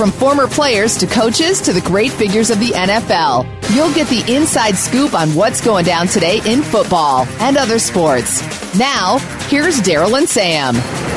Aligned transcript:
From 0.00 0.12
former 0.12 0.48
players 0.48 0.96
to 0.96 1.06
coaches 1.06 1.60
to 1.60 1.74
the 1.74 1.80
great 1.82 2.10
figures 2.10 2.48
of 2.48 2.58
the 2.58 2.70
NFL, 2.70 3.44
you'll 3.76 3.92
get 3.92 4.08
the 4.08 4.24
inside 4.34 4.76
scoop 4.76 5.12
on 5.12 5.28
what's 5.34 5.60
going 5.60 5.84
down 5.84 6.06
today 6.06 6.40
in 6.46 6.62
football 6.62 7.26
and 7.38 7.58
other 7.58 7.78
sports. 7.78 8.40
Now, 8.78 9.18
here's 9.50 9.78
Daryl 9.82 10.16
and 10.16 10.26
Sam. 10.26 11.09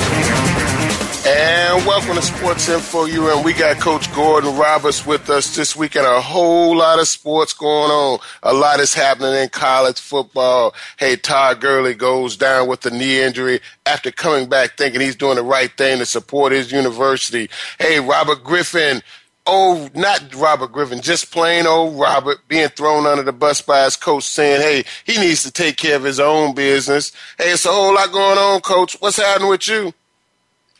And 1.26 1.86
welcome 1.86 2.16
to 2.16 2.22
Sports 2.22 2.68
Info 2.68 3.06
UM. 3.06 3.44
We 3.46 3.54
got 3.54 3.80
Coach 3.80 4.14
Gordon 4.14 4.58
Roberts 4.58 5.06
with 5.06 5.30
us 5.30 5.56
this 5.56 5.74
week, 5.74 5.96
and 5.96 6.06
a 6.06 6.20
whole 6.20 6.76
lot 6.76 7.00
of 7.00 7.08
sports 7.08 7.54
going 7.54 7.92
on. 7.92 8.20
A 8.44 8.54
lot 8.54 8.82
is 8.82 8.94
happening 8.94 9.34
in 9.34 9.48
college 9.48 10.02
football. 10.02 10.76
Hey, 11.00 11.16
Todd 11.16 11.62
Gurley 11.62 11.94
goes 11.94 12.36
down 12.36 12.68
with 12.68 12.86
a 12.86 12.92
knee 12.92 13.22
injury 13.22 13.62
after 13.86 14.12
coming 14.12 14.50
back 14.50 14.76
thinking 14.78 15.00
he's 15.00 15.16
doing 15.16 15.36
the 15.36 15.44
right 15.44 15.72
thing 15.78 16.00
to 16.00 16.06
support 16.06 16.52
his 16.52 16.74
university. 16.74 17.50
Hey, 17.80 18.02
Robert 18.02 18.44
Griffin 18.44 19.02
oh, 19.46 19.90
not 19.94 20.34
Robert 20.36 20.72
Griffin, 20.72 21.02
just 21.02 21.32
plain 21.32 21.68
old 21.68 22.00
Robert 22.00 22.38
being 22.48 22.70
thrown 22.70 23.06
under 23.06 23.24
the 23.24 23.34
bus 23.34 23.62
by 23.62 23.84
his 23.84 23.98
coach 23.98 24.24
saying, 24.24 24.62
hey, 24.62 24.84
he 25.06 25.20
needs 25.20 25.44
to 25.44 25.52
take 25.52 25.76
care 25.76 25.98
of 25.98 26.04
his 26.04 26.20
own 26.20 26.56
business. 26.56 27.12
Hey, 27.38 27.52
it's 27.52 27.66
a 27.66 27.70
whole 27.70 27.94
lot 27.94 28.12
going 28.12 28.38
on, 28.38 28.62
coach. 28.62 28.96
What's 29.00 29.18
happening 29.18 29.50
with 29.50 29.68
you? 29.68 29.94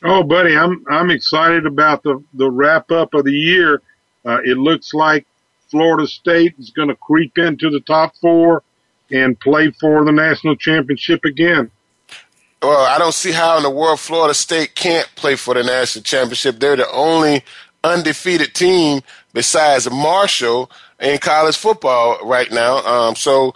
Oh, 0.04 0.22
buddy, 0.22 0.56
I'm 0.56 0.84
I'm 0.90 1.10
excited 1.10 1.66
about 1.66 2.04
the 2.04 2.22
the 2.34 2.52
wrap 2.52 2.92
up 2.92 3.14
of 3.14 3.24
the 3.24 3.32
year. 3.32 3.82
Uh, 4.26 4.40
it 4.44 4.58
looks 4.58 4.94
like 4.94 5.26
Florida 5.70 6.08
State 6.08 6.56
is 6.60 6.72
going 6.72 6.90
to 6.90 6.96
creep 6.96 7.38
into 7.38 7.70
the 7.70 7.80
top 7.80 8.16
four 8.18 8.64
and 9.12 9.40
play 9.40 9.72
for 9.72 10.04
the 10.04 10.12
national 10.12 10.56
championship 10.56 11.24
again. 11.26 11.72
Well, 12.62 12.86
I 12.86 12.98
don't 12.98 13.14
see 13.14 13.32
how 13.32 13.58
in 13.58 13.64
the 13.64 13.70
world 13.70 14.00
Florida 14.00 14.34
State 14.34 14.76
can't 14.76 15.10
play 15.16 15.36
for 15.36 15.54
the 15.54 15.64
national 15.64 16.04
championship. 16.04 16.60
They're 16.60 16.78
the 16.78 16.90
only 16.92 17.44
undefeated 17.84 18.54
team 18.54 19.02
besides 19.34 19.90
Marshall 19.90 20.72
in 21.00 21.18
college 21.18 21.58
football 21.58 22.20
right 22.26 22.50
now. 22.52 22.78
Um, 22.86 23.16
so 23.16 23.54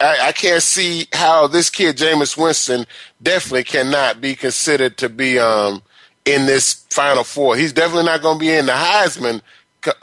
I, 0.00 0.28
I, 0.28 0.32
can't 0.32 0.62
see 0.62 1.06
how 1.12 1.46
this 1.46 1.70
kid, 1.70 1.96
Jameis 1.96 2.36
Winston, 2.36 2.86
definitely 3.22 3.64
cannot 3.64 4.20
be 4.20 4.34
considered 4.34 4.96
to 4.98 5.08
be 5.08 5.38
um, 5.38 5.82
in 6.24 6.46
this 6.46 6.84
Final 6.90 7.24
Four. 7.24 7.56
He's 7.56 7.72
definitely 7.72 8.04
not 8.04 8.22
going 8.22 8.38
to 8.38 8.40
be 8.40 8.52
in 8.52 8.66
the 8.66 8.72
Heisman 8.72 9.40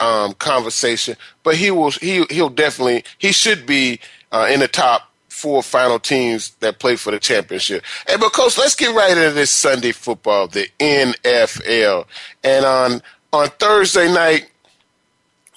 um, 0.00 0.34
conversation, 0.34 1.16
but 1.42 1.56
he 1.56 1.70
will. 1.70 1.90
He 1.90 2.24
he'll 2.30 2.50
definitely. 2.50 3.04
He 3.18 3.32
should 3.32 3.66
be 3.66 4.00
uh, 4.32 4.48
in 4.50 4.60
the 4.60 4.68
top 4.68 5.10
four 5.28 5.62
final 5.62 5.98
teams 5.98 6.50
that 6.60 6.78
play 6.78 6.96
for 6.96 7.10
the 7.10 7.18
championship. 7.18 7.82
Hey, 8.06 8.16
but 8.18 8.32
coach, 8.32 8.58
let's 8.58 8.74
get 8.74 8.94
right 8.94 9.16
into 9.16 9.30
this 9.30 9.50
Sunday 9.50 9.92
football, 9.92 10.48
the 10.48 10.68
NFL. 10.78 12.06
And 12.44 12.64
on 12.64 13.02
on 13.32 13.48
Thursday 13.50 14.12
night, 14.12 14.50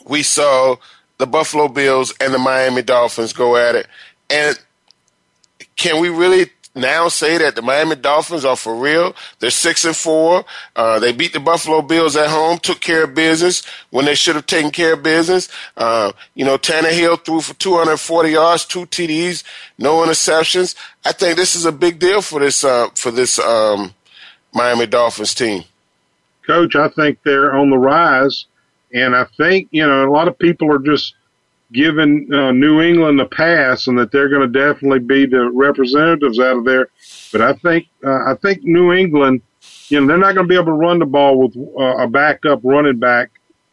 we 0.06 0.24
saw 0.24 0.78
the 1.18 1.28
Buffalo 1.28 1.68
Bills 1.68 2.14
and 2.20 2.34
the 2.34 2.40
Miami 2.40 2.82
Dolphins 2.82 3.34
go 3.34 3.56
at 3.56 3.76
it. 3.76 3.88
And 4.34 4.60
can 5.76 6.02
we 6.02 6.10
really 6.10 6.48
now 6.76 7.08
say 7.08 7.38
that 7.38 7.56
the 7.56 7.62
Miami 7.62 7.96
Dolphins 7.96 8.46
are 8.46 8.56
for 8.56 8.76
real. 8.76 9.16
They're 9.40 9.52
six 9.52 9.86
and 9.86 9.96
four. 9.96 10.44
Uh, 10.76 11.00
they 11.00 11.12
beat 11.12 11.34
the 11.34 11.40
Buffalo 11.40 11.82
Bills 11.82 12.16
at 12.16 12.30
home, 12.30 12.58
took 12.58 12.80
care 12.80 13.04
of 13.04 13.14
business 13.14 13.64
when 13.92 14.06
they 14.06 14.16
should 14.16 14.36
have 14.36 14.48
taken 14.48 14.72
care 14.72 14.94
of 14.94 15.04
business. 15.04 15.50
Uh, 15.78 16.14
you 16.34 16.44
know, 16.44 16.58
Tannehill 16.58 17.24
threw 17.24 17.42
for 17.42 17.54
240 17.54 18.30
yards, 18.32 18.66
two 18.66 18.86
TDs, 18.88 19.44
no 19.78 19.98
interceptions. 19.98 20.76
I 21.06 21.12
think 21.12 21.38
this 21.38 21.56
is 21.56 21.66
a 21.66 21.72
big 21.72 22.00
deal 22.00 22.22
for 22.22 22.40
this 22.40 22.64
uh, 22.64 22.90
for 22.96 23.12
this 23.12 23.38
um, 23.38 23.94
Miami 24.54 24.88
Dolphins 24.88 25.36
team. 25.36 25.64
Coach, 26.48 26.76
I 26.76 26.90
think 26.90 27.20
they're 27.24 27.56
on 27.56 27.70
the 27.70 27.78
rise, 27.78 28.46
and 28.92 29.16
I 29.16 29.26
think 29.38 29.68
you 29.72 29.86
know 29.86 30.10
a 30.10 30.12
lot 30.12 30.28
of 30.28 30.40
people 30.40 30.72
are 30.72 30.80
just 30.80 31.14
giving 31.74 32.32
uh, 32.32 32.52
New 32.52 32.82
England 32.82 33.20
a 33.20 33.26
pass 33.26 33.88
and 33.88 33.98
that 33.98 34.12
they're 34.12 34.30
going 34.30 34.52
to 34.52 34.60
definitely 34.60 35.00
be 35.00 35.26
the 35.26 35.50
representatives 35.52 36.40
out 36.40 36.58
of 36.58 36.66
there. 36.66 36.90
But 37.32 37.42
I 37.42 37.54
think 37.54 37.88
uh, 38.06 38.32
I 38.32 38.36
think 38.42 38.64
New 38.64 38.94
England, 38.94 39.42
you 39.90 40.00
know, 40.00 40.08
they're 40.08 40.18
not 40.18 40.36
going 40.36 40.48
to 40.48 40.50
be 40.50 40.56
able 40.56 40.68
to 40.68 40.74
run 40.74 41.00
the 41.00 41.06
ball 41.06 41.40
with 41.40 41.58
uh, 41.58 42.04
a 42.04 42.08
backup 42.08 42.62
running 42.64 43.00
back 43.00 43.32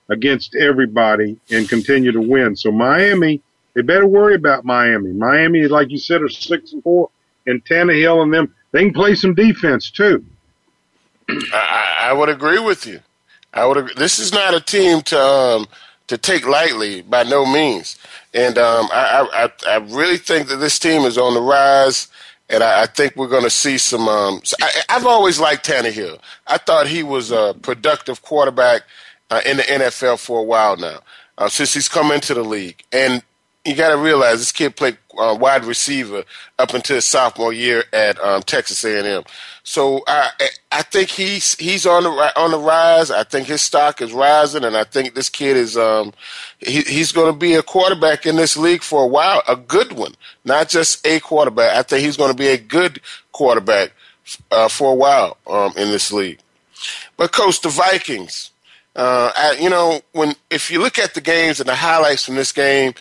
against 0.08 0.56
everybody 0.56 1.38
and 1.50 1.68
continue 1.68 2.10
to 2.10 2.20
win. 2.20 2.56
So 2.56 2.72
Miami, 2.72 3.40
they 3.74 3.82
better 3.82 4.06
worry 4.06 4.34
about 4.34 4.64
Miami. 4.64 5.12
Miami, 5.12 5.68
like 5.68 5.90
you 5.90 5.98
said, 5.98 6.22
are 6.22 6.28
six 6.28 6.72
and 6.72 6.82
four, 6.82 7.10
and 7.46 7.64
Tannehill 7.64 8.22
and 8.22 8.32
them, 8.32 8.54
they 8.72 8.80
can 8.80 8.92
play 8.92 9.14
some 9.14 9.34
defense 9.34 9.90
too. 9.90 10.24
I, 11.28 11.96
I 12.00 12.12
would 12.12 12.28
agree 12.28 12.58
with 12.58 12.86
you. 12.86 13.00
I 13.52 13.66
would. 13.66 13.76
Agree. 13.76 13.94
This 13.96 14.18
is 14.18 14.32
not 14.32 14.54
a 14.54 14.60
team 14.60 15.02
to. 15.02 15.20
Um, 15.20 15.66
to 16.10 16.18
take 16.18 16.44
lightly 16.44 17.02
by 17.02 17.22
no 17.22 17.46
means. 17.46 17.96
And 18.34 18.58
um, 18.58 18.88
I, 18.92 19.48
I, 19.64 19.70
I 19.70 19.76
really 19.76 20.16
think 20.16 20.48
that 20.48 20.56
this 20.56 20.76
team 20.76 21.02
is 21.02 21.16
on 21.16 21.34
the 21.34 21.40
rise, 21.40 22.08
and 22.48 22.64
I, 22.64 22.82
I 22.82 22.86
think 22.86 23.14
we're 23.14 23.28
going 23.28 23.44
to 23.44 23.50
see 23.50 23.78
some. 23.78 24.08
Um, 24.08 24.42
I, 24.60 24.70
I've 24.88 25.06
always 25.06 25.38
liked 25.38 25.64
Tannehill. 25.68 26.18
I 26.48 26.58
thought 26.58 26.88
he 26.88 27.04
was 27.04 27.30
a 27.30 27.54
productive 27.62 28.22
quarterback 28.22 28.82
uh, 29.30 29.40
in 29.46 29.58
the 29.58 29.62
NFL 29.62 30.18
for 30.18 30.40
a 30.40 30.42
while 30.42 30.76
now, 30.76 30.98
uh, 31.38 31.48
since 31.48 31.74
he's 31.74 31.88
come 31.88 32.10
into 32.10 32.34
the 32.34 32.42
league. 32.42 32.82
And 32.90 33.22
you 33.70 33.76
got 33.76 33.90
to 33.90 33.96
realize 33.96 34.38
this 34.38 34.52
kid 34.52 34.76
played 34.76 34.98
uh, 35.18 35.36
wide 35.38 35.64
receiver 35.64 36.24
up 36.58 36.74
until 36.74 36.96
his 36.96 37.04
sophomore 37.04 37.52
year 37.52 37.84
at 37.92 38.20
um, 38.20 38.42
Texas 38.42 38.84
A&M. 38.84 39.22
So 39.62 40.02
I 40.06 40.30
I 40.72 40.82
think 40.82 41.10
he's 41.10 41.54
he's 41.56 41.86
on 41.86 42.04
the 42.04 42.10
on 42.36 42.50
the 42.50 42.58
rise. 42.58 43.10
I 43.10 43.24
think 43.24 43.46
his 43.46 43.62
stock 43.62 44.00
is 44.00 44.12
rising, 44.12 44.64
and 44.64 44.76
I 44.76 44.84
think 44.84 45.14
this 45.14 45.28
kid 45.28 45.56
is 45.56 45.76
um 45.76 46.12
he, 46.58 46.80
he's 46.80 47.12
going 47.12 47.32
to 47.32 47.38
be 47.38 47.54
a 47.54 47.62
quarterback 47.62 48.26
in 48.26 48.36
this 48.36 48.56
league 48.56 48.82
for 48.82 49.02
a 49.04 49.06
while, 49.06 49.42
a 49.46 49.56
good 49.56 49.92
one, 49.92 50.14
not 50.44 50.68
just 50.68 51.06
a 51.06 51.20
quarterback. 51.20 51.76
I 51.76 51.82
think 51.82 52.04
he's 52.04 52.16
going 52.16 52.30
to 52.32 52.36
be 52.36 52.48
a 52.48 52.58
good 52.58 53.00
quarterback 53.32 53.92
uh, 54.50 54.68
for 54.68 54.92
a 54.92 54.96
while 54.96 55.36
um, 55.46 55.72
in 55.76 55.90
this 55.90 56.12
league. 56.12 56.40
But 57.16 57.32
coach, 57.32 57.60
the 57.60 57.68
Vikings. 57.68 58.50
Uh, 58.96 59.30
I, 59.36 59.56
you 59.60 59.70
know, 59.70 60.00
when 60.12 60.34
if 60.50 60.70
you 60.70 60.80
look 60.80 60.98
at 60.98 61.14
the 61.14 61.20
games 61.20 61.60
and 61.60 61.68
the 61.68 61.76
highlights 61.76 62.24
from 62.24 62.34
this 62.34 62.50
game, 62.50 62.94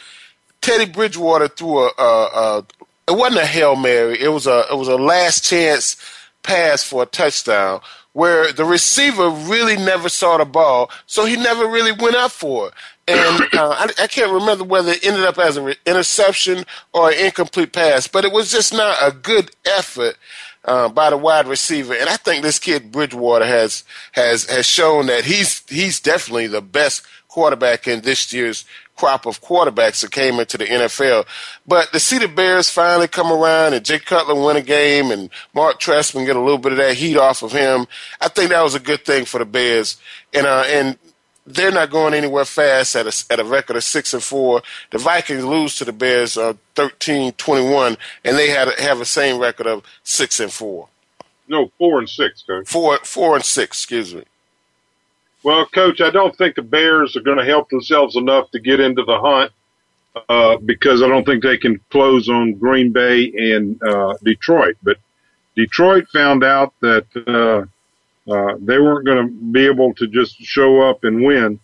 Teddy 0.61 0.85
Bridgewater 0.85 1.47
threw 1.47 1.85
a, 1.85 1.91
a, 1.97 2.03
a 2.03 2.65
it 3.07 3.17
wasn't 3.17 3.41
a 3.41 3.45
hail 3.45 3.75
mary. 3.75 4.19
It 4.19 4.29
was 4.29 4.47
a 4.47 4.65
it 4.71 4.77
was 4.77 4.87
a 4.87 4.97
last 4.97 5.43
chance 5.43 5.97
pass 6.43 6.83
for 6.83 7.03
a 7.03 7.05
touchdown 7.05 7.81
where 8.13 8.51
the 8.51 8.65
receiver 8.65 9.29
really 9.29 9.77
never 9.77 10.09
saw 10.09 10.37
the 10.37 10.45
ball, 10.45 10.89
so 11.05 11.25
he 11.25 11.35
never 11.35 11.67
really 11.67 11.91
went 11.91 12.15
up 12.15 12.31
for 12.31 12.67
it. 12.67 12.73
And 13.07 13.43
uh, 13.53 13.69
I, 13.77 13.89
I, 14.03 14.07
can't 14.07 14.31
remember 14.31 14.63
whether 14.63 14.91
it 14.91 15.05
ended 15.05 15.25
up 15.25 15.37
as 15.37 15.57
an 15.57 15.65
re- 15.65 15.75
interception 15.85 16.65
or 16.93 17.11
an 17.11 17.17
incomplete 17.17 17.73
pass, 17.73 18.07
but 18.07 18.25
it 18.25 18.31
was 18.31 18.51
just 18.51 18.73
not 18.73 18.97
a 19.01 19.11
good 19.11 19.51
effort 19.65 20.17
uh, 20.65 20.89
by 20.89 21.09
the 21.09 21.17
wide 21.17 21.47
receiver. 21.47 21.93
And 21.93 22.09
I 22.09 22.17
think 22.17 22.43
this 22.43 22.59
kid 22.59 22.91
Bridgewater 22.91 23.45
has 23.45 23.83
has 24.13 24.45
has 24.49 24.65
shown 24.65 25.07
that 25.07 25.25
he's 25.25 25.63
he's 25.69 25.99
definitely 25.99 26.47
the 26.47 26.61
best 26.61 27.03
quarterback 27.27 27.87
in 27.87 28.01
this 28.01 28.33
year's 28.33 28.65
crop 28.99 29.25
of 29.25 29.41
quarterbacks 29.41 30.01
that 30.01 30.11
came 30.11 30.39
into 30.39 30.57
the 30.57 30.65
NFL. 30.65 31.25
But 31.65 31.91
to 31.93 31.99
see 31.99 32.17
the 32.17 32.27
Bears 32.27 32.69
finally 32.69 33.07
come 33.07 33.31
around 33.31 33.73
and 33.73 33.85
Jay 33.85 33.99
Cutler 33.99 34.35
win 34.35 34.57
a 34.57 34.61
game 34.61 35.11
and 35.11 35.29
Mark 35.53 35.79
Trestman 35.79 36.25
get 36.25 36.35
a 36.35 36.41
little 36.41 36.57
bit 36.57 36.73
of 36.73 36.77
that 36.79 36.95
heat 36.95 37.15
off 37.15 37.41
of 37.41 37.53
him, 37.53 37.87
I 38.19 38.27
think 38.27 38.49
that 38.49 38.61
was 38.61 38.75
a 38.75 38.79
good 38.79 39.05
thing 39.05 39.23
for 39.23 39.39
the 39.39 39.45
Bears. 39.45 39.97
And 40.33 40.45
uh, 40.45 40.63
and 40.67 40.97
they're 41.45 41.71
not 41.71 41.89
going 41.89 42.13
anywhere 42.13 42.45
fast 42.45 42.95
at 42.95 43.07
a, 43.07 43.33
at 43.33 43.39
a 43.39 43.43
record 43.43 43.77
of 43.77 43.83
six 43.83 44.13
and 44.13 44.21
four. 44.21 44.61
The 44.91 44.97
Vikings 44.97 45.43
lose 45.43 45.75
to 45.77 45.85
the 45.85 45.93
Bears 45.93 46.37
uh, 46.37 46.53
13-21, 46.75 47.97
and 48.23 48.37
they 48.37 48.49
had 48.49 48.67
have 48.79 48.99
the 48.99 49.05
same 49.05 49.39
record 49.39 49.65
of 49.65 49.83
six 50.03 50.39
and 50.39 50.51
four. 50.51 50.89
No, 51.47 51.71
four 51.79 51.99
and 51.99 52.09
six, 52.09 52.43
coach. 52.43 52.67
Four, 52.67 52.99
four 52.99 53.35
and 53.35 53.43
six. 53.43 53.77
Excuse 53.77 54.13
me. 54.13 54.23
Well, 55.43 55.65
Coach, 55.67 56.01
I 56.01 56.09
don't 56.09 56.35
think 56.35 56.55
the 56.55 56.61
Bears 56.61 57.15
are 57.15 57.21
going 57.21 57.37
to 57.37 57.45
help 57.45 57.69
themselves 57.69 58.15
enough 58.15 58.51
to 58.51 58.59
get 58.59 58.79
into 58.79 59.03
the 59.03 59.19
hunt 59.19 59.51
uh, 60.27 60.57
because 60.57 61.01
I 61.01 61.07
don't 61.07 61.25
think 61.25 61.43
they 61.43 61.57
can 61.57 61.79
close 61.91 62.27
on 62.29 62.53
Green 62.53 62.91
Bay 62.91 63.31
and 63.35 63.81
uh, 63.83 64.15
Detroit. 64.23 64.75
But 64.83 64.97
Detroit 65.55 66.07
found 66.11 66.43
out 66.43 66.73
that 66.81 67.05
uh, 67.27 68.31
uh, 68.31 68.55
they 68.59 68.79
weren't 68.79 69.05
going 69.05 69.27
to 69.27 69.33
be 69.51 69.65
able 69.65 69.93
to 69.95 70.07
just 70.07 70.41
show 70.41 70.81
up 70.81 71.03
and 71.03 71.23
win. 71.23 71.59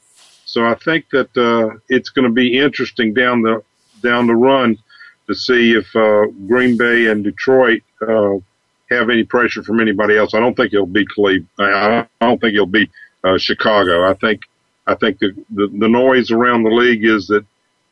So 0.46 0.66
I 0.66 0.76
think 0.76 1.10
that 1.10 1.36
uh, 1.36 1.78
it's 1.90 2.10
going 2.10 2.28
to 2.28 2.34
be 2.34 2.58
interesting 2.58 3.14
down 3.14 3.42
the 3.42 3.64
down 4.02 4.28
the 4.28 4.36
run 4.36 4.78
to 5.28 5.34
see 5.34 5.74
if 5.74 5.94
uh, 5.96 6.28
Green 6.48 6.78
Bay 6.78 7.08
and 7.08 7.24
Detroit 7.24 7.82
uh, 8.02 8.36
have 8.90 9.10
any 9.10 9.24
pressure 9.24 9.64
from 9.64 9.80
anybody 9.80 10.18
else. 10.18 10.34
I 10.34 10.40
don't 10.40 10.56
think 10.56 10.74
it'll 10.74 10.86
be 10.86 11.06
Cleveland. 11.08 11.50
I 11.60 12.06
don't 12.22 12.40
think 12.40 12.54
it'll 12.54 12.68
be 12.68 12.90
uh, 13.26 13.38
Chicago. 13.38 14.10
I 14.10 14.14
think 14.14 14.42
I 14.88 14.96
think 14.96 15.20
the, 15.20 15.36
the 15.50 15.68
the 15.68 15.90
noise 15.90 16.32
around 16.32 16.64
the 16.64 16.70
league 16.70 17.04
is 17.04 17.28
that 17.28 17.46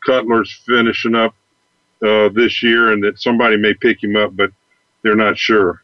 Cutler's 0.06 0.54
finishing 0.66 1.16
up 1.16 1.36
uh, 2.06 2.30
this 2.30 2.62
year 2.62 2.92
and 2.92 3.04
that 3.04 3.20
somebody 3.20 3.58
may 3.58 3.74
pick 3.74 4.04
him 4.04 4.16
up, 4.16 4.36
but 4.36 4.52
they're 5.02 5.16
not 5.16 5.38
sure. 5.38 5.82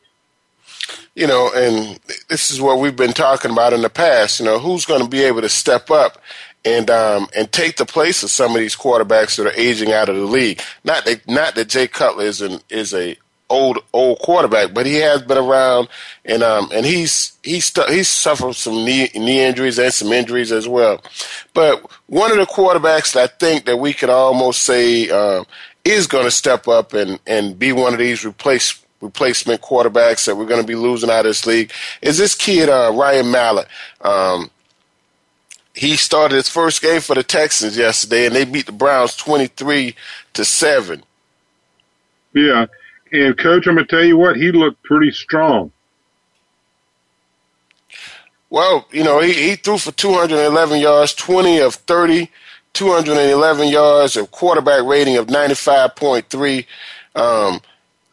You 1.15 1.27
know, 1.27 1.51
and 1.53 1.99
this 2.29 2.51
is 2.51 2.61
what 2.61 2.79
we've 2.79 2.95
been 2.95 3.13
talking 3.13 3.51
about 3.51 3.73
in 3.73 3.81
the 3.81 3.89
past. 3.89 4.39
You 4.39 4.45
know, 4.45 4.59
who's 4.59 4.85
going 4.85 5.01
to 5.01 5.09
be 5.09 5.23
able 5.23 5.41
to 5.41 5.49
step 5.49 5.89
up 5.89 6.21
and 6.63 6.89
um, 6.89 7.27
and 7.35 7.51
take 7.51 7.77
the 7.77 7.85
place 7.85 8.21
of 8.23 8.29
some 8.29 8.51
of 8.51 8.57
these 8.59 8.75
quarterbacks 8.75 9.37
that 9.37 9.47
are 9.47 9.59
aging 9.59 9.91
out 9.91 10.09
of 10.09 10.15
the 10.15 10.25
league? 10.25 10.61
Not 10.83 11.05
that 11.05 11.27
not 11.27 11.55
that 11.55 11.69
Jay 11.69 11.87
Cutler 11.87 12.25
is 12.25 12.41
an, 12.41 12.59
is 12.69 12.93
a 12.93 13.17
old 13.49 13.79
old 13.93 14.19
quarterback, 14.19 14.73
but 14.73 14.85
he 14.85 14.95
has 14.95 15.21
been 15.21 15.37
around, 15.37 15.87
and 16.25 16.43
um, 16.43 16.69
and 16.73 16.85
he's 16.85 17.37
he's 17.43 17.65
stu- 17.65 17.89
he's 17.89 18.07
suffered 18.07 18.55
some 18.55 18.85
knee 18.85 19.09
knee 19.15 19.43
injuries 19.43 19.79
and 19.79 19.93
some 19.93 20.11
injuries 20.11 20.51
as 20.51 20.67
well. 20.67 21.03
But 21.53 21.85
one 22.07 22.31
of 22.31 22.37
the 22.37 22.45
quarterbacks 22.45 23.13
that 23.13 23.23
I 23.23 23.27
think 23.27 23.65
that 23.65 23.77
we 23.77 23.93
could 23.93 24.09
almost 24.09 24.63
say 24.63 25.09
um, 25.09 25.45
is 25.83 26.07
going 26.07 26.25
to 26.25 26.31
step 26.31 26.67
up 26.67 26.93
and 26.93 27.19
and 27.25 27.57
be 27.57 27.71
one 27.71 27.93
of 27.93 27.99
these 27.99 28.25
replace 28.25 28.79
replacement 29.01 29.61
quarterbacks 29.61 30.25
that 30.25 30.35
we're 30.35 30.45
going 30.45 30.61
to 30.61 30.67
be 30.67 30.75
losing 30.75 31.09
out 31.09 31.19
of 31.19 31.25
this 31.25 31.45
league 31.45 31.71
is 32.01 32.17
this 32.17 32.35
kid 32.35 32.67
uh, 32.67 32.91
Ryan 32.93 33.31
Mallett. 33.31 33.67
Um, 34.01 34.49
he 35.73 35.95
started 35.95 36.35
his 36.35 36.49
first 36.49 36.81
game 36.81 36.99
for 36.99 37.15
the 37.15 37.23
Texans 37.23 37.77
yesterday, 37.77 38.25
and 38.25 38.35
they 38.35 38.43
beat 38.43 38.65
the 38.65 38.73
Browns 38.73 39.15
twenty-three 39.15 39.95
to 40.33 40.43
seven. 40.43 41.03
Yeah, 42.33 42.65
and 43.11 43.37
coach, 43.37 43.67
I'm 43.67 43.75
gonna 43.75 43.87
tell 43.87 44.03
you 44.03 44.17
what, 44.17 44.35
he 44.35 44.51
looked 44.51 44.83
pretty 44.83 45.11
strong. 45.11 45.71
Well, 48.49 48.87
you 48.91 49.03
know, 49.03 49.19
he, 49.19 49.33
he 49.33 49.55
threw 49.55 49.77
for 49.77 49.91
211 49.91 50.79
yards, 50.79 51.13
20 51.13 51.59
of 51.59 51.75
30, 51.75 52.31
211 52.73 53.67
yards, 53.69 54.17
a 54.17 54.25
quarterback 54.25 54.83
rating 54.85 55.17
of 55.17 55.27
95.3. 55.27 56.65
Um, 57.15 57.61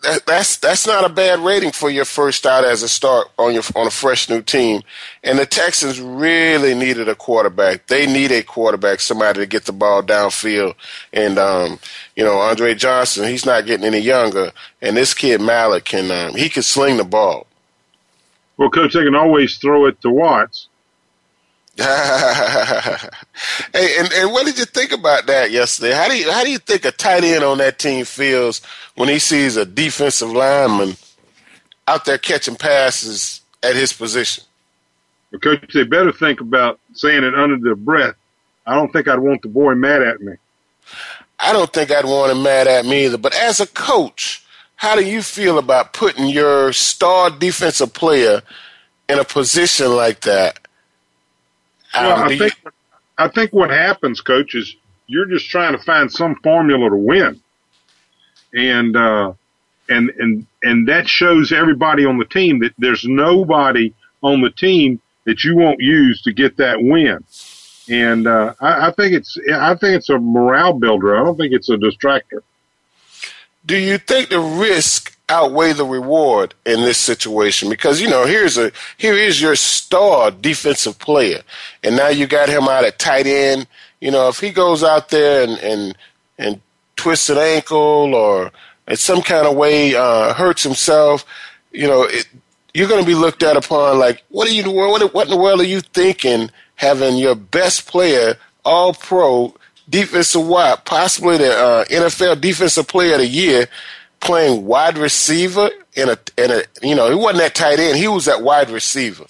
that, 0.06 0.26
that's 0.26 0.56
that's 0.56 0.86
not 0.86 1.04
a 1.04 1.08
bad 1.08 1.40
rating 1.40 1.72
for 1.72 1.90
your 1.90 2.04
first 2.04 2.46
out 2.46 2.64
as 2.64 2.82
a 2.82 2.88
start 2.88 3.28
on 3.38 3.52
your 3.52 3.62
on 3.74 3.86
a 3.86 3.90
fresh 3.90 4.28
new 4.28 4.40
team. 4.40 4.82
And 5.22 5.38
the 5.38 5.46
Texans 5.46 6.00
really 6.00 6.74
needed 6.74 7.08
a 7.08 7.14
quarterback. 7.14 7.86
They 7.88 8.06
need 8.06 8.30
a 8.32 8.42
quarterback, 8.42 9.00
somebody 9.00 9.40
to 9.40 9.46
get 9.46 9.64
the 9.64 9.72
ball 9.72 10.02
downfield. 10.02 10.74
And 11.12 11.38
um, 11.38 11.78
you 12.14 12.24
know, 12.24 12.38
Andre 12.38 12.74
Johnson, 12.74 13.28
he's 13.28 13.44
not 13.46 13.66
getting 13.66 13.84
any 13.86 13.98
younger, 13.98 14.52
and 14.80 14.96
this 14.96 15.12
kid 15.12 15.40
Mallett 15.40 15.84
can 15.84 16.10
um, 16.10 16.36
he 16.36 16.48
can 16.48 16.62
sling 16.62 16.96
the 16.96 17.04
ball. 17.04 17.46
Well, 18.56 18.70
coach, 18.70 18.94
they 18.94 19.04
can 19.04 19.14
always 19.14 19.58
throw 19.58 19.86
it 19.86 20.00
to 20.02 20.10
Watts. 20.10 20.68
hey, 21.78 21.84
and, 23.98 24.10
and 24.12 24.32
what 24.32 24.46
did 24.46 24.58
you 24.58 24.64
think 24.64 24.92
about 24.92 25.26
that 25.26 25.50
yesterday? 25.50 25.92
How 25.92 26.08
do 26.08 26.16
you 26.16 26.30
how 26.30 26.42
do 26.42 26.50
you 26.50 26.58
think 26.58 26.86
a 26.86 26.90
tight 26.90 27.22
end 27.22 27.44
on 27.44 27.58
that 27.58 27.78
team 27.78 28.06
feels 28.06 28.62
when 28.94 29.10
he 29.10 29.18
sees 29.18 29.56
a 29.56 29.66
defensive 29.66 30.30
lineman 30.30 30.96
out 31.86 32.06
there 32.06 32.16
catching 32.16 32.56
passes 32.56 33.42
at 33.62 33.74
his 33.74 33.92
position? 33.92 34.44
Coach, 35.42 35.70
they 35.74 35.84
better 35.84 36.12
think 36.12 36.40
about 36.40 36.80
saying 36.94 37.24
it 37.24 37.34
under 37.34 37.58
their 37.58 37.76
breath. 37.76 38.14
I 38.66 38.74
don't 38.74 38.90
think 38.90 39.06
I'd 39.06 39.18
want 39.18 39.42
the 39.42 39.48
boy 39.48 39.74
mad 39.74 40.02
at 40.02 40.22
me. 40.22 40.34
I 41.38 41.52
don't 41.52 41.72
think 41.72 41.90
I'd 41.90 42.06
want 42.06 42.32
him 42.32 42.42
mad 42.42 42.66
at 42.66 42.86
me 42.86 43.04
either. 43.04 43.18
But 43.18 43.34
as 43.34 43.60
a 43.60 43.66
coach, 43.66 44.42
how 44.76 44.96
do 44.96 45.04
you 45.04 45.22
feel 45.22 45.58
about 45.58 45.92
putting 45.92 46.28
your 46.28 46.72
star 46.72 47.30
defensive 47.30 47.92
player 47.92 48.42
in 49.08 49.18
a 49.18 49.24
position 49.24 49.94
like 49.94 50.22
that? 50.22 50.65
Well, 52.02 52.24
I 52.24 52.36
think 52.36 52.54
I 53.18 53.28
think 53.28 53.52
what 53.52 53.70
happens, 53.70 54.20
coach, 54.20 54.54
is 54.54 54.76
you're 55.06 55.26
just 55.26 55.48
trying 55.48 55.76
to 55.76 55.82
find 55.82 56.10
some 56.10 56.34
formula 56.36 56.90
to 56.90 56.96
win, 56.96 57.40
and 58.54 58.96
uh, 58.96 59.32
and 59.88 60.10
and 60.18 60.46
and 60.62 60.88
that 60.88 61.08
shows 61.08 61.52
everybody 61.52 62.04
on 62.04 62.18
the 62.18 62.24
team 62.24 62.60
that 62.60 62.72
there's 62.78 63.04
nobody 63.04 63.94
on 64.22 64.40
the 64.40 64.50
team 64.50 65.00
that 65.24 65.44
you 65.44 65.56
won't 65.56 65.80
use 65.80 66.22
to 66.22 66.32
get 66.32 66.56
that 66.56 66.80
win. 66.80 67.24
And 67.88 68.26
uh, 68.26 68.54
I, 68.60 68.88
I 68.88 68.92
think 68.92 69.14
it's 69.14 69.38
I 69.52 69.74
think 69.74 69.96
it's 69.96 70.08
a 70.08 70.18
morale 70.18 70.72
builder. 70.72 71.16
I 71.16 71.24
don't 71.24 71.36
think 71.36 71.52
it's 71.52 71.68
a 71.68 71.76
distractor. 71.76 72.40
Do 73.64 73.76
you 73.76 73.98
think 73.98 74.28
the 74.28 74.40
risk 74.40 75.15
outweigh 75.28 75.72
the 75.72 75.84
reward 75.84 76.54
in 76.64 76.82
this 76.82 76.98
situation. 76.98 77.68
Because 77.68 78.00
you 78.00 78.08
know 78.08 78.26
here's 78.26 78.56
a 78.58 78.72
here 78.96 79.14
is 79.14 79.40
your 79.40 79.56
star 79.56 80.30
defensive 80.30 80.98
player. 80.98 81.42
And 81.82 81.96
now 81.96 82.08
you 82.08 82.26
got 82.26 82.48
him 82.48 82.64
out 82.64 82.84
at 82.84 82.98
tight 82.98 83.26
end. 83.26 83.66
You 84.00 84.10
know 84.10 84.28
if 84.28 84.40
he 84.40 84.50
goes 84.50 84.84
out 84.84 85.08
there 85.08 85.42
and 85.42 85.58
and 85.58 85.96
and 86.38 86.60
twists 86.96 87.30
an 87.30 87.38
ankle 87.38 88.14
or 88.14 88.52
in 88.88 88.96
some 88.96 89.22
kind 89.22 89.46
of 89.46 89.56
way 89.56 89.94
uh, 89.94 90.32
hurts 90.32 90.62
himself 90.62 91.24
you 91.76 91.86
know 91.86 92.02
it, 92.04 92.26
you're 92.74 92.88
going 92.88 93.00
to 93.00 93.06
be 93.06 93.14
looked 93.14 93.42
at 93.42 93.56
upon 93.56 93.98
like 93.98 94.24
what 94.30 94.48
are 94.48 94.52
you 94.52 94.70
what, 94.70 95.14
what 95.14 95.26
in 95.26 95.30
the 95.30 95.36
world 95.36 95.60
are 95.60 95.64
you 95.64 95.80
thinking 95.80 96.50
having 96.76 97.16
your 97.16 97.34
best 97.34 97.86
player 97.86 98.36
all 98.64 98.92
pro 98.92 99.54
defensive 99.88 100.46
wide 100.46 100.84
possibly 100.84 101.36
the 101.38 101.52
uh, 101.52 101.84
NFL 101.84 102.40
defensive 102.40 102.88
player 102.88 103.14
of 103.14 103.20
the 103.20 103.26
year 103.26 103.68
playing 104.26 104.66
wide 104.66 104.98
receiver 104.98 105.70
in 105.94 106.08
a 106.08 106.18
in 106.36 106.50
a 106.50 106.62
you 106.82 106.94
know 106.94 107.08
he 107.08 107.14
wasn't 107.14 107.38
that 107.38 107.54
tight 107.54 107.78
end. 107.78 107.96
He 107.96 108.08
was 108.08 108.26
that 108.26 108.42
wide 108.42 108.70
receiver 108.70 109.24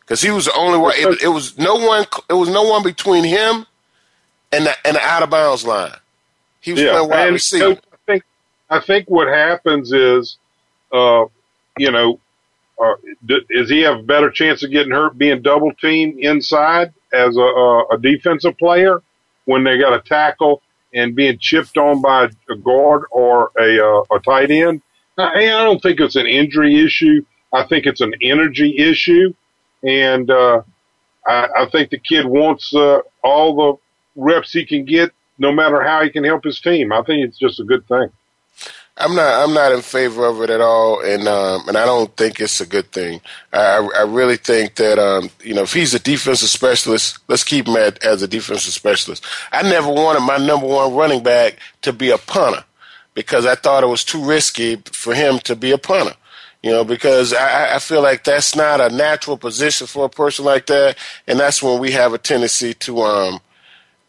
because 0.00 0.20
he 0.20 0.30
was 0.30 0.44
the 0.44 0.54
only 0.54 0.78
one. 0.78 0.92
It, 0.96 1.22
it, 1.22 1.28
was 1.28 1.58
no 1.58 1.76
one. 1.76 2.04
It 2.28 2.34
was 2.34 2.48
no 2.48 2.62
one 2.62 2.82
between 2.82 3.24
him 3.24 3.66
and 4.52 4.66
the 4.66 4.74
and 4.84 4.96
the 4.96 5.00
out 5.00 5.22
of 5.22 5.30
bounds 5.30 5.64
line. 5.64 5.92
He 6.60 6.72
was 6.72 6.82
yeah, 6.82 6.92
playing 6.92 7.08
wide 7.08 7.32
receiver. 7.32 7.80
I 7.92 7.96
think 8.06 8.24
I 8.70 8.80
think 8.80 9.08
what 9.08 9.28
happens 9.28 9.92
is, 9.92 10.36
uh, 10.92 11.24
you 11.78 11.90
know, 11.90 12.20
uh, 12.82 12.94
does 13.24 13.68
he 13.68 13.80
have 13.82 14.00
a 14.00 14.02
better 14.02 14.30
chance 14.30 14.62
of 14.62 14.70
getting 14.70 14.92
hurt 14.92 15.16
being 15.16 15.42
double 15.42 15.72
teamed 15.74 16.18
inside 16.18 16.92
as 17.12 17.36
a, 17.36 17.40
a, 17.40 17.86
a 17.88 17.98
defensive 17.98 18.56
player 18.58 19.02
when 19.44 19.64
they 19.64 19.78
got 19.78 19.94
a 19.94 20.00
tackle 20.00 20.62
and 20.94 21.14
being 21.14 21.38
chipped 21.38 21.76
on 21.76 22.02
by 22.02 22.28
a 22.50 22.56
guard 22.56 23.04
or 23.10 23.50
a, 23.58 23.84
uh, 23.84 24.02
a 24.14 24.20
tight 24.20 24.50
end. 24.50 24.82
I, 25.18 25.44
I 25.44 25.64
don't 25.64 25.80
think 25.80 26.00
it's 26.00 26.16
an 26.16 26.26
injury 26.26 26.84
issue. 26.84 27.24
I 27.52 27.64
think 27.66 27.86
it's 27.86 28.00
an 28.00 28.14
energy 28.22 28.76
issue. 28.78 29.34
And, 29.84 30.30
uh, 30.30 30.62
I, 31.26 31.48
I 31.56 31.66
think 31.70 31.90
the 31.90 31.98
kid 31.98 32.26
wants, 32.26 32.74
uh, 32.74 33.00
all 33.22 33.56
the 33.56 34.20
reps 34.20 34.52
he 34.52 34.64
can 34.64 34.84
get 34.84 35.10
no 35.38 35.52
matter 35.52 35.82
how 35.82 36.02
he 36.02 36.10
can 36.10 36.24
help 36.24 36.44
his 36.44 36.60
team. 36.60 36.92
I 36.92 37.02
think 37.02 37.26
it's 37.26 37.38
just 37.38 37.60
a 37.60 37.64
good 37.64 37.86
thing. 37.88 38.08
I'm 38.98 39.14
not. 39.14 39.42
I'm 39.42 39.54
not 39.54 39.72
in 39.72 39.80
favor 39.80 40.26
of 40.26 40.42
it 40.42 40.50
at 40.50 40.60
all, 40.60 41.00
and 41.00 41.26
um, 41.26 41.66
and 41.66 41.78
I 41.78 41.86
don't 41.86 42.14
think 42.16 42.40
it's 42.40 42.60
a 42.60 42.66
good 42.66 42.92
thing. 42.92 43.22
I, 43.52 43.88
I 43.96 44.02
really 44.02 44.36
think 44.36 44.74
that 44.76 44.98
um, 44.98 45.30
you 45.42 45.54
know 45.54 45.62
if 45.62 45.72
he's 45.72 45.94
a 45.94 45.98
defensive 45.98 46.50
specialist, 46.50 47.18
let's 47.26 47.42
keep 47.42 47.66
him 47.66 47.76
at, 47.76 48.04
as 48.04 48.20
a 48.22 48.28
defensive 48.28 48.72
specialist. 48.74 49.24
I 49.50 49.62
never 49.62 49.90
wanted 49.90 50.20
my 50.20 50.36
number 50.36 50.66
one 50.66 50.94
running 50.94 51.22
back 51.22 51.58
to 51.82 51.92
be 51.92 52.10
a 52.10 52.18
punter 52.18 52.64
because 53.14 53.46
I 53.46 53.54
thought 53.54 53.82
it 53.82 53.88
was 53.88 54.04
too 54.04 54.22
risky 54.22 54.76
for 54.92 55.14
him 55.14 55.38
to 55.40 55.56
be 55.56 55.70
a 55.70 55.78
punter. 55.78 56.14
You 56.62 56.70
know, 56.70 56.84
because 56.84 57.32
I, 57.32 57.76
I 57.76 57.78
feel 57.78 58.02
like 58.02 58.24
that's 58.24 58.54
not 58.54 58.80
a 58.80 58.94
natural 58.94 59.38
position 59.38 59.86
for 59.86 60.04
a 60.04 60.10
person 60.10 60.44
like 60.44 60.66
that, 60.66 60.98
and 61.26 61.40
that's 61.40 61.62
when 61.62 61.80
we 61.80 61.92
have 61.92 62.12
a 62.12 62.18
tendency 62.18 62.74
to 62.74 63.00
um 63.00 63.40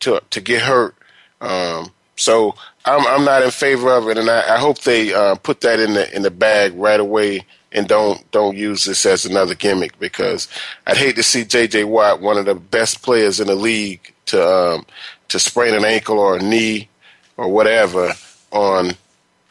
to 0.01 0.21
to 0.29 0.41
get 0.41 0.61
hurt. 0.63 0.93
Um, 1.39 1.91
so 2.15 2.55
I'm 2.85 3.05
I'm 3.07 3.25
not 3.25 3.43
in 3.43 3.51
favor 3.51 3.91
of 3.91 4.07
it, 4.09 4.17
and 4.17 4.29
I, 4.29 4.55
I 4.55 4.57
hope 4.57 4.81
they 4.81 5.13
uh, 5.13 5.35
put 5.35 5.61
that 5.61 5.79
in 5.79 5.93
the 5.93 6.13
in 6.15 6.21
the 6.21 6.31
bag 6.31 6.73
right 6.75 6.99
away 6.99 7.45
and 7.73 7.87
don't 7.87 8.29
don't 8.31 8.55
use 8.55 8.85
this 8.85 9.05
as 9.05 9.25
another 9.25 9.55
gimmick 9.55 9.97
because 9.99 10.47
I'd 10.87 10.97
hate 10.97 11.15
to 11.15 11.23
see 11.23 11.43
J.J. 11.43 11.85
Watt, 11.85 12.21
one 12.21 12.37
of 12.37 12.45
the 12.45 12.55
best 12.55 13.01
players 13.01 13.39
in 13.39 13.47
the 13.47 13.55
league, 13.55 14.13
to 14.27 14.47
um, 14.47 14.85
to 15.29 15.39
sprain 15.39 15.73
an 15.73 15.85
ankle 15.85 16.19
or 16.19 16.37
a 16.37 16.41
knee 16.41 16.89
or 17.37 17.49
whatever 17.49 18.13
on 18.51 18.91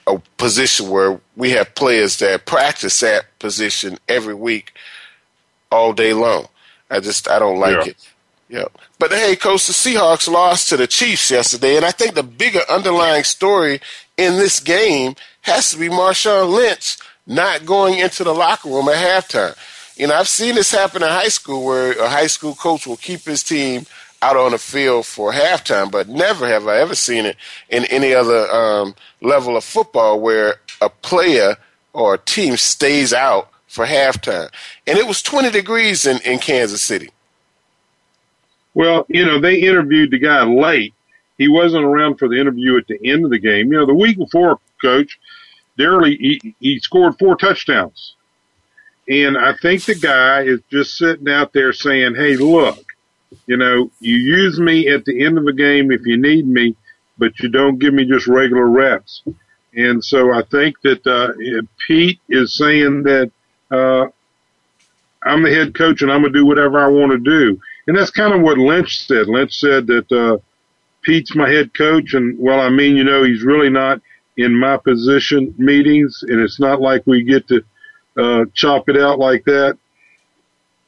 a 0.06 0.18
position 0.36 0.88
where 0.88 1.20
we 1.36 1.50
have 1.50 1.74
players 1.74 2.18
that 2.18 2.46
practice 2.46 3.00
that 3.00 3.26
position 3.38 3.98
every 4.08 4.34
week 4.34 4.72
all 5.70 5.92
day 5.92 6.12
long. 6.12 6.46
I 6.90 7.00
just 7.00 7.28
I 7.28 7.38
don't 7.38 7.58
like 7.58 7.86
yeah. 7.86 7.90
it. 7.90 8.11
Yeah. 8.52 8.66
But 8.98 9.12
hey, 9.12 9.34
coach, 9.34 9.66
the 9.66 9.72
Seahawks 9.72 10.30
lost 10.30 10.68
to 10.68 10.76
the 10.76 10.86
Chiefs 10.86 11.30
yesterday, 11.30 11.76
and 11.76 11.86
I 11.86 11.90
think 11.90 12.14
the 12.14 12.22
bigger 12.22 12.60
underlying 12.68 13.24
story 13.24 13.80
in 14.18 14.36
this 14.36 14.60
game 14.60 15.14
has 15.40 15.70
to 15.70 15.78
be 15.78 15.88
Marshawn 15.88 16.52
Lynch 16.52 16.98
not 17.26 17.64
going 17.64 17.98
into 17.98 18.24
the 18.24 18.34
locker 18.34 18.68
room 18.68 18.90
at 18.90 18.96
halftime. 18.96 19.56
You 19.96 20.06
know, 20.06 20.14
I've 20.14 20.28
seen 20.28 20.54
this 20.54 20.70
happen 20.70 21.02
in 21.02 21.08
high 21.08 21.28
school 21.28 21.64
where 21.64 21.92
a 21.92 22.10
high 22.10 22.26
school 22.26 22.54
coach 22.54 22.86
will 22.86 22.98
keep 22.98 23.22
his 23.22 23.42
team 23.42 23.86
out 24.20 24.36
on 24.36 24.50
the 24.50 24.58
field 24.58 25.06
for 25.06 25.32
halftime, 25.32 25.90
but 25.90 26.10
never 26.10 26.46
have 26.46 26.68
I 26.68 26.76
ever 26.76 26.94
seen 26.94 27.24
it 27.24 27.38
in 27.70 27.86
any 27.86 28.12
other 28.12 28.50
um, 28.50 28.94
level 29.22 29.56
of 29.56 29.64
football 29.64 30.20
where 30.20 30.56
a 30.82 30.90
player 30.90 31.56
or 31.94 32.14
a 32.14 32.18
team 32.18 32.58
stays 32.58 33.14
out 33.14 33.48
for 33.66 33.86
halftime. 33.86 34.50
And 34.86 34.98
it 34.98 35.06
was 35.06 35.22
20 35.22 35.50
degrees 35.50 36.04
in, 36.04 36.20
in 36.20 36.38
Kansas 36.38 36.82
City. 36.82 37.08
Well, 38.74 39.06
you 39.08 39.24
know, 39.24 39.40
they 39.40 39.60
interviewed 39.60 40.10
the 40.10 40.18
guy 40.18 40.42
late. 40.44 40.94
He 41.38 41.48
wasn't 41.48 41.84
around 41.84 42.18
for 42.18 42.28
the 42.28 42.40
interview 42.40 42.76
at 42.78 42.86
the 42.86 42.98
end 43.10 43.24
of 43.24 43.30
the 43.30 43.38
game. 43.38 43.72
You 43.72 43.78
know, 43.78 43.86
the 43.86 43.94
week 43.94 44.16
before, 44.16 44.58
coach, 44.80 45.18
Darrell, 45.76 46.04
he, 46.04 46.54
he 46.60 46.78
scored 46.78 47.18
four 47.18 47.36
touchdowns. 47.36 48.14
And 49.08 49.36
I 49.36 49.54
think 49.60 49.84
the 49.84 49.94
guy 49.96 50.42
is 50.42 50.60
just 50.70 50.96
sitting 50.96 51.28
out 51.28 51.52
there 51.52 51.72
saying, 51.72 52.14
hey, 52.14 52.36
look, 52.36 52.84
you 53.46 53.56
know, 53.56 53.90
you 54.00 54.16
use 54.16 54.60
me 54.60 54.88
at 54.88 55.04
the 55.04 55.24
end 55.24 55.38
of 55.38 55.44
the 55.44 55.52
game 55.52 55.90
if 55.90 56.06
you 56.06 56.16
need 56.16 56.46
me, 56.46 56.76
but 57.18 57.38
you 57.40 57.48
don't 57.48 57.78
give 57.78 57.94
me 57.94 58.04
just 58.04 58.26
regular 58.26 58.66
reps. 58.66 59.22
And 59.74 60.04
so 60.04 60.32
I 60.32 60.42
think 60.50 60.80
that 60.82 61.06
uh, 61.06 61.32
Pete 61.86 62.20
is 62.28 62.56
saying 62.56 63.04
that 63.04 63.32
uh, 63.70 64.06
I'm 65.24 65.42
the 65.42 65.50
head 65.50 65.74
coach 65.74 66.02
and 66.02 66.12
I'm 66.12 66.20
going 66.20 66.32
to 66.32 66.38
do 66.38 66.46
whatever 66.46 66.78
I 66.78 66.88
want 66.88 67.12
to 67.12 67.18
do. 67.18 67.60
And 67.86 67.96
that's 67.96 68.10
kind 68.10 68.32
of 68.32 68.42
what 68.42 68.58
Lynch 68.58 69.06
said. 69.06 69.26
Lynch 69.28 69.58
said 69.58 69.86
that 69.88 70.12
uh, 70.12 70.38
Pete's 71.02 71.34
my 71.34 71.48
head 71.48 71.74
coach, 71.74 72.14
and 72.14 72.38
well, 72.38 72.60
I 72.60 72.70
mean, 72.70 72.96
you 72.96 73.04
know, 73.04 73.24
he's 73.24 73.42
really 73.42 73.70
not 73.70 74.00
in 74.36 74.58
my 74.58 74.76
position 74.76 75.54
meetings, 75.58 76.22
and 76.26 76.40
it's 76.40 76.60
not 76.60 76.80
like 76.80 77.06
we 77.06 77.22
get 77.22 77.48
to 77.48 77.64
uh, 78.16 78.44
chop 78.54 78.88
it 78.88 78.96
out 78.96 79.18
like 79.18 79.44
that. 79.44 79.78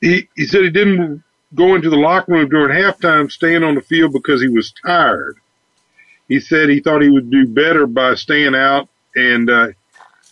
He, 0.01 0.29
he 0.37 0.47
said 0.47 0.63
he 0.63 0.71
didn't 0.71 1.23
go 1.55 1.75
into 1.75 1.91
the 1.91 1.97
locker 1.97 2.33
room 2.33 2.49
during 2.49 2.77
halftime 2.77 3.31
staying 3.31 3.63
on 3.63 3.75
the 3.75 3.81
field 3.81 4.13
because 4.13 4.41
he 4.41 4.49
was 4.49 4.73
tired. 4.85 5.37
He 6.29 6.41
said 6.41 6.69
he 6.69 6.81
thought 6.81 7.03
he 7.03 7.11
would 7.11 7.31
do 7.31 7.47
better 7.47 7.87
by 7.87 8.15
staying 8.15 8.55
out. 8.55 8.89
And 9.15 9.49
uh, 9.51 9.69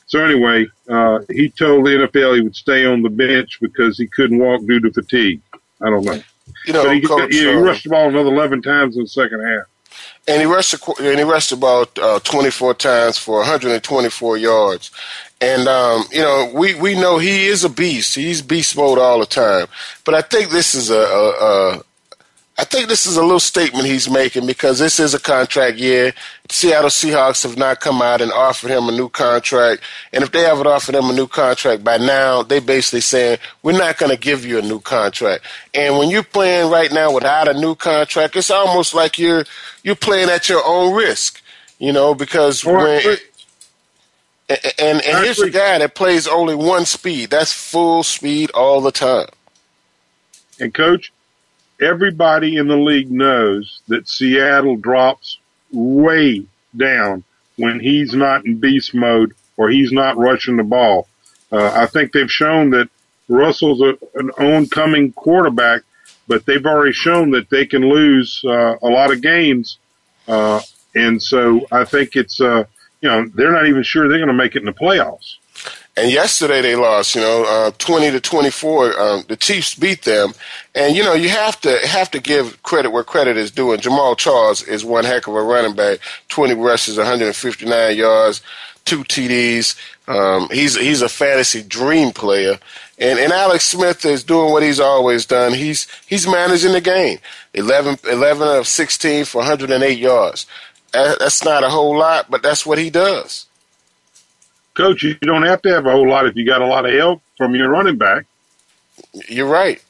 so, 0.07 0.25
anyway, 0.25 0.67
uh, 0.89 1.21
he 1.31 1.49
told 1.49 1.87
the 1.87 1.91
NFL 1.91 2.37
he 2.37 2.43
would 2.43 2.57
stay 2.57 2.85
on 2.85 3.03
the 3.03 3.11
bench 3.11 3.59
because 3.61 3.99
he 3.99 4.07
couldn't 4.07 4.39
walk 4.39 4.65
due 4.67 4.81
to 4.81 4.93
fatigue. 4.93 5.41
I 5.81 5.91
don't 5.91 6.05
know. 6.05 6.21
You 6.67 6.73
know, 6.73 6.85
but 6.85 6.95
he, 6.95 7.01
Coach, 7.03 7.33
he, 7.33 7.41
he 7.41 7.49
uh, 7.49 7.55
rushed 7.59 7.85
the 7.85 7.91
ball 7.91 8.09
another 8.09 8.31
11 8.31 8.63
times 8.63 8.97
in 8.97 9.03
the 9.03 9.09
second 9.09 9.41
half. 9.45 9.67
and 10.29 10.41
he 10.41 10.47
rushed 10.47 10.73
the, 10.73 10.95
and 11.11 11.19
he 11.19 11.25
rushed 11.25 11.53
about 11.53 11.99
uh, 11.99 12.19
24 12.21 12.75
times 12.75 13.19
for 13.19 13.39
124 13.39 14.37
yards. 14.37 14.91
And 15.41 15.67
um, 15.67 16.05
you 16.13 16.21
know, 16.23 16.51
we 16.55 16.75
we 16.77 16.95
know 16.95 17.19
he 17.19 17.47
is 17.47 17.65
a 17.65 17.69
beast. 17.69 18.15
He's 18.15 18.43
beast 18.43 18.77
mode 18.77 18.99
all 18.99 19.19
the 19.19 19.27
time. 19.27 19.67
But 20.05 20.15
I 20.15 20.23
think 20.23 20.51
this 20.51 20.75
is 20.75 20.89
a, 20.91 20.95
a, 21.01 21.31
a 21.79 21.83
I 22.59 22.65
think 22.65 22.89
this 22.89 23.07
is 23.07 23.17
a 23.17 23.23
little 23.23 23.41
statement 23.41 23.87
he's 23.87 24.11
making 24.11 24.47
because 24.47 24.79
this 24.79 25.01
is 25.01 25.15
a 25.15 25.19
contract 25.19 25.79
year. 25.79 26.13
Seattle 26.51 26.91
Seahawks 26.91 27.43
have 27.45 27.57
not 27.57 27.81
come 27.81 28.03
out 28.03 28.21
and 28.21 28.31
offered 28.31 28.71
him 28.71 28.89
a 28.89 28.93
new 28.93 29.09
contract. 29.09 29.83
And 30.13 30.23
if 30.23 30.33
they 30.33 30.43
haven't 30.43 30.67
offered 30.67 30.95
him 30.95 31.07
a 31.07 31.15
new 31.15 31.27
contract 31.27 31.83
by 31.83 31.97
now, 31.97 32.43
they 32.43 32.61
basically 32.61 33.01
saying, 33.01 33.39
we're 33.63 33.79
not 33.79 33.97
going 33.97 34.13
to 34.13 34.19
give 34.19 34.45
you 34.45 34.59
a 34.59 34.63
new 34.63 34.81
contract. 34.81 35.45
And 35.73 35.97
when 35.97 36.11
you're 36.11 36.23
playing 36.23 36.71
right 36.71 36.93
now 36.93 37.13
without 37.13 37.49
a 37.49 37.59
new 37.59 37.75
contract, 37.75 38.37
it's 38.37 38.51
almost 38.51 38.93
like 38.93 39.19
you're, 39.19 39.45
you're 39.83 39.97
playing 39.97 40.29
at 40.29 40.51
your 40.51 40.63
own 40.65 40.95
risk, 40.95 41.43
you 41.79 41.93
know, 41.93 42.15
because 42.15 42.65
Well, 42.65 42.85
when, 42.85 43.17
and, 44.51 44.61
and, 44.79 45.01
and 45.03 45.25
here's 45.25 45.41
a 45.41 45.51
guy 45.51 45.79
that 45.79 45.95
plays 45.95 46.29
only 46.29 46.55
one 46.55 46.85
speed. 46.85 47.31
That's 47.31 47.53
full 47.53 48.03
speed 48.03 48.51
all 48.51 48.83
the 48.83 48.93
time. 48.93 49.29
And 50.61 50.75
coach, 50.75 51.13
everybody 51.83 52.57
in 52.57 52.69
the 52.69 52.77
league 52.77 53.11
knows 53.11 53.81
that 53.89 54.09
Seattle 54.09 54.77
drops 54.77 55.39
way 55.73 56.47
down 56.77 57.25
when 57.57 57.81
he's 57.81 58.15
not 58.15 58.47
in 58.47 58.59
beast 58.59 58.95
mode 58.95 59.33
or 59.57 59.69
he's 59.69 59.93
not 59.93 60.17
rushing 60.17 60.57
the 60.57 60.63
ball. 60.63 61.09
Uh, 61.51 61.71
I 61.75 61.87
think 61.87 62.13
they've 62.13 62.31
shown 62.31 62.71
that 62.71 62.89
Russell's 63.29 63.81
a, 63.81 63.99
an 64.15 64.31
oncoming 64.39 65.13
quarterback, 65.13 65.83
but 66.27 66.47
they've 66.47 66.65
already 66.65 66.93
shown 66.93 67.31
that 67.33 67.51
they 67.51 67.67
can 67.67 67.83
lose 67.89 68.43
uh, 68.45 68.77
a 68.81 68.89
lot 68.89 69.13
of 69.13 69.21
games. 69.21 69.79
Uh, 70.27 70.61
and 70.95 71.23
so 71.23 71.67
I 71.71 71.85
think 71.85 72.17
it's, 72.17 72.41
uh, 72.41 72.65
you 73.01 73.09
know, 73.09 73.27
they're 73.35 73.53
not 73.53 73.67
even 73.67 73.83
sure 73.83 74.09
they're 74.09 74.19
going 74.19 74.29
to 74.29 74.35
make 74.35 74.55
it 74.57 74.61
in 74.61 74.67
the 74.67 74.73
playoffs. 74.73 75.37
And 75.95 76.11
yesterday 76.11 76.63
they 76.63 76.75
lost, 76.75 77.15
you 77.15 77.21
know, 77.21 77.45
uh, 77.47 77.71
twenty 77.79 78.11
to 78.11 78.21
twenty 78.21 78.51
four. 78.51 78.99
Um, 78.99 79.25
the 79.29 79.37
Chiefs 79.37 79.75
beat 79.75 80.03
them, 80.03 80.33
and 80.75 80.97
you 80.97 81.03
know 81.03 81.13
you 81.13 81.29
have 81.29 81.61
to 81.61 81.87
have 81.87 82.11
to 82.13 82.19
give 82.21 82.63
credit 82.63 82.91
where 82.91 83.05
credit 83.05 83.37
is 83.37 83.51
due. 83.51 83.73
And 83.73 83.83
Jamaal 83.83 84.17
Charles 84.17 84.63
is 84.63 84.87
one 84.87 85.05
heck 85.05 85.27
of 85.27 85.35
a 85.35 85.43
running 85.43 85.75
back. 85.75 85.99
Twenty 86.29 86.55
rushes, 86.55 86.97
one 86.97 87.07
hundred 87.07 87.27
and 87.27 87.37
fifty 87.37 87.67
nine 87.67 87.97
yards, 87.97 88.41
two 88.87 89.05
TDs. 89.05 89.77
Um, 90.09 90.49
he's 90.51 90.79
he's 90.79 91.03
a 91.03 91.11
fantasy 91.11 91.63
dream 91.63 92.13
player. 92.13 92.59
And 92.99 93.19
and 93.19 93.33
Alex 93.33 93.65
Smith 93.65 94.05
is 94.05 94.25
doing 94.25 94.51
what 94.53 94.63
he's 94.63 94.81
always 94.81 95.27
done. 95.27 95.53
He's 95.53 95.89
he's 96.07 96.27
managing 96.27 96.73
the 96.73 96.81
game. 96.81 97.19
11, 97.55 97.99
11 98.11 98.49
of 98.49 98.67
sixteen 98.67 99.25
for 99.25 99.39
one 99.39 99.47
hundred 99.47 99.71
and 99.71 99.85
eight 99.85 99.99
yards. 99.99 100.47
That's 100.93 101.45
not 101.45 101.65
a 101.65 101.71
whole 101.71 101.99
lot, 101.99 102.31
but 102.31 102.43
that's 102.43 102.65
what 102.65 102.79
he 102.79 102.91
does. 102.91 103.47
Coach, 104.75 105.03
you 105.03 105.15
don't 105.17 105.43
have 105.43 105.63
to 105.63 105.71
have 105.71 105.87
a 105.87 105.93
whole 105.93 106.09
lot 106.09 106.27
if 106.27 106.37
you 106.37 106.47
got 106.47 106.63
a 106.63 106.67
lot 106.67 106.87
of 106.87 106.93
help 106.93 107.23
from 107.37 107.55
your 107.55 107.69
running 107.69 107.99
back. 107.99 108.27
You're 109.29 109.49
right. 109.49 109.83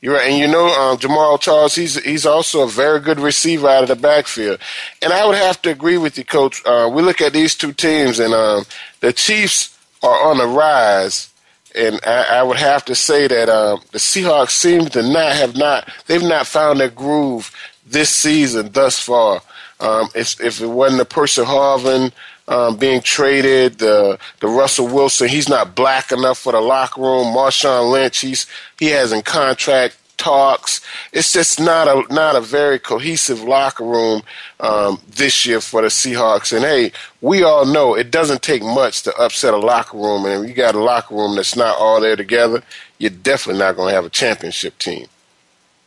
You're 0.00 0.14
right. 0.14 0.28
And 0.30 0.38
you 0.38 0.48
know, 0.48 0.66
um, 0.66 0.98
Jamaal 0.98 1.40
Charles, 1.40 1.74
he's 1.74 2.02
he's 2.04 2.26
also 2.26 2.62
a 2.62 2.68
very 2.68 3.00
good 3.00 3.18
receiver 3.18 3.68
out 3.68 3.82
of 3.82 3.88
the 3.88 3.96
backfield. 3.96 4.58
And 5.02 5.12
I 5.12 5.26
would 5.26 5.36
have 5.36 5.60
to 5.62 5.70
agree 5.70 5.98
with 5.98 6.18
you, 6.18 6.24
Coach. 6.24 6.62
Uh, 6.66 6.90
we 6.92 7.02
look 7.02 7.20
at 7.20 7.32
these 7.32 7.54
two 7.54 7.72
teams, 7.72 8.18
and 8.18 8.34
um, 8.34 8.64
the 9.00 9.12
Chiefs 9.12 9.78
are 10.02 10.30
on 10.30 10.38
the 10.38 10.46
rise. 10.46 11.30
And 11.74 11.98
I, 12.06 12.26
I 12.30 12.42
would 12.42 12.58
have 12.58 12.84
to 12.84 12.94
say 12.94 13.26
that 13.26 13.48
um, 13.48 13.80
the 13.92 13.98
Seahawks 13.98 14.50
seem 14.50 14.86
to 14.86 15.02
not 15.02 15.32
have 15.36 15.56
not 15.56 15.90
they've 16.06 16.22
not 16.22 16.46
found 16.46 16.80
their 16.80 16.90
groove 16.90 17.50
this 17.86 18.10
season 18.10 18.70
thus 18.72 18.98
far. 18.98 19.40
Um, 19.80 20.08
if, 20.14 20.40
if 20.40 20.60
it 20.60 20.66
wasn't 20.66 20.98
the 21.00 21.04
Percy 21.04 21.42
Harvin 21.42 22.12
um, 22.48 22.76
being 22.76 23.00
traded, 23.00 23.78
the 23.78 24.18
the 24.40 24.48
Russell 24.48 24.86
Wilson, 24.86 25.28
he's 25.28 25.48
not 25.48 25.74
black 25.74 26.12
enough 26.12 26.38
for 26.38 26.52
the 26.52 26.60
locker 26.60 27.00
room. 27.00 27.34
Marshawn 27.34 27.90
Lynch, 27.90 28.18
he's 28.18 28.46
he 28.78 28.86
has 28.86 29.12
in 29.12 29.22
contract 29.22 29.96
talks. 30.16 30.80
It's 31.12 31.32
just 31.32 31.60
not 31.60 31.88
a 31.88 32.12
not 32.12 32.36
a 32.36 32.40
very 32.40 32.78
cohesive 32.78 33.42
locker 33.42 33.84
room 33.84 34.22
um, 34.60 35.00
this 35.08 35.46
year 35.46 35.60
for 35.60 35.82
the 35.82 35.88
Seahawks. 35.88 36.52
And 36.54 36.64
hey, 36.64 36.92
we 37.20 37.42
all 37.42 37.66
know 37.66 37.94
it 37.94 38.10
doesn't 38.10 38.42
take 38.42 38.62
much 38.62 39.02
to 39.02 39.16
upset 39.16 39.54
a 39.54 39.58
locker 39.58 39.96
room. 39.96 40.24
And 40.24 40.44
if 40.44 40.48
you 40.48 40.54
got 40.54 40.74
a 40.74 40.82
locker 40.82 41.14
room 41.14 41.36
that's 41.36 41.56
not 41.56 41.78
all 41.78 42.00
there 42.00 42.16
together, 42.16 42.62
you're 42.98 43.10
definitely 43.10 43.60
not 43.60 43.76
going 43.76 43.90
to 43.90 43.94
have 43.94 44.04
a 44.04 44.10
championship 44.10 44.78
team. 44.78 45.06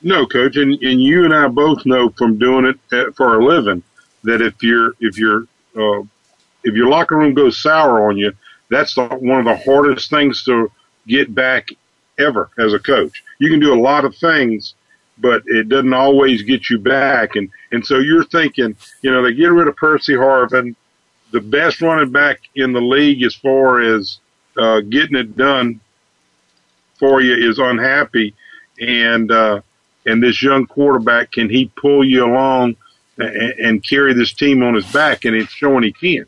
No, 0.01 0.27
coach, 0.27 0.55
and, 0.57 0.73
and 0.83 1.01
you 1.01 1.25
and 1.25 1.33
I 1.33 1.47
both 1.47 1.85
know 1.85 2.09
from 2.09 2.37
doing 2.37 2.65
it 2.91 3.15
for 3.15 3.35
a 3.39 3.43
living 3.43 3.81
that 4.23 4.41
if 4.41 4.61
your 4.61 4.93
if 4.99 5.17
your 5.17 5.47
uh, 5.75 6.03
if 6.67 6.75
your 6.75 6.89
locker 6.89 7.17
room 7.17 7.33
goes 7.33 7.57
sour 7.61 8.09
on 8.09 8.17
you, 8.17 8.33
that's 8.69 8.95
the, 8.95 9.07
one 9.07 9.39
of 9.39 9.45
the 9.45 9.63
hardest 9.63 10.09
things 10.09 10.43
to 10.43 10.71
get 11.07 11.33
back 11.33 11.69
ever 12.19 12.49
as 12.57 12.73
a 12.73 12.79
coach. 12.79 13.23
You 13.39 13.49
can 13.49 13.59
do 13.59 13.73
a 13.73 13.79
lot 13.79 14.05
of 14.05 14.15
things, 14.15 14.73
but 15.17 15.43
it 15.45 15.69
doesn't 15.69 15.93
always 15.93 16.41
get 16.43 16.69
you 16.69 16.77
back. 16.77 17.35
And 17.35 17.49
and 17.71 17.85
so 17.85 17.99
you're 17.99 18.25
thinking, 18.25 18.75
you 19.01 19.11
know, 19.11 19.23
they 19.23 19.33
get 19.33 19.47
rid 19.47 19.67
of 19.67 19.75
Percy 19.75 20.13
Harvin, 20.13 20.75
the 21.31 21.41
best 21.41 21.81
running 21.81 22.11
back 22.11 22.41
in 22.55 22.73
the 22.73 22.81
league 22.81 23.23
as 23.23 23.35
far 23.35 23.81
as 23.81 24.19
uh, 24.57 24.81
getting 24.81 25.15
it 25.15 25.37
done 25.37 25.79
for 26.99 27.21
you 27.21 27.49
is 27.49 27.59
unhappy, 27.59 28.33
and 28.79 29.31
uh, 29.31 29.61
and 30.05 30.21
this 30.21 30.41
young 30.41 30.65
quarterback 30.65 31.31
can 31.31 31.49
he 31.49 31.71
pull 31.75 32.03
you 32.03 32.25
along 32.25 32.75
and, 33.17 33.53
and 33.59 33.87
carry 33.87 34.13
this 34.13 34.33
team 34.33 34.63
on 34.63 34.73
his 34.73 34.91
back, 34.91 35.25
and 35.25 35.35
it's 35.35 35.51
showing 35.51 35.83
he 35.83 35.91
can. 35.91 36.25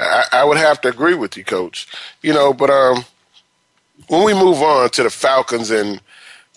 I, 0.00 0.24
I 0.32 0.44
would 0.44 0.58
have 0.58 0.80
to 0.82 0.88
agree 0.88 1.14
with 1.14 1.36
you, 1.36 1.44
Coach. 1.44 1.86
You 2.22 2.32
know, 2.32 2.52
but 2.52 2.70
um, 2.70 3.04
when 4.08 4.24
we 4.24 4.34
move 4.34 4.62
on 4.62 4.90
to 4.90 5.02
the 5.02 5.10
Falcons 5.10 5.70
and 5.70 6.00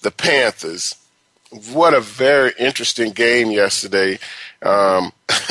the 0.01 0.11
Panthers, 0.11 0.95
what 1.73 1.93
a 1.93 1.99
very 1.99 2.53
interesting 2.57 3.11
game 3.11 3.51
yesterday. 3.51 4.19
Um, 4.61 5.11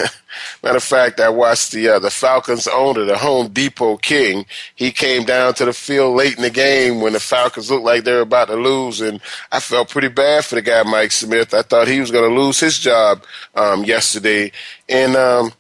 matter 0.62 0.76
of 0.76 0.82
fact, 0.82 1.20
I 1.20 1.28
watched 1.28 1.73
the 1.73 1.88
uh, 1.88 1.99
the 1.99 2.11
Falcons 2.11 2.66
owner, 2.68 3.04
the 3.04 3.18
Home 3.18 3.49
Depot 3.49 3.97
King. 3.99 4.47
He 4.75 4.92
came 4.92 5.25
down 5.25 5.54
to 5.54 5.64
the 5.64 5.73
field 5.73 6.16
late 6.16 6.37
in 6.37 6.42
the 6.42 6.50
game 6.50 7.00
when 7.00 7.12
the 7.12 7.20
Falcons 7.20 7.70
looked 7.70 7.85
like 7.85 8.04
they 8.04 8.12
were 8.12 8.20
about 8.20 8.49
to 8.49 8.56
lose, 8.56 9.00
and 9.00 9.20
I 9.52 9.61
felt 9.61 9.90
pretty 9.90 10.09
bad 10.09 10.44
for 10.44 10.54
the 10.54 10.62
guy 10.62 10.82
Mike 10.85 11.12
Smith. 11.12 11.52
I 11.52 11.62
thought 11.62 11.88
he 11.88 12.00
was 12.00 12.11
going 12.11 12.28
to 12.28 12.40
lose 12.40 12.61
his 12.61 12.78
job 12.78 13.25
um, 13.54 13.85
yesterday, 13.85 14.52
and 14.88 15.16
um, 15.16 15.52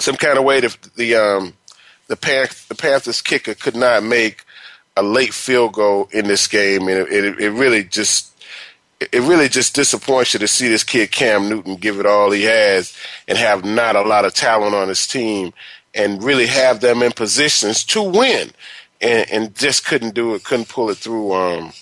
some 0.00 0.16
kind 0.16 0.38
of 0.38 0.44
way 0.44 0.60
the 0.60 0.76
the 0.96 1.14
um, 1.14 1.54
the, 2.08 2.16
Pan- 2.16 2.48
the 2.68 2.74
Panthers 2.74 3.22
kicker 3.22 3.54
could 3.54 3.76
not 3.76 4.02
make 4.02 4.44
a 4.96 5.02
late 5.02 5.32
field 5.32 5.74
goal 5.74 6.08
in 6.10 6.26
this 6.26 6.46
game, 6.46 6.88
and 6.88 6.98
it, 6.98 7.12
it, 7.12 7.40
it 7.40 7.50
really 7.50 7.84
just 7.84 8.30
it 9.00 9.22
really 9.22 9.48
just 9.48 9.74
disappoints 9.74 10.34
you 10.34 10.40
to 10.40 10.48
see 10.48 10.68
this 10.68 10.84
kid 10.84 11.10
Cam 11.10 11.48
Newton 11.48 11.76
give 11.76 11.98
it 11.98 12.06
all 12.06 12.30
he 12.30 12.42
has 12.42 12.96
and 13.26 13.38
have 13.38 13.64
not 13.64 13.96
a 13.96 14.02
lot 14.02 14.24
of 14.24 14.34
talent 14.34 14.74
on 14.74 14.88
his 14.88 15.06
team 15.06 15.54
and 15.94 16.22
really 16.22 16.46
have 16.46 16.80
them 16.80 17.02
in 17.02 17.12
positions 17.12 17.82
to 17.84 18.02
win 18.02 18.50
and, 19.00 19.30
and 19.30 19.54
just 19.54 19.86
couldn't 19.86 20.14
do 20.14 20.34
it, 20.34 20.44
couldn't 20.44 20.68
pull 20.68 20.90
it 20.90 20.98
through. 20.98 21.32
Um, 21.32 21.72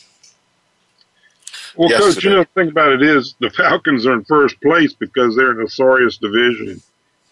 well, 1.77 1.91
yesterday. 1.91 2.15
coach, 2.15 2.25
you 2.25 2.31
know, 2.31 2.39
the 2.39 2.49
thing 2.55 2.69
about 2.69 2.93
it 2.93 3.03
is 3.03 3.35
the 3.41 3.51
Falcons 3.51 4.07
are 4.07 4.15
in 4.15 4.25
first 4.25 4.61
place 4.61 4.93
because 4.93 5.35
they're 5.35 5.51
in 5.51 5.59
a 5.59 5.63
notorious 5.63 6.19
division 6.19 6.81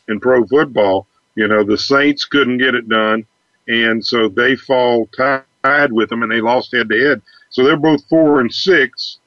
in 0.08 0.20
pro 0.20 0.46
football. 0.46 1.06
You 1.34 1.48
know, 1.48 1.64
the 1.64 1.78
Saints 1.78 2.24
couldn't 2.24 2.58
get 2.58 2.74
it 2.74 2.88
done, 2.88 3.26
and 3.68 4.04
so 4.04 4.28
they 4.28 4.56
fall 4.56 5.08
tied 5.16 5.92
with 5.92 6.08
them, 6.08 6.22
and 6.22 6.32
they 6.32 6.40
lost 6.40 6.72
head 6.72 6.88
to 6.88 6.98
head. 6.98 7.22
So 7.50 7.64
they're 7.64 7.76
both 7.76 8.06
four 8.08 8.40
and 8.40 8.52
six, 8.52 9.18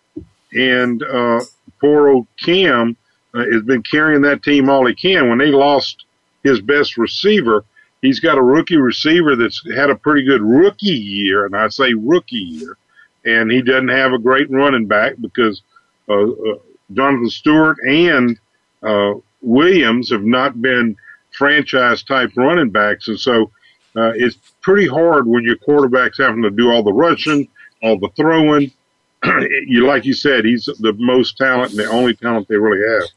and 0.54 1.04
uh, 1.04 1.42
poor 1.80 2.10
old 2.10 2.28
Cam 2.44 2.98
uh, 3.34 3.46
has 3.52 3.64
been 3.64 3.84
carrying 3.84 4.22
that 4.24 4.44
team 4.44 4.70
all 4.70 4.86
he 4.86 4.96
can. 4.96 5.30
When 5.30 5.38
they 5.38 5.52
lost 5.52 6.06
his 6.44 6.62
best 6.62 6.98
receiver, 6.98 7.64
he's 8.02 8.20
got 8.20 8.38
a 8.38 8.42
rookie 8.44 8.78
receiver 8.78 9.36
that's 9.36 9.62
had 9.76 9.90
a 9.90 9.96
pretty 9.96 10.26
good 10.26 10.42
rookie 10.42 10.88
year, 10.88 11.46
and 11.46 11.56
I 11.56 11.68
say 11.70 11.94
rookie 11.94 12.38
year, 12.38 12.78
and 13.26 13.52
he 13.52 13.62
doesn't 13.62 13.90
have 13.90 14.14
a 14.14 14.20
great 14.20 14.50
running 14.50 14.88
back 14.88 15.14
because 15.20 15.62
uh, 16.10 16.24
uh, 16.24 16.60
Jonathan 16.94 17.30
Stewart 17.30 17.78
and 17.88 18.40
uh, 18.82 19.14
Williams 19.42 20.10
have 20.12 20.24
not 20.24 20.62
been 20.62 20.98
franchise 21.32 22.04
type 22.04 22.32
running 22.36 22.70
backs, 22.70 23.08
and 23.08 23.20
so 23.20 23.52
uh, 23.96 24.12
it's 24.16 24.38
pretty 24.62 24.88
hard 24.88 25.28
when 25.28 25.44
your 25.44 25.58
quarterback's 25.58 26.18
having 26.18 26.42
to 26.44 26.50
do 26.50 26.72
all 26.72 26.84
the 26.84 26.94
rushing, 26.94 27.48
all 27.82 27.98
the 27.98 28.10
throwing. 28.16 28.72
you 29.68 29.86
like 29.86 30.06
you 30.06 30.14
said, 30.14 30.46
he's 30.46 30.66
the 30.66 30.94
most 30.98 31.38
talent 31.38 31.72
and 31.72 31.80
the 31.80 31.86
only 31.86 32.14
talent 32.16 32.48
they 32.48 32.56
really 32.56 32.82
have. 32.88 33.10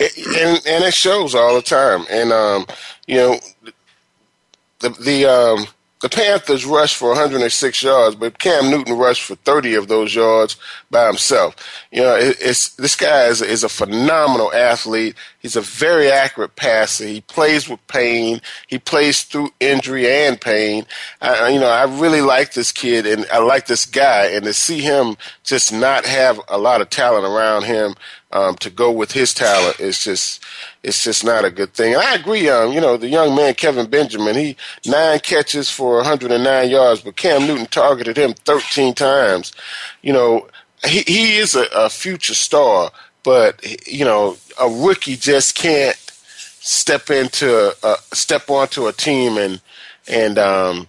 And 0.00 0.60
and 0.66 0.84
it 0.84 0.94
shows 0.94 1.34
all 1.34 1.54
the 1.54 1.62
time. 1.62 2.06
And 2.10 2.32
um, 2.32 2.66
you 3.06 3.16
know, 3.16 3.40
the 4.78 4.90
the 4.90 5.26
um, 5.26 5.66
the 6.00 6.08
Panthers 6.08 6.64
rushed 6.64 6.96
for 6.96 7.10
106 7.10 7.82
yards, 7.82 8.16
but 8.16 8.38
Cam 8.38 8.70
Newton 8.70 8.96
rushed 8.96 9.22
for 9.22 9.34
30 9.34 9.74
of 9.74 9.88
those 9.88 10.14
yards 10.14 10.56
by 10.90 11.06
himself. 11.06 11.54
You 11.92 12.00
know, 12.00 12.16
it, 12.16 12.38
it's 12.40 12.70
this 12.76 12.96
guy 12.96 13.26
is, 13.26 13.42
is 13.42 13.64
a 13.64 13.68
phenomenal 13.68 14.52
athlete. 14.52 15.14
He's 15.40 15.56
a 15.56 15.60
very 15.60 16.10
accurate 16.10 16.56
passer. 16.56 17.06
He 17.06 17.20
plays 17.20 17.68
with 17.68 17.86
pain. 17.86 18.40
He 18.66 18.78
plays 18.78 19.24
through 19.24 19.50
injury 19.60 20.08
and 20.08 20.40
pain. 20.40 20.86
I, 21.20 21.50
you 21.50 21.60
know, 21.60 21.70
I 21.70 21.84
really 21.84 22.22
like 22.22 22.54
this 22.54 22.72
kid 22.72 23.06
and 23.06 23.26
I 23.30 23.38
like 23.38 23.66
this 23.66 23.84
guy, 23.84 24.26
and 24.26 24.44
to 24.44 24.54
see 24.54 24.80
him 24.80 25.16
just 25.44 25.70
not 25.70 26.06
have 26.06 26.40
a 26.48 26.56
lot 26.56 26.80
of 26.80 26.88
talent 26.88 27.26
around 27.26 27.64
him 27.64 27.94
um, 28.32 28.54
to 28.56 28.70
go 28.70 28.90
with 28.90 29.12
his 29.12 29.34
talent 29.34 29.80
is 29.80 30.02
just 30.04 30.44
it's 30.82 31.02
just 31.02 31.24
not 31.24 31.44
a 31.44 31.50
good 31.50 31.74
thing. 31.74 31.94
And 31.94 32.02
I 32.02 32.14
agree. 32.14 32.48
Um, 32.48 32.72
you 32.72 32.80
know, 32.80 32.96
the 32.96 33.08
young 33.08 33.34
man 33.34 33.54
Kelvin 33.54 33.90
Benjamin, 33.90 34.36
he 34.36 34.56
nine 34.86 35.18
catches 35.20 35.70
for 35.70 35.96
109 35.96 36.70
yards, 36.70 37.00
but 37.00 37.16
Cam 37.16 37.46
Newton 37.46 37.66
targeted 37.66 38.16
him 38.16 38.34
13 38.34 38.94
times. 38.94 39.52
You 40.02 40.12
know, 40.12 40.48
he 40.86 41.00
he 41.00 41.36
is 41.36 41.54
a, 41.54 41.66
a 41.74 41.90
future 41.90 42.34
star, 42.34 42.90
but 43.24 43.64
you 43.86 44.04
know, 44.04 44.36
a 44.60 44.68
rookie 44.68 45.16
just 45.16 45.54
can't 45.54 45.96
step 46.62 47.10
into 47.10 47.74
a, 47.82 47.96
step 48.12 48.48
onto 48.50 48.86
a 48.86 48.92
team 48.92 49.38
and 49.38 49.60
and 50.06 50.38
um 50.38 50.86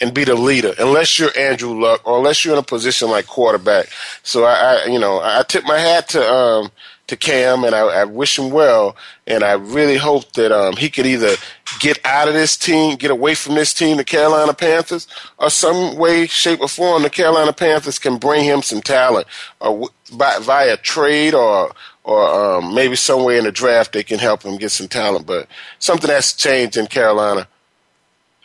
and 0.00 0.12
be 0.12 0.24
the 0.24 0.34
leader 0.34 0.74
unless 0.78 1.18
you're 1.18 1.36
Andrew 1.38 1.80
Luck 1.80 2.02
or 2.06 2.18
unless 2.18 2.44
you're 2.44 2.54
in 2.54 2.58
a 2.58 2.62
position 2.62 3.10
like 3.10 3.26
quarterback. 3.26 3.88
So 4.22 4.44
I, 4.44 4.82
I 4.84 4.86
you 4.86 4.98
know, 4.98 5.20
I 5.22 5.42
tip 5.48 5.64
my 5.64 5.78
hat 5.78 6.08
to 6.10 6.22
um, 6.22 6.70
to 7.06 7.16
Cam 7.16 7.64
and 7.64 7.74
I, 7.74 7.80
I, 7.80 8.04
wish 8.04 8.38
him 8.38 8.50
well. 8.50 8.96
And 9.26 9.44
I 9.44 9.52
really 9.52 9.96
hope 9.96 10.32
that 10.32 10.50
um, 10.50 10.76
he 10.76 10.90
could 10.90 11.06
either 11.06 11.36
get 11.78 12.04
out 12.04 12.28
of 12.28 12.34
this 12.34 12.56
team, 12.56 12.96
get 12.96 13.10
away 13.10 13.34
from 13.34 13.54
this 13.54 13.72
team, 13.72 13.96
the 13.96 14.04
Carolina 14.04 14.54
Panthers, 14.54 15.06
or 15.38 15.50
some 15.50 15.96
way, 15.96 16.26
shape, 16.26 16.60
or 16.60 16.68
form, 16.68 17.02
the 17.02 17.10
Carolina 17.10 17.52
Panthers 17.52 17.98
can 17.98 18.18
bring 18.18 18.44
him 18.44 18.62
some 18.62 18.80
talent, 18.80 19.26
or 19.60 19.88
by, 20.12 20.38
via 20.40 20.76
trade 20.76 21.34
or 21.34 21.72
or 22.02 22.58
um, 22.58 22.74
maybe 22.74 22.94
somewhere 22.94 23.36
in 23.36 23.44
the 23.44 23.52
draft 23.52 23.92
they 23.92 24.04
can 24.04 24.20
help 24.20 24.42
him 24.42 24.56
get 24.56 24.70
some 24.70 24.88
talent. 24.88 25.26
But 25.26 25.48
something 25.78 26.08
that's 26.08 26.32
changed 26.32 26.76
in 26.76 26.86
Carolina. 26.86 27.48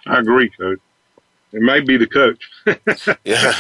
I 0.08 0.20
agree, 0.20 0.50
coach. 0.50 0.80
It 1.54 1.62
might 1.62 1.86
be 1.86 1.98
the 1.98 2.08
coach. 2.08 2.50
yeah, 3.26 3.52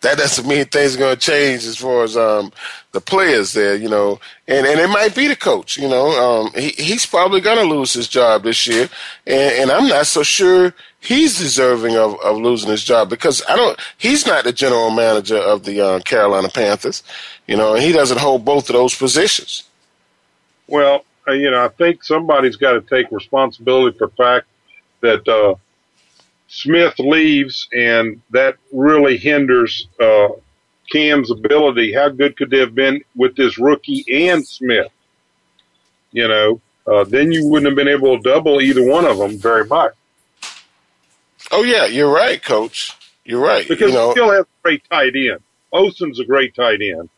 that 0.00 0.16
doesn't 0.16 0.46
mean 0.46 0.64
things 0.66 0.94
are 0.94 0.98
going 0.98 1.16
to 1.16 1.20
change 1.20 1.64
as 1.64 1.76
far 1.76 2.04
as 2.04 2.16
um, 2.16 2.52
the 2.92 3.00
players 3.00 3.52
there, 3.52 3.74
you 3.74 3.88
know, 3.88 4.20
and 4.46 4.64
and 4.64 4.78
it 4.78 4.88
might 4.88 5.14
be 5.14 5.26
the 5.26 5.34
coach. 5.34 5.76
You 5.76 5.88
know, 5.88 6.10
um, 6.10 6.52
he 6.54 6.70
he's 6.70 7.04
probably 7.04 7.40
going 7.40 7.58
to 7.58 7.74
lose 7.74 7.92
his 7.92 8.06
job 8.06 8.44
this 8.44 8.66
year, 8.68 8.88
and, 9.26 9.52
and 9.54 9.70
I'm 9.72 9.88
not 9.88 10.06
so 10.06 10.22
sure 10.22 10.72
he's 11.00 11.36
deserving 11.36 11.96
of, 11.96 12.16
of 12.20 12.36
losing 12.36 12.70
his 12.70 12.84
job 12.84 13.10
because 13.10 13.42
I 13.48 13.56
don't. 13.56 13.78
He's 13.98 14.24
not 14.24 14.44
the 14.44 14.52
general 14.52 14.90
manager 14.90 15.38
of 15.38 15.64
the 15.64 15.80
uh, 15.80 16.00
Carolina 16.00 16.48
Panthers, 16.48 17.02
you 17.48 17.56
know, 17.56 17.74
and 17.74 17.82
he 17.82 17.90
doesn't 17.90 18.20
hold 18.20 18.44
both 18.44 18.70
of 18.70 18.74
those 18.74 18.94
positions. 18.94 19.64
Well, 20.68 21.04
uh, 21.26 21.32
you 21.32 21.50
know, 21.50 21.64
I 21.64 21.68
think 21.68 22.04
somebody's 22.04 22.56
got 22.56 22.74
to 22.74 22.82
take 22.82 23.10
responsibility 23.10 23.98
for 23.98 24.06
the 24.06 24.12
fact 24.14 24.46
that. 25.00 25.26
Uh, 25.26 25.56
Smith 26.48 26.98
leaves, 26.98 27.68
and 27.72 28.22
that 28.30 28.56
really 28.72 29.16
hinders 29.16 29.88
uh, 30.00 30.28
Cam's 30.90 31.30
ability. 31.30 31.92
How 31.92 32.08
good 32.08 32.36
could 32.36 32.50
they 32.50 32.60
have 32.60 32.74
been 32.74 33.02
with 33.16 33.36
this 33.36 33.58
rookie 33.58 34.04
and 34.26 34.46
Smith? 34.46 34.92
You 36.12 36.28
know, 36.28 36.60
uh, 36.86 37.04
then 37.04 37.32
you 37.32 37.48
wouldn't 37.48 37.66
have 37.66 37.76
been 37.76 37.88
able 37.88 38.16
to 38.16 38.22
double 38.22 38.60
either 38.60 38.84
one 38.84 39.04
of 39.04 39.18
them 39.18 39.38
very 39.38 39.66
much. 39.66 39.92
Oh 41.50 41.62
yeah, 41.62 41.86
you're 41.86 42.12
right, 42.12 42.42
Coach. 42.42 42.92
You're 43.24 43.42
right. 43.42 43.66
Because 43.66 43.90
you 43.90 43.96
know, 43.96 44.12
still 44.12 44.30
has 44.30 44.42
a 44.42 44.62
great 44.62 44.82
tight 44.88 45.14
end. 45.16 45.40
Olsen's 45.72 46.20
a 46.20 46.24
great 46.24 46.54
tight 46.54 46.80
end, 46.80 47.08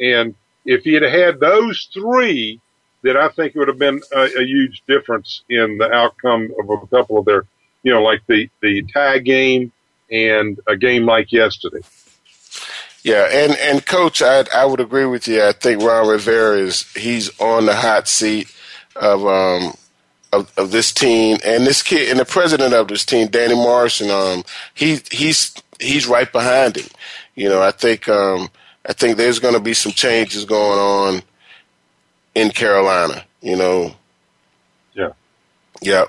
and 0.00 0.34
if 0.64 0.84
he 0.84 0.94
had 0.94 1.02
had 1.02 1.40
those 1.40 1.88
three, 1.92 2.60
then 3.02 3.16
I 3.16 3.28
think 3.28 3.54
it 3.54 3.58
would 3.58 3.68
have 3.68 3.78
been 3.78 4.00
a, 4.14 4.22
a 4.38 4.44
huge 4.44 4.82
difference 4.86 5.42
in 5.48 5.78
the 5.78 5.92
outcome 5.92 6.50
of 6.58 6.70
a 6.70 6.86
couple 6.86 7.18
of 7.18 7.26
their 7.26 7.44
you 7.82 7.92
know, 7.92 8.02
like 8.02 8.22
the, 8.26 8.48
the 8.60 8.82
tag 8.82 9.24
game 9.24 9.72
and 10.10 10.58
a 10.66 10.76
game 10.76 11.04
like 11.04 11.32
yesterday. 11.32 11.80
Yeah, 13.02 13.28
and, 13.30 13.56
and 13.58 13.86
coach, 13.86 14.20
I 14.20 14.44
I 14.54 14.64
would 14.64 14.80
agree 14.80 15.06
with 15.06 15.28
you. 15.28 15.42
I 15.42 15.52
think 15.52 15.82
Ron 15.82 16.08
Rivera 16.08 16.58
is 16.58 16.90
he's 16.92 17.30
on 17.40 17.66
the 17.66 17.76
hot 17.76 18.08
seat 18.08 18.54
of 18.96 19.24
um 19.26 19.74
of, 20.32 20.52
of 20.58 20.72
this 20.72 20.92
team 20.92 21.38
and 21.44 21.66
this 21.66 21.82
kid 21.82 22.10
and 22.10 22.18
the 22.18 22.24
president 22.24 22.74
of 22.74 22.88
this 22.88 23.04
team, 23.04 23.28
Danny 23.28 23.54
Morrison. 23.54 24.10
Um, 24.10 24.44
he 24.74 24.98
he's 25.10 25.54
he's 25.80 26.06
right 26.06 26.30
behind 26.30 26.76
him. 26.76 26.88
You 27.34 27.48
know, 27.48 27.62
I 27.62 27.70
think 27.70 28.08
um 28.08 28.50
I 28.86 28.92
think 28.92 29.16
there's 29.16 29.38
going 29.38 29.54
to 29.54 29.60
be 29.60 29.74
some 29.74 29.92
changes 29.92 30.44
going 30.44 30.78
on 30.78 31.22
in 32.34 32.50
Carolina. 32.50 33.24
You 33.40 33.56
know. 33.56 33.94
Yeah. 34.94 35.12
Yeah. 35.80 36.04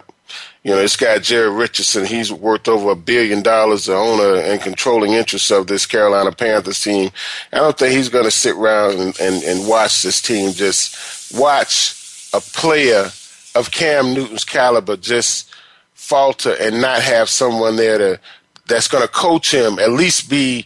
You 0.63 0.71
know, 0.71 0.77
this 0.77 0.97
guy 0.97 1.19
Jerry 1.19 1.49
Richardson, 1.49 2.05
he's 2.05 2.33
worth 2.33 2.67
over 2.67 2.91
a 2.91 2.95
billion 2.95 3.41
dollars, 3.41 3.85
the 3.85 3.95
owner 3.95 4.41
and 4.41 4.61
controlling 4.61 5.13
interest 5.13 5.51
of 5.51 5.67
this 5.67 5.85
Carolina 5.85 6.33
Panthers 6.33 6.81
team. 6.81 7.11
I 7.53 7.57
don't 7.57 7.77
think 7.77 7.95
he's 7.95 8.09
going 8.09 8.25
to 8.25 8.31
sit 8.31 8.55
around 8.55 8.99
and, 8.99 9.19
and, 9.21 9.43
and 9.43 9.67
watch 9.67 10.03
this 10.03 10.21
team 10.21 10.51
just 10.51 11.33
watch 11.33 11.95
a 12.33 12.41
player 12.41 13.09
of 13.55 13.71
Cam 13.71 14.13
Newton's 14.13 14.43
caliber 14.43 14.97
just 14.97 15.49
falter 15.93 16.55
and 16.59 16.81
not 16.81 17.01
have 17.01 17.29
someone 17.29 17.75
there 17.75 17.97
to 17.97 18.19
that's 18.67 18.87
going 18.87 19.03
to 19.03 19.09
coach 19.09 19.53
him, 19.53 19.79
at 19.79 19.91
least 19.91 20.29
be 20.29 20.65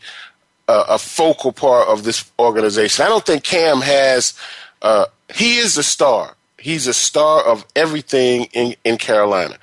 a, 0.68 0.84
a, 0.90 0.98
focal 0.98 1.52
part 1.52 1.88
of 1.88 2.04
this 2.04 2.30
organization. 2.38 3.06
I 3.06 3.10
don't 3.10 3.26
think 3.26 3.44
Cam 3.44 3.82
has. 3.82 4.38
Uh, 4.82 5.06
he 5.34 5.58
is 5.58 5.76
the 5.76 5.84
star. 5.84 6.36
He's 6.64 6.88
a 6.88 6.94
star 6.94 7.44
of 7.44 7.66
everything 7.76 8.46
in, 8.54 8.76
in 8.86 8.98
Carolina. 8.98 9.58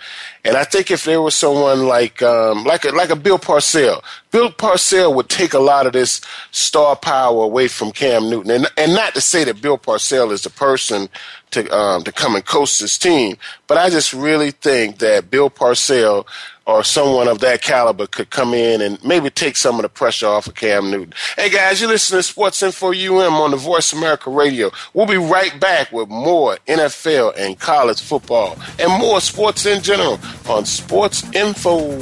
And 0.45 0.57
I 0.57 0.65
think 0.65 0.91
if 0.91 1.05
there 1.05 1.21
was 1.21 1.35
someone 1.35 1.87
like 1.87 2.23
um, 2.23 2.65
like 2.65 2.85
a, 2.85 2.91
like 2.91 3.11
a 3.11 3.17
Bill 3.17 3.39
Parcell, 3.39 4.03
Bill 4.31 4.51
Parcell 4.51 5.13
would 5.15 5.29
take 5.29 5.53
a 5.53 5.59
lot 5.59 5.87
of 5.87 5.93
this 5.93 6.21
star 6.51 6.97
power 6.97 7.45
away 7.45 7.69
from 7.69 7.93
Cam 7.93 8.31
Newton. 8.31 8.51
And 8.51 8.67
and 8.77 8.95
not 8.95 9.15
to 9.15 9.21
say 9.21 9.45
that 9.45 9.61
Bill 9.61 9.77
Parcell 9.77 10.31
is 10.33 10.43
the 10.43 10.51
person 10.51 11.09
to 11.51 11.69
um, 11.77 12.05
to 12.05 12.13
come 12.13 12.37
and 12.37 12.45
coach 12.45 12.79
this 12.79 12.97
team, 12.97 13.37
but 13.67 13.77
I 13.77 13.91
just 13.91 14.13
really 14.13 14.51
think 14.51 14.99
that 14.99 15.31
Bill 15.31 15.51
Parcell 15.51 16.27
or 16.71 16.85
someone 16.85 17.27
of 17.27 17.41
that 17.41 17.63
caliber 17.63 18.07
could 18.07 18.31
come 18.31 18.55
in 18.55 18.81
and 18.81 19.03
maybe 19.05 19.29
take 19.29 19.57
some 19.57 19.77
of 19.77 19.83
the 19.83 19.89
pressure 19.89 20.27
off 20.27 20.47
of 20.47 20.55
Cam 20.55 20.91
Newton. 20.91 21.13
Hey 21.37 21.51
guys, 21.51 21.81
you're 21.81 21.91
listening 21.91 22.21
to 22.21 22.23
Sports 22.23 22.63
Info 22.63 22.93
UM 22.93 23.35
on 23.35 23.51
the 23.51 23.57
Voice 23.57 23.93
America 23.93 24.31
Radio. 24.31 24.71
We'll 24.95 25.07
be 25.07 25.17
right 25.17 25.59
back 25.59 25.91
with 25.91 26.09
more 26.09 26.59
NFL 26.69 27.35
and 27.37 27.59
college 27.59 28.01
football 28.01 28.57
and 28.79 29.01
more 29.01 29.21
sports 29.21 29.67
in 29.67 29.83
general 29.83 30.21
on 30.49 30.65
Sports 30.65 31.25
Info. 31.35 31.99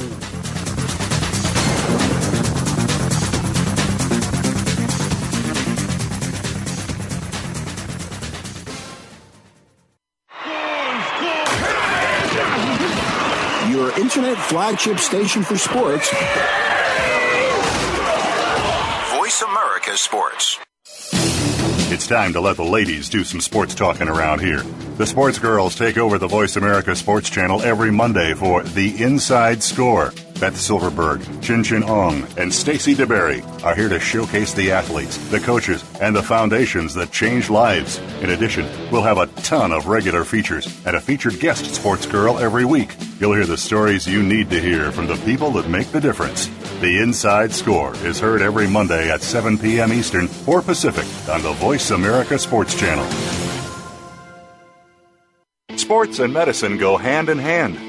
Your 13.69 13.97
internet 13.99 14.37
flagship 14.37 14.99
station 14.99 15.43
for 15.43 15.57
sports. 15.57 16.09
Voice 19.15 19.41
America 19.41 19.95
Sports. 19.95 20.59
It's 21.91 22.05
time 22.05 22.33
to 22.33 22.39
let 22.39 22.55
the 22.55 22.63
ladies 22.63 23.09
do 23.09 23.23
some 23.23 23.41
sports 23.41 23.73
talking 23.73 24.07
around 24.07 24.41
here. 24.41 24.61
The 24.97 25.07
sports 25.07 25.39
girls 25.39 25.75
take 25.75 25.97
over 25.97 26.19
the 26.19 26.27
Voice 26.27 26.55
America 26.55 26.95
Sports 26.95 27.31
Channel 27.31 27.63
every 27.63 27.89
Monday 27.89 28.35
for 28.35 28.61
The 28.61 29.01
Inside 29.01 29.63
Score. 29.63 30.13
Beth 30.39 30.57
Silverberg, 30.57 31.41
Chin 31.41 31.63
Chin 31.63 31.83
Ong, 31.83 32.25
and 32.37 32.53
Stacy 32.53 32.95
DeBerry 32.95 33.43
are 33.63 33.75
here 33.75 33.89
to 33.89 33.99
showcase 33.99 34.53
the 34.53 34.71
athletes, 34.71 35.17
the 35.29 35.39
coaches, 35.39 35.83
and 35.99 36.15
the 36.15 36.23
foundations 36.23 36.93
that 36.93 37.11
change 37.11 37.49
lives. 37.49 37.97
In 38.21 38.29
addition, 38.29 38.65
we'll 38.89 39.01
have 39.01 39.17
a 39.17 39.27
ton 39.43 39.73
of 39.73 39.87
regular 39.87 40.23
features 40.23 40.81
and 40.85 40.95
a 40.95 41.01
featured 41.01 41.39
guest 41.41 41.75
sports 41.75 42.05
girl 42.05 42.39
every 42.39 42.63
week. 42.63 42.95
You'll 43.19 43.33
hear 43.33 43.45
the 43.45 43.57
stories 43.57 44.07
you 44.07 44.23
need 44.23 44.49
to 44.51 44.61
hear 44.61 44.93
from 44.93 45.07
the 45.07 45.17
people 45.25 45.51
that 45.51 45.67
make 45.67 45.91
the 45.91 45.99
difference. 45.99 46.47
The 46.79 47.01
Inside 47.01 47.51
Score 47.51 47.93
is 48.05 48.19
heard 48.19 48.41
every 48.41 48.67
Monday 48.67 49.11
at 49.11 49.21
7 49.21 49.57
p.m. 49.57 49.91
Eastern 49.91 50.29
or 50.47 50.61
Pacific 50.61 51.05
on 51.29 51.41
the 51.43 51.51
Voice 51.53 51.91
America 51.91 52.39
Sports 52.39 52.79
Channel. 52.79 53.05
Sports 55.75 56.19
and 56.19 56.31
medicine 56.31 56.77
go 56.77 56.95
hand 56.95 57.27
in 57.27 57.39
hand. 57.39 57.88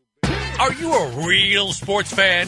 Are 0.61 0.73
you 0.73 0.93
a 0.93 1.25
real 1.25 1.73
sports 1.73 2.13
fan? 2.13 2.47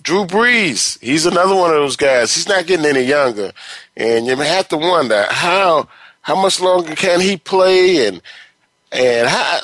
Drew 0.03 0.25
Brees, 0.25 0.99
he's 1.01 1.27
another 1.27 1.55
one 1.55 1.71
of 1.71 1.77
those 1.77 1.97
guys. 1.97 2.35
He's 2.35 2.49
not 2.49 2.67
getting 2.67 2.87
any 2.87 3.03
younger, 3.03 3.53
and 3.97 4.27
you 4.27 4.37
have 4.37 4.69
to 4.69 4.77
wonder 4.77 5.27
how 5.31 5.89
how 6.23 6.41
much 6.41 6.61
longer 6.61 6.95
can 6.95 7.21
he 7.21 7.37
play, 7.37 8.07
and 8.07 8.23
and 8.93 9.29
how 9.29 9.61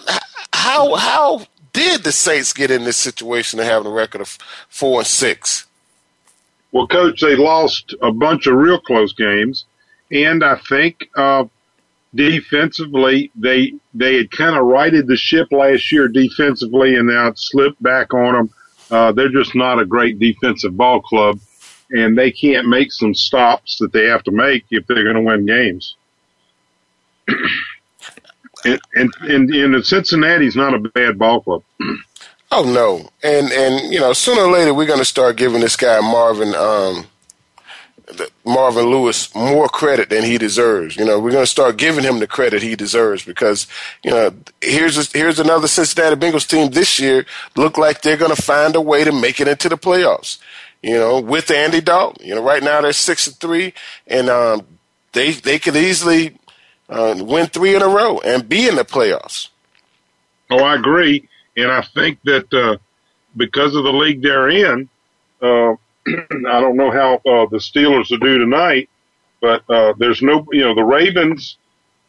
how 0.52 0.94
how 0.96 1.46
did 1.72 2.04
the 2.04 2.12
Saints 2.12 2.52
get 2.52 2.70
in 2.70 2.84
this 2.84 2.96
situation 2.96 3.60
of 3.60 3.66
having 3.66 3.86
a 3.86 3.94
record 3.94 4.20
of 4.20 4.38
four 4.68 5.00
and 5.00 5.06
six? 5.06 5.66
Well, 6.72 6.86
coach, 6.86 7.20
they 7.20 7.36
lost 7.36 7.94
a 8.02 8.12
bunch 8.12 8.46
of 8.46 8.56
real 8.56 8.80
close 8.80 9.12
games, 9.12 9.64
and 10.10 10.44
I 10.44 10.56
think 10.56 11.08
uh, 11.16 11.44
defensively, 12.14 13.30
they 13.34 13.74
they 13.94 14.16
had 14.16 14.30
kind 14.30 14.56
of 14.56 14.66
righted 14.66 15.06
the 15.06 15.16
ship 15.16 15.48
last 15.52 15.90
year 15.92 16.08
defensively, 16.08 16.94
and 16.96 17.08
now 17.08 17.28
it 17.28 17.38
slipped 17.38 17.82
back 17.82 18.12
on 18.12 18.34
them. 18.34 18.50
Uh, 18.90 19.12
they're 19.12 19.28
just 19.28 19.54
not 19.54 19.80
a 19.80 19.86
great 19.86 20.18
defensive 20.18 20.76
ball 20.76 21.00
club, 21.00 21.40
and 21.90 22.16
they 22.16 22.30
can't 22.30 22.68
make 22.68 22.92
some 22.92 23.14
stops 23.14 23.78
that 23.78 23.92
they 23.92 24.06
have 24.06 24.22
to 24.24 24.30
make 24.30 24.64
if 24.70 24.86
they're 24.86 25.04
going 25.04 25.16
to 25.16 25.22
win 25.22 25.46
games. 25.46 25.96
and, 28.64 28.80
and, 28.94 29.12
and, 29.22 29.50
and 29.50 29.84
Cincinnati's 29.84 30.56
not 30.56 30.74
a 30.74 30.78
bad 30.78 31.18
ball 31.18 31.40
club. 31.40 31.62
Oh 32.52 32.62
no, 32.62 33.10
and 33.24 33.50
and 33.50 33.92
you 33.92 33.98
know 33.98 34.12
sooner 34.12 34.42
or 34.42 34.50
later 34.50 34.72
we're 34.72 34.86
going 34.86 35.00
to 35.00 35.04
start 35.04 35.36
giving 35.36 35.60
this 35.60 35.76
guy 35.76 36.00
Marvin. 36.00 36.54
Um, 36.54 37.06
Marvin 38.44 38.86
Lewis 38.86 39.34
more 39.34 39.68
credit 39.68 40.10
than 40.10 40.24
he 40.24 40.38
deserves. 40.38 40.96
You 40.96 41.04
know, 41.04 41.18
we're 41.18 41.32
going 41.32 41.42
to 41.42 41.50
start 41.50 41.76
giving 41.76 42.04
him 42.04 42.20
the 42.20 42.26
credit 42.26 42.62
he 42.62 42.76
deserves 42.76 43.24
because, 43.24 43.66
you 44.04 44.10
know, 44.10 44.32
here's 44.60 44.96
a, 44.96 45.18
here's 45.18 45.38
another 45.38 45.66
Cincinnati 45.66 46.16
Bengals 46.16 46.48
team 46.48 46.70
this 46.70 47.00
year 47.00 47.26
look 47.56 47.76
like 47.76 48.02
they're 48.02 48.16
going 48.16 48.34
to 48.34 48.40
find 48.40 48.76
a 48.76 48.80
way 48.80 49.02
to 49.04 49.12
make 49.12 49.40
it 49.40 49.48
into 49.48 49.68
the 49.68 49.76
playoffs. 49.76 50.38
You 50.82 50.94
know, 50.94 51.18
with 51.18 51.50
Andy 51.50 51.80
Dalton. 51.80 52.24
You 52.24 52.36
know, 52.36 52.42
right 52.42 52.62
now 52.62 52.80
they're 52.80 52.92
six 52.92 53.26
and 53.26 53.36
three, 53.36 53.74
and 54.06 54.28
um, 54.28 54.66
they 55.12 55.32
they 55.32 55.58
could 55.58 55.74
easily 55.74 56.38
uh, 56.88 57.14
win 57.18 57.46
three 57.46 57.74
in 57.74 57.82
a 57.82 57.88
row 57.88 58.20
and 58.20 58.48
be 58.48 58.68
in 58.68 58.76
the 58.76 58.84
playoffs. 58.84 59.48
Oh, 60.50 60.62
I 60.62 60.76
agree, 60.76 61.28
and 61.56 61.72
I 61.72 61.82
think 61.82 62.20
that 62.24 62.52
uh, 62.54 62.76
because 63.36 63.74
of 63.74 63.82
the 63.82 63.92
league 63.92 64.22
they're 64.22 64.48
in. 64.48 64.88
Uh, 65.42 65.74
I 66.48 66.60
don't 66.60 66.76
know 66.76 66.90
how 66.90 67.14
uh, 67.16 67.46
the 67.50 67.58
Steelers 67.58 68.10
will 68.10 68.18
do 68.18 68.38
tonight, 68.38 68.88
but 69.40 69.62
uh, 69.68 69.94
there's 69.98 70.22
no, 70.22 70.46
you 70.52 70.62
know, 70.62 70.74
the 70.74 70.84
Ravens 70.84 71.58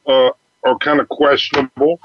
uh, 0.08 0.30
are 0.64 0.78
kind 0.80 1.00
of 1.00 1.10
questionable, 1.10 2.00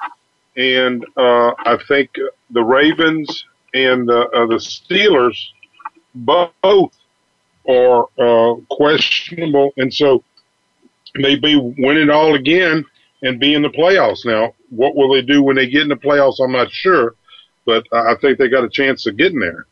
and 0.57 1.05
uh, 1.17 1.53
I 1.59 1.79
think 1.89 2.11
the 2.51 2.63
Ravens 2.63 3.45
and 3.75 4.09
the, 4.09 4.29
uh, 4.29 4.47
the 4.47 4.57
Steelers 4.57 5.39
both 6.15 6.53
are 7.69 8.07
uh, 8.19 8.55
questionable, 8.71 9.73
and 9.77 9.93
so 9.93 10.23
maybe 11.15 11.57
win 11.57 11.99
it 11.99 12.11
all 12.11 12.35
again 12.35 12.85
and 13.23 13.39
be 13.39 13.55
in 13.55 13.63
the 13.63 13.69
playoffs. 13.69 14.25
Now, 14.25 14.55
what 14.71 14.97
will 14.97 15.13
they 15.13 15.23
do 15.23 15.43
when 15.43 15.57
they 15.57 15.69
get 15.69 15.83
in 15.83 15.89
the 15.89 15.97
playoffs? 15.97 16.43
I'm 16.43 16.53
not 16.53 16.71
sure, 16.71 17.15
but 17.67 17.87
I 17.93 18.15
think 18.21 18.39
they 18.39 18.49
got 18.49 18.65
a 18.65 18.71
chance 18.71 19.07
of 19.07 19.17
getting 19.17 19.41
there. 19.41 19.67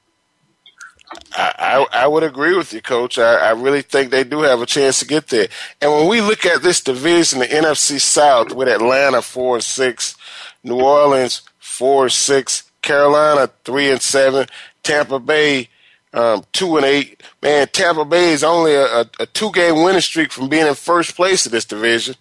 I, 1.33 1.87
I, 1.92 2.07
would 2.07 2.23
agree 2.23 2.57
with 2.57 2.73
you, 2.73 2.81
Coach. 2.81 3.18
I, 3.18 3.49
I 3.49 3.51
really 3.51 3.83
think 3.83 4.11
they 4.11 4.23
do 4.23 4.42
have 4.42 4.62
a 4.62 4.66
chance 4.66 5.01
to 5.01 5.07
get 5.07 5.29
there. 5.29 5.49
And 5.81 5.90
when 5.92 6.09
we 6.09 6.20
look 6.20 6.46
at 6.46 6.62
this 6.62 6.81
division, 6.81 7.40
the 7.40 7.46
NFC 7.46 8.01
South, 8.01 8.53
with 8.53 8.68
Atlanta 8.68 9.20
four 9.20 9.57
and 9.57 9.64
six, 9.64 10.16
New 10.62 10.81
Orleans 10.81 11.42
four 11.59 12.05
and 12.05 12.12
six, 12.12 12.70
Carolina 12.83 13.51
three 13.64 13.90
and 13.90 14.01
seven, 14.01 14.46
Tampa 14.83 15.18
Bay 15.18 15.68
um, 16.12 16.44
two 16.53 16.77
and 16.77 16.87
eight. 16.87 17.23
Man, 17.42 17.66
Tampa 17.68 18.05
Bay 18.05 18.33
is 18.33 18.44
only 18.44 18.75
a, 18.75 18.85
a, 18.85 19.11
a 19.20 19.27
two 19.27 19.51
game 19.53 19.83
winning 19.83 20.01
streak 20.01 20.31
from 20.33 20.49
being 20.49 20.66
in 20.66 20.75
first 20.75 21.16
place 21.16 21.44
in 21.44 21.53
this 21.53 21.64
division 21.64 22.14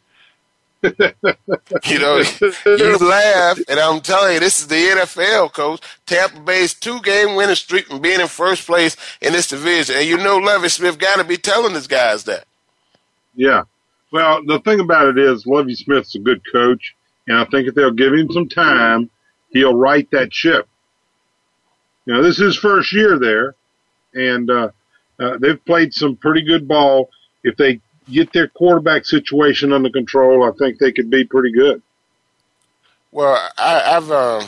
you 0.83 1.99
know, 1.99 2.21
you 2.65 2.97
laugh, 2.97 3.59
and 3.67 3.79
I'm 3.79 3.99
telling 3.99 4.35
you, 4.35 4.39
this 4.39 4.61
is 4.61 4.67
the 4.67 4.75
NFL, 4.75 5.51
coach. 5.51 5.81
Tampa 6.05 6.39
Bay's 6.39 6.73
two 6.73 7.01
game 7.01 7.35
winning 7.35 7.55
streak 7.55 7.87
from 7.87 8.01
being 8.01 8.21
in 8.21 8.27
first 8.27 8.65
place 8.65 8.95
in 9.21 9.33
this 9.33 9.47
division. 9.47 9.97
And 9.97 10.05
you 10.05 10.17
know, 10.17 10.37
Lovie 10.37 10.69
Smith 10.69 10.97
got 10.97 11.17
to 11.17 11.25
be 11.25 11.35
telling 11.35 11.73
his 11.73 11.87
guys 11.87 12.23
that. 12.25 12.45
Yeah. 13.35 13.63
Well, 14.11 14.43
the 14.45 14.59
thing 14.59 14.79
about 14.79 15.07
it 15.07 15.17
is, 15.17 15.45
Lovie 15.45 15.75
Smith's 15.75 16.15
a 16.15 16.19
good 16.19 16.41
coach, 16.49 16.95
and 17.27 17.37
I 17.37 17.45
think 17.45 17.67
if 17.67 17.75
they'll 17.75 17.91
give 17.91 18.13
him 18.13 18.31
some 18.31 18.47
time, 18.47 19.09
he'll 19.49 19.75
right 19.75 20.09
that 20.11 20.33
ship. 20.33 20.67
You 22.05 22.13
know, 22.13 22.23
this 22.23 22.35
is 22.35 22.55
his 22.55 22.57
first 22.57 22.93
year 22.93 23.19
there, 23.19 23.55
and 24.13 24.49
uh, 24.49 24.69
uh, 25.19 25.37
they've 25.39 25.63
played 25.65 25.93
some 25.93 26.15
pretty 26.15 26.41
good 26.41 26.67
ball. 26.67 27.09
If 27.43 27.57
they 27.57 27.81
get 28.11 28.33
their 28.33 28.47
quarterback 28.47 29.05
situation 29.05 29.73
under 29.73 29.89
control, 29.89 30.43
I 30.43 30.51
think 30.57 30.79
they 30.79 30.91
could 30.91 31.09
be 31.09 31.23
pretty 31.23 31.51
good. 31.51 31.81
Well, 33.11 33.35
I, 33.57 33.97
I've 33.97 34.11
uh, 34.11 34.47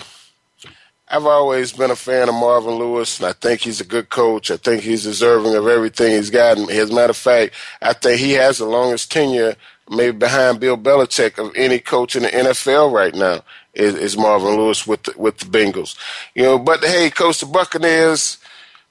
I've 1.08 1.26
always 1.26 1.74
been 1.74 1.91
a 1.91 1.95
fan 1.95 2.30
of 2.30 2.36
Marvin 2.36 2.76
Lewis, 2.76 3.19
and 3.19 3.28
I 3.28 3.34
think 3.34 3.62
he's 3.62 3.82
a 3.82 3.86
good 3.86 4.10
coach. 4.10 4.50
I 4.50 4.58
think 4.58 4.84
he's 4.84 5.04
deserving 5.04 5.56
of 5.56 5.67
everything 5.67 6.13
he's 6.13 6.30
gotten. 6.30 6.69
As 6.69 6.89
a 6.89 6.93
matter 6.93 7.10
of 7.12 7.17
fact, 7.17 7.54
I 7.82 7.93
think 7.93 8.19
he 8.19 8.32
has 8.34 8.60
the 8.60 8.65
longest 8.65 9.12
tenure, 9.12 9.56
maybe 9.89 10.17
behind 10.17 10.62
Bill 10.62 10.78
Belichick, 10.78 11.38
of 11.38 11.52
any 11.56 11.80
coach 11.80 12.15
in 12.15 12.24
the 12.24 12.30
NFL 12.30 12.93
right 12.93 13.13
now. 13.13 13.43
Is, 13.74 13.95
is 13.95 14.17
Marvin 14.17 14.58
Lewis 14.58 14.86
with 14.86 15.04
the, 15.04 15.13
with 15.17 15.38
the 15.38 15.45
Bengals? 15.45 15.97
You 16.36 16.43
know, 16.43 16.60
but 16.60 16.84
hey, 16.84 17.10
coach, 17.10 17.39
the 17.39 17.45
Buccaneers 17.45 18.38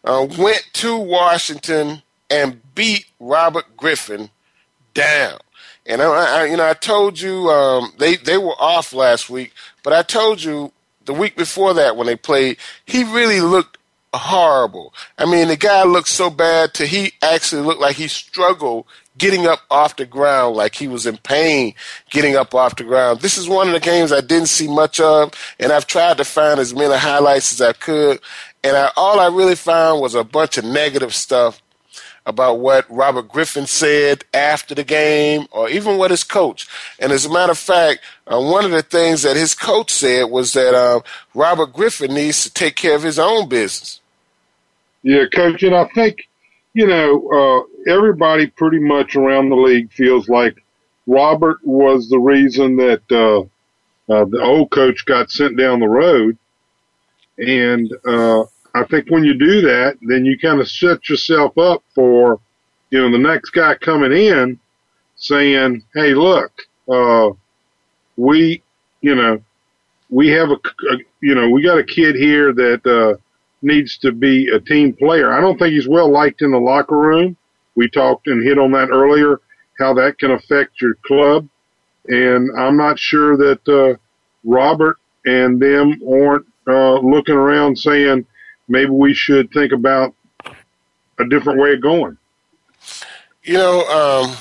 uh, 0.05 0.27
went 0.39 0.67
to 0.75 0.99
Washington 0.99 2.03
and 2.31 2.61
beat 2.75 3.07
Robert 3.19 3.77
Griffin 3.77 4.31
down. 4.95 5.39
And 5.87 6.03
I, 6.03 6.43
I 6.43 6.45
you 6.47 6.57
know, 6.57 6.69
I 6.69 6.75
told 6.75 7.21
you 7.21 7.49
um, 7.49 7.93
they 7.99 8.17
they 8.17 8.39
were 8.39 8.61
off 8.61 8.93
last 8.93 9.31
week, 9.31 9.53
but 9.83 9.93
I 9.93 10.03
told 10.03 10.43
you 10.43 10.73
the 11.05 11.15
week 11.15 11.37
before 11.37 11.75
that 11.75 11.97
when 11.97 12.07
they 12.07 12.17
played, 12.17 12.59
he 12.85 13.03
really 13.05 13.41
looked 13.41 13.79
horrible. 14.15 14.93
I 15.19 15.25
mean, 15.25 15.49
the 15.49 15.57
guy 15.57 15.85
looked 15.85 16.09
so 16.09 16.31
bad 16.31 16.75
to 16.75 16.87
he 16.87 17.13
actually 17.23 17.63
looked 17.63 17.81
like 17.81 17.97
he 17.97 18.09
struggled 18.09 18.87
getting 19.19 19.47
up 19.47 19.61
off 19.71 19.97
the 19.97 20.07
ground, 20.07 20.57
like 20.57 20.75
he 20.75 20.89
was 20.89 21.07
in 21.07 21.17
pain 21.19 21.75
getting 22.11 22.37
up 22.37 22.55
off 22.55 22.77
the 22.77 22.85
ground. 22.85 23.21
This 23.21 23.37
is 23.37 23.49
one 23.49 23.69
of 23.69 23.75
the 23.75 23.81
games 23.81 24.13
I 24.13 24.21
didn't 24.21 24.49
see 24.49 24.69
much 24.69 24.99
of, 24.99 25.33
and 25.59 25.73
I've 25.73 25.87
tried 25.87 26.17
to 26.19 26.25
find 26.25 26.59
as 26.59 26.75
many 26.75 26.97
highlights 26.97 27.53
as 27.53 27.61
I 27.61 27.73
could, 27.73 28.21
and 28.65 28.77
I, 28.77 28.91
all 28.97 29.21
I 29.21 29.29
really 29.29 29.57
found 29.57 30.01
was 30.01 30.15
a 30.15 30.25
bunch 30.25 30.59
of 30.59 30.65
negative 30.65 31.15
stuff 31.15 31.63
about 32.27 32.59
what 32.59 32.87
Robert 32.91 33.29
Griffin 33.29 33.67
said 33.67 34.25
after 34.33 34.75
the 34.75 34.85
game 34.85 35.47
or 35.51 35.69
even 35.69 35.97
what 35.97 36.11
his 36.11 36.25
coach. 36.25 36.69
And 36.99 37.13
as 37.13 37.25
a 37.25 37.33
matter 37.33 37.53
of 37.53 37.59
fact, 37.59 38.01
uh, 38.27 38.41
one 38.41 38.65
of 38.65 38.71
the 38.71 38.83
things 38.83 39.23
that 39.23 39.37
his 39.37 39.55
coach 39.55 39.91
said 39.91 40.25
was 40.25 40.53
that 40.53 40.75
uh, 40.75 41.01
Robert 41.35 41.73
Griffin 41.73 42.15
needs 42.15 42.45
to 42.45 42.53
take 42.53 42.77
care 42.77 42.95
of 42.95 43.03
his 43.03 43.19
own 43.19 43.49
business. 43.49 44.01
Yeah, 45.03 45.25
coach, 45.33 45.63
and 45.63 45.75
I 45.75 45.87
think, 45.95 46.29
you 46.75 46.87
know, 46.87 47.67
uh, 47.87 47.91
everybody 47.91 48.47
pretty 48.49 48.81
much 48.81 49.17
around 49.17 49.49
the 49.49 49.57
league 49.57 49.91
feels 49.93 50.29
like 50.29 50.63
Robert 51.07 51.59
was 51.65 52.09
the 52.09 52.19
reason 52.19 52.77
that 52.77 53.03
uh, 53.11 53.41
uh, 54.13 54.25
the 54.27 54.41
old 54.43 54.71
coach 54.71 55.05
got 55.07 55.31
sent 55.31 55.57
down 55.57 55.81
the 55.81 55.89
road. 55.89 56.37
And 57.39 57.91
uh, 58.07 58.45
I 58.75 58.85
think 58.85 59.11
when 59.11 59.25
you 59.25 59.35
do 59.35 59.61
that, 59.63 59.99
then 60.03 60.25
you 60.25 60.39
kind 60.39 60.61
of 60.61 60.69
set 60.69 61.09
yourself 61.09 61.59
up 61.59 61.83
for, 61.95 62.41
you 62.91 63.01
know, 63.01 63.11
the 63.11 63.19
next 63.23 63.51
guy 63.51 63.75
coming 63.77 64.13
in 64.13 64.59
saying, 65.17 65.85
Hey, 65.95 66.15
look, 66.15 66.53
uh, 66.93 67.31
we, 68.17 68.63
you 69.01 69.15
know, 69.15 69.41
we 70.11 70.29
have 70.29 70.51
a, 70.51 70.55
a, 70.55 70.99
you 71.23 71.35
know, 71.35 71.49
we 71.51 71.63
got 71.63 71.79
a 71.79 71.85
kid 71.85 72.17
here 72.17 72.53
that, 72.53 72.87
uh, 72.87 73.19
needs 73.63 73.99
to 73.99 74.13
be 74.13 74.49
a 74.49 74.61
team 74.61 74.93
player. 74.95 75.33
I 75.33 75.41
don't 75.41 75.59
think 75.59 75.73
he's 75.75 75.89
well 75.89 76.11
liked 76.11 76.43
in 76.43 76.53
the 76.53 76.59
locker 76.59 76.99
room. 76.99 77.37
We 77.77 77.89
talked 77.91 78.27
and 78.29 78.43
hit 78.43 78.59
on 78.59 78.73
that 78.73 78.91
earlier, 78.91 79.41
how 79.79 79.95
that 79.95 80.19
can 80.19 80.33
affect 80.33 80.81
your 80.81 80.95
club. 81.07 81.49
And 82.09 82.51
I'm 82.59 82.77
not 82.77 82.99
sure 82.99 83.37
that, 83.37 83.69
uh, 83.69 83.97
Robert 84.45 84.97
and 85.27 85.61
them 85.61 86.01
aren't, 86.09 86.47
uh, 86.67 87.01
looking 87.01 87.35
around 87.37 87.79
saying, 87.79 88.27
maybe 88.71 88.91
we 88.91 89.13
should 89.13 89.51
think 89.51 89.73
about 89.73 90.15
a 91.19 91.29
different 91.29 91.61
way 91.61 91.75
of 91.75 91.83
going. 91.83 92.17
You 93.43 93.55
know, 93.55 93.81
um, 93.89 94.37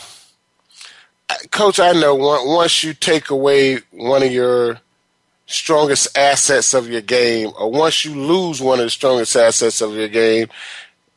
Coach, 1.52 1.80
I 1.80 1.92
know 1.94 2.16
once 2.16 2.84
you 2.84 2.94
take 2.94 3.30
away 3.30 3.80
one 3.92 4.24
of 4.24 4.32
your 4.32 4.80
strongest 5.46 6.18
assets 6.18 6.74
of 6.74 6.88
your 6.90 7.02
game, 7.02 7.52
or 7.60 7.72
once 7.72 8.06
you 8.06 8.14
lose 8.14 8.62
one 8.62 8.80
of 8.80 8.86
the 8.86 8.90
strongest 8.90 9.36
assets 9.36 9.82
of 9.82 9.96
your 9.96 10.08
game, 10.08 10.48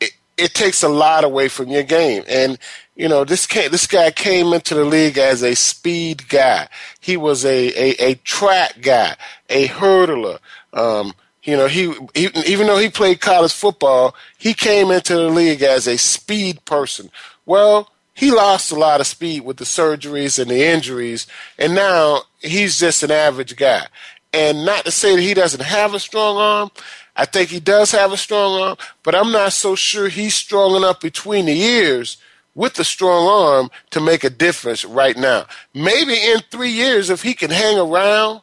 it, 0.00 0.12
it 0.38 0.54
takes 0.54 0.82
a 0.82 0.88
lot 0.88 1.22
away 1.22 1.48
from 1.48 1.68
your 1.68 1.82
game. 1.82 2.24
And 2.28 2.58
you 2.96 3.08
know, 3.08 3.24
this 3.24 3.46
came, 3.46 3.70
this 3.70 3.86
guy 3.86 4.10
came 4.10 4.52
into 4.52 4.74
the 4.74 4.84
league 4.84 5.18
as 5.18 5.42
a 5.42 5.54
speed 5.54 6.28
guy. 6.28 6.68
He 7.00 7.16
was 7.16 7.44
a 7.44 7.68
a, 7.68 8.10
a 8.10 8.14
track 8.16 8.80
guy, 8.80 9.16
a 9.48 9.68
hurdler. 9.68 10.38
Um, 10.72 11.14
you 11.42 11.56
know, 11.56 11.66
he, 11.66 11.92
he, 12.14 12.28
even 12.46 12.66
though 12.66 12.78
he 12.78 12.88
played 12.88 13.20
college 13.20 13.52
football, 13.52 14.14
he 14.38 14.54
came 14.54 14.90
into 14.90 15.14
the 15.14 15.28
league 15.28 15.62
as 15.62 15.86
a 15.86 15.98
speed 15.98 16.64
person. 16.64 17.10
Well, 17.46 17.90
he 18.14 18.30
lost 18.30 18.70
a 18.70 18.76
lot 18.76 19.00
of 19.00 19.06
speed 19.06 19.44
with 19.44 19.56
the 19.56 19.64
surgeries 19.64 20.38
and 20.38 20.50
the 20.50 20.64
injuries, 20.64 21.26
and 21.58 21.74
now 21.74 22.22
he's 22.40 22.78
just 22.78 23.02
an 23.02 23.10
average 23.10 23.56
guy. 23.56 23.86
And 24.32 24.64
not 24.64 24.84
to 24.84 24.90
say 24.90 25.16
that 25.16 25.22
he 25.22 25.34
doesn't 25.34 25.62
have 25.62 25.94
a 25.94 26.00
strong 26.00 26.36
arm, 26.36 26.70
I 27.16 27.24
think 27.24 27.50
he 27.50 27.60
does 27.60 27.90
have 27.92 28.12
a 28.12 28.16
strong 28.16 28.60
arm, 28.60 28.76
but 29.02 29.14
I'm 29.14 29.32
not 29.32 29.52
so 29.52 29.74
sure 29.74 30.08
he's 30.08 30.34
strong 30.34 30.76
enough 30.76 31.00
between 31.00 31.46
the 31.46 31.60
ears 31.60 32.18
with 32.54 32.78
a 32.78 32.84
strong 32.84 33.26
arm 33.26 33.70
to 33.90 34.00
make 34.00 34.24
a 34.24 34.30
difference 34.30 34.84
right 34.84 35.16
now. 35.16 35.46
Maybe 35.74 36.14
in 36.14 36.40
three 36.50 36.70
years, 36.70 37.10
if 37.10 37.22
he 37.22 37.34
can 37.34 37.50
hang 37.50 37.78
around 37.78 38.42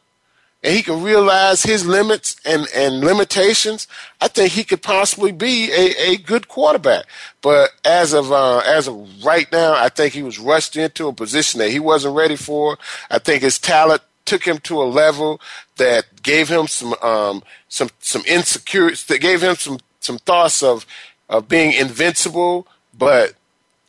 and 0.62 0.74
he 0.74 0.82
can 0.82 1.02
realize 1.02 1.62
his 1.62 1.86
limits 1.86 2.36
and, 2.44 2.66
and 2.74 3.00
limitations, 3.00 3.88
I 4.20 4.28
think 4.28 4.52
he 4.52 4.64
could 4.64 4.82
possibly 4.82 5.32
be 5.32 5.70
a, 5.72 6.12
a 6.12 6.16
good 6.18 6.48
quarterback. 6.48 7.06
But 7.40 7.70
as 7.84 8.12
of 8.12 8.30
uh, 8.30 8.58
as 8.58 8.86
of 8.86 9.24
right 9.24 9.50
now, 9.50 9.74
I 9.74 9.88
think 9.88 10.12
he 10.12 10.22
was 10.22 10.38
rushed 10.38 10.76
into 10.76 11.08
a 11.08 11.12
position 11.12 11.58
that 11.60 11.70
he 11.70 11.80
wasn't 11.80 12.16
ready 12.16 12.36
for. 12.36 12.76
I 13.10 13.18
think 13.18 13.42
his 13.42 13.58
talent 13.58 14.02
took 14.26 14.44
him 14.46 14.58
to 14.58 14.82
a 14.82 14.84
level 14.84 15.40
that 15.76 16.22
gave 16.22 16.48
him 16.48 16.66
some 16.66 16.94
um, 17.02 17.42
some 17.68 17.88
some 18.00 18.22
insecurity 18.26 19.02
that 19.08 19.20
gave 19.20 19.42
him 19.42 19.56
some 19.56 19.78
some 20.00 20.18
thoughts 20.18 20.62
of 20.62 20.84
of 21.28 21.48
being 21.48 21.72
invincible. 21.72 22.66
But 22.96 23.32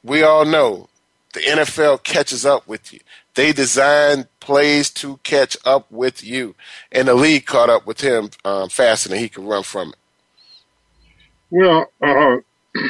we 0.04 0.24
all 0.24 0.46
know 0.46 0.88
the 1.34 1.40
NFL 1.42 2.04
catches 2.04 2.46
up 2.46 2.68
with 2.68 2.92
you. 2.94 3.00
They 3.36 3.54
designed 3.54 4.28
plays 4.40 4.90
to 4.92 5.18
catch 5.24 5.56
up 5.66 5.90
with 5.92 6.24
you, 6.24 6.56
and 6.92 7.08
the 7.08 7.14
league 7.14 7.46
caught 7.46 7.70
up 7.70 7.86
with 7.86 8.02
him 8.02 8.30
um, 8.44 8.70
faster 8.70 9.10
than 9.10 9.20
he 9.20 9.30
could 9.30 9.46
run 9.46 9.64
from 9.64 9.90
it. 9.90 9.96
Well, 11.50 11.92
uh, 12.02 12.38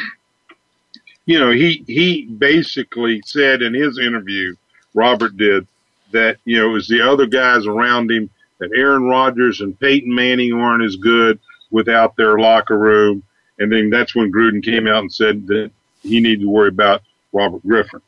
you 1.26 1.40
know, 1.40 1.52
he 1.52 1.84
he 1.88 2.26
basically 2.26 3.22
said 3.26 3.62
in 3.62 3.74
his 3.74 4.00
interview, 4.00 4.56
Robert 4.94 5.38
did 5.38 5.68
that. 6.12 6.38
You 6.46 6.58
know, 6.58 6.70
it 6.70 6.74
was 6.74 6.88
the 6.88 7.02
other 7.02 7.28
guys 7.28 7.68
around 7.68 8.10
him 8.10 8.30
that 8.60 8.72
Aaron 8.76 9.04
Rodgers 9.04 9.62
and 9.62 9.80
Peyton 9.80 10.14
Manning 10.14 10.54
aren't 10.54 10.84
as 10.84 10.96
good 10.96 11.40
without 11.70 12.16
their 12.16 12.40
locker 12.40 12.78
room, 12.78 13.22
and 13.60 13.72
then 13.72 13.92
that's 13.92 14.16
when 14.16 14.32
Gruden 14.32 14.64
came 14.64 14.88
out 14.88 15.00
and 15.00 15.14
said 15.14 15.46
that 15.48 15.72
he 16.02 16.20
needed 16.20 16.42
to 16.42 16.50
worry 16.50 16.70
about 16.70 17.04
Robert 17.32 17.62
Griffin. 17.62 18.02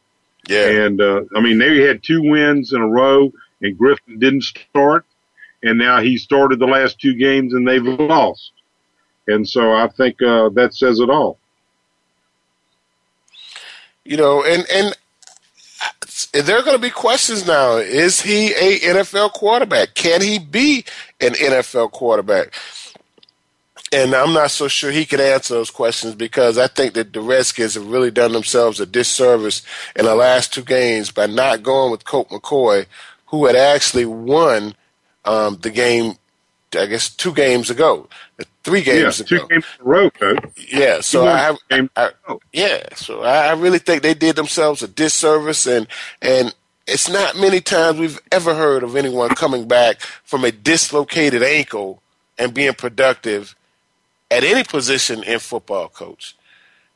Yeah. 0.47 0.67
And, 0.67 1.01
uh, 1.01 1.21
I 1.35 1.41
mean, 1.41 1.57
they 1.57 1.81
had 1.81 2.03
two 2.03 2.21
wins 2.21 2.73
in 2.73 2.81
a 2.81 2.87
row 2.87 3.31
and 3.61 3.77
Griffin 3.77 4.19
didn't 4.19 4.43
start. 4.43 5.05
And 5.61 5.79
now 5.79 6.01
he 6.01 6.17
started 6.17 6.59
the 6.59 6.67
last 6.67 6.99
two 6.99 7.15
games 7.15 7.53
and 7.53 7.67
they've 7.67 7.83
lost. 7.83 8.51
And 9.27 9.47
so 9.47 9.71
I 9.71 9.87
think, 9.87 10.21
uh, 10.21 10.49
that 10.49 10.73
says 10.73 10.99
it 10.99 11.09
all. 11.09 11.37
You 14.03 14.17
know, 14.17 14.43
and, 14.43 14.65
and 14.69 14.97
there 16.33 16.57
are 16.57 16.63
going 16.63 16.75
to 16.75 16.81
be 16.81 16.89
questions 16.89 17.47
now. 17.47 17.77
Is 17.77 18.21
he 18.21 18.51
a 18.51 18.79
NFL 18.79 19.31
quarterback? 19.33 19.93
Can 19.93 20.21
he 20.21 20.39
be 20.39 20.83
an 21.21 21.33
NFL 21.33 21.91
quarterback? 21.91 22.53
And 23.93 24.15
I'm 24.15 24.33
not 24.33 24.49
so 24.49 24.67
sure 24.67 24.91
he 24.91 25.05
could 25.05 25.19
answer 25.19 25.53
those 25.53 25.69
questions 25.69 26.15
because 26.15 26.57
I 26.57 26.67
think 26.67 26.95
that 26.95 27.13
the 27.13 27.21
Redskins 27.21 27.75
have 27.75 27.87
really 27.87 28.09
done 28.09 28.31
themselves 28.31 28.79
a 28.79 28.85
disservice 28.85 29.61
in 29.95 30.05
the 30.05 30.15
last 30.15 30.53
two 30.53 30.63
games 30.63 31.11
by 31.11 31.27
not 31.27 31.61
going 31.61 31.91
with 31.91 32.03
Colt 32.03 32.29
McCoy, 32.29 32.87
who 33.27 33.45
had 33.45 33.55
actually 33.55 34.05
won 34.05 34.75
um, 35.25 35.57
the 35.61 35.69
game, 35.69 36.13
I 36.75 36.87
guess, 36.87 37.09
two 37.09 37.33
games 37.33 37.69
ago, 37.69 38.07
three 38.63 38.81
games 38.81 39.19
yeah, 39.19 39.25
ago. 39.25 39.45
Two 39.45 39.47
games 39.47 39.65
in 39.79 39.85
a 39.85 39.89
row, 39.89 40.09
coach. 40.09 40.43
Yeah, 40.71 41.01
so 41.01 41.27
I, 41.27 41.55
I, 41.69 41.89
I, 41.95 42.09
yeah, 42.51 42.95
so 42.95 43.21
I 43.21 43.53
really 43.53 43.79
think 43.79 44.01
they 44.01 44.15
did 44.15 44.35
themselves 44.35 44.81
a 44.81 44.87
disservice, 44.87 45.67
and 45.67 45.87
and 46.21 46.53
it's 46.87 47.09
not 47.09 47.37
many 47.37 47.61
times 47.61 47.99
we've 47.99 48.19
ever 48.31 48.55
heard 48.55 48.83
of 48.83 48.95
anyone 48.95 49.29
coming 49.29 49.67
back 49.67 50.01
from 50.23 50.43
a 50.43 50.51
dislocated 50.51 51.43
ankle 51.43 52.01
and 52.37 52.53
being 52.53 52.73
productive 52.73 53.55
at 54.33 54.43
any 54.43 54.63
position 54.63 55.23
in 55.23 55.39
football, 55.39 55.87
coach. 55.89 56.35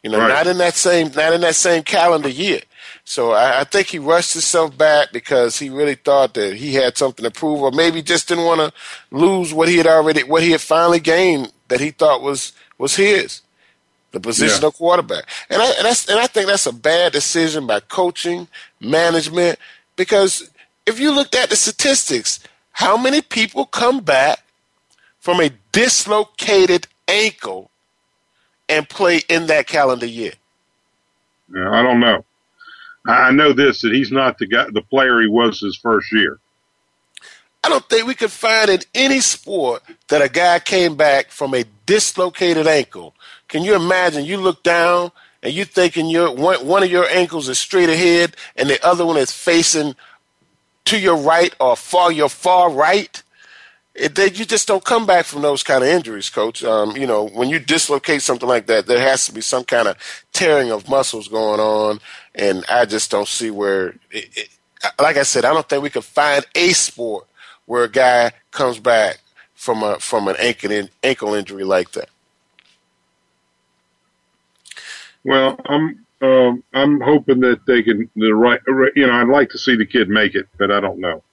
You 0.04 0.12
know, 0.12 0.20
right. 0.20 0.30
not 0.30 0.48
in 0.48 0.58
that 0.60 0.76
same 0.76 1.12
not 1.16 1.34
in 1.34 1.42
that 1.42 1.56
same 1.56 1.84
calendar 1.84 2.30
year. 2.30 2.62
So 3.04 3.32
I, 3.32 3.62
I 3.62 3.64
think 3.64 3.88
he 3.88 4.00
rushed 4.00 4.34
himself 4.34 4.78
back 4.78 5.12
because 5.12 5.58
he 5.60 5.70
really 5.70 5.96
thought 5.96 6.34
that 6.36 6.56
he 6.56 6.76
had 6.76 6.98
something 6.98 7.24
to 7.24 7.32
prove, 7.32 7.62
or 7.62 7.72
maybe 7.72 8.02
just 8.02 8.28
didn't 8.28 8.46
want 8.46 8.62
to 8.62 8.72
lose 9.12 9.54
what 9.54 9.68
he 9.70 9.78
had 9.78 9.88
already, 9.88 10.24
what 10.24 10.44
he 10.44 10.52
had 10.52 10.62
finally 10.62 11.00
gained 11.00 11.52
that 11.68 11.80
he 11.80 11.92
thought 11.92 12.22
was 12.22 12.54
was 12.78 12.96
his, 12.96 13.42
the 14.12 14.20
position 14.20 14.62
Yeah. 14.62 14.68
of 14.68 14.76
quarterback. 14.76 15.26
And 15.50 15.62
I 15.62 15.66
and, 15.72 15.86
that's, 15.86 16.08
and 16.08 16.20
I 16.20 16.28
think 16.28 16.48
that's 16.48 16.68
a 16.68 16.74
bad 16.74 17.12
decision 17.12 17.66
by 17.68 17.80
coaching, 17.82 18.48
management, 18.80 19.58
because 19.96 20.50
if 20.86 21.00
you 21.00 21.12
looked 21.12 21.36
at 21.36 21.50
the 21.50 21.56
statistics, 21.56 22.40
how 22.72 22.96
many 22.98 23.22
people 23.22 23.66
come 23.66 24.00
back 24.00 24.40
from 25.20 25.42
a 25.42 25.50
dislocated 25.72 26.88
ankle 27.08 27.70
and 28.70 28.88
play 28.88 29.22
in 29.30 29.48
that 29.48 29.68
calendar 29.68 30.06
year? 30.06 30.34
Yeah, 31.54 31.72
I 31.72 31.82
don't 31.82 32.00
know. 32.00 32.26
I 33.08 33.30
I 33.30 33.32
know 33.32 33.54
this 33.54 33.82
that 33.82 33.94
he's 33.94 34.12
not 34.12 34.38
the 34.38 34.48
guy, 34.48 34.66
the 34.72 34.82
player 34.82 35.22
he 35.22 35.28
was 35.28 35.60
his 35.60 35.78
first 35.78 36.12
year. 36.12 36.40
I 37.64 37.70
don't 37.70 37.88
think 37.90 38.08
we 38.08 38.16
could 38.16 38.32
find 38.32 38.70
in 38.70 38.80
any 38.94 39.20
sport 39.20 39.84
that 40.08 40.22
a 40.22 40.30
guy 40.30 40.60
came 40.60 40.96
back 40.96 41.32
from 41.32 41.54
a 41.54 41.66
dislocated 41.86 42.68
ankle. 42.68 43.14
Can 43.48 43.64
you 43.64 43.76
imagine? 43.76 44.26
You 44.26 44.38
look 44.38 44.64
down 44.64 45.12
and 45.44 45.54
you 45.54 45.66
thinking 45.66 46.08
your 46.08 46.34
one, 46.34 46.66
one 46.66 46.84
of 46.84 46.92
your 46.92 47.08
ankles 47.10 47.50
is 47.50 47.60
straight 47.60 47.90
ahead 47.90 48.36
and 48.56 48.70
the 48.70 48.86
other 48.86 49.06
one 49.06 49.18
is 49.18 49.32
facing 49.32 49.96
to 50.86 50.98
your 50.98 51.18
right 51.18 51.54
or 51.60 51.76
far 51.76 52.12
your 52.12 52.30
far 52.30 52.72
right. 52.72 53.22
You 54.00 54.46
just 54.46 54.68
don't 54.68 54.84
come 54.84 55.08
back 55.08 55.26
from 55.26 55.42
those 55.42 55.64
kind 55.64 55.84
of 55.84 55.90
injuries, 55.90 56.30
coach. 56.30 56.64
Um, 56.64 56.96
you 56.96 57.08
know, 57.08 57.28
when 57.28 57.50
you 57.50 57.60
dislocate 57.60 58.22
something 58.22 58.48
like 58.48 58.68
that, 58.68 58.86
there 58.86 59.00
has 59.00 59.26
to 59.26 59.34
be 59.34 59.42
some 59.42 59.64
kind 59.64 59.88
of 59.88 59.98
tearing 60.34 60.72
of 60.72 60.88
muscles 60.88 61.28
going 61.28 61.60
on, 61.60 62.00
and 62.36 62.64
I 62.70 62.86
just 62.86 63.10
don't 63.10 63.28
see 63.28 63.50
where. 63.50 63.96
It, 64.12 64.30
it, 64.38 64.50
like 65.00 65.18
I 65.18 65.24
said, 65.24 65.46
I 65.46 65.54
don't 65.54 65.68
think 65.68 65.82
we 65.82 65.90
could 65.90 66.04
find 66.04 66.46
a 66.54 66.70
sport 66.74 67.26
where 67.66 67.86
a 67.86 67.90
guy 67.90 68.32
comes 68.52 68.80
back 68.80 69.20
from 69.56 69.82
a 69.82 70.00
from 70.00 70.28
an 70.28 70.36
ankle 70.38 70.72
in, 70.72 70.90
ankle 71.04 71.34
injury 71.34 71.64
like 71.64 71.92
that. 71.94 72.10
Well, 75.24 75.60
I'm 75.66 76.06
um, 76.22 76.64
I'm 76.74 77.02
hoping 77.02 77.40
that 77.42 77.66
they 77.66 77.84
can 77.84 78.10
the 78.16 78.34
right. 78.34 78.62
You 78.96 79.08
know, 79.08 79.14
I'd 79.14 79.28
like 79.28 79.50
to 79.50 79.58
see 79.58 79.76
the 79.76 79.86
kid 79.86 80.08
make 80.08 80.36
it, 80.36 80.48
but 80.58 80.72
I 80.72 80.80
don't 80.80 81.00
know. 81.00 81.24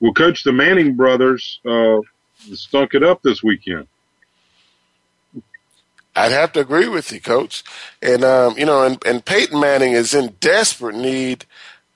Well, 0.00 0.12
coach, 0.12 0.44
the 0.44 0.52
Manning 0.52 0.94
brothers 0.94 1.60
uh, 1.66 1.98
stunk 2.52 2.94
it 2.94 3.02
up 3.02 3.22
this 3.22 3.42
weekend. 3.42 3.88
I'd 6.14 6.32
have 6.32 6.52
to 6.52 6.60
agree 6.60 6.88
with 6.88 7.12
you, 7.12 7.20
Coach. 7.20 7.62
And 8.02 8.24
um, 8.24 8.58
you 8.58 8.66
know, 8.66 8.82
and, 8.84 9.04
and 9.06 9.24
Peyton 9.24 9.60
Manning 9.60 9.92
is 9.92 10.14
in 10.14 10.34
desperate 10.40 10.96
need 10.96 11.44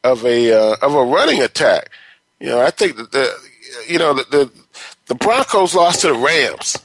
of 0.04 0.24
a 0.24 0.52
uh, 0.52 0.76
of 0.80 0.94
a 0.94 1.04
running 1.04 1.42
attack. 1.42 1.90
You 2.38 2.48
know, 2.48 2.60
I 2.60 2.70
think 2.70 2.96
that 2.96 3.12
the 3.12 3.32
you 3.88 3.98
know 3.98 4.14
the, 4.14 4.24
the 4.30 4.52
the 5.06 5.14
Broncos 5.16 5.74
lost 5.74 6.02
to 6.02 6.08
the 6.08 6.14
Rams. 6.14 6.78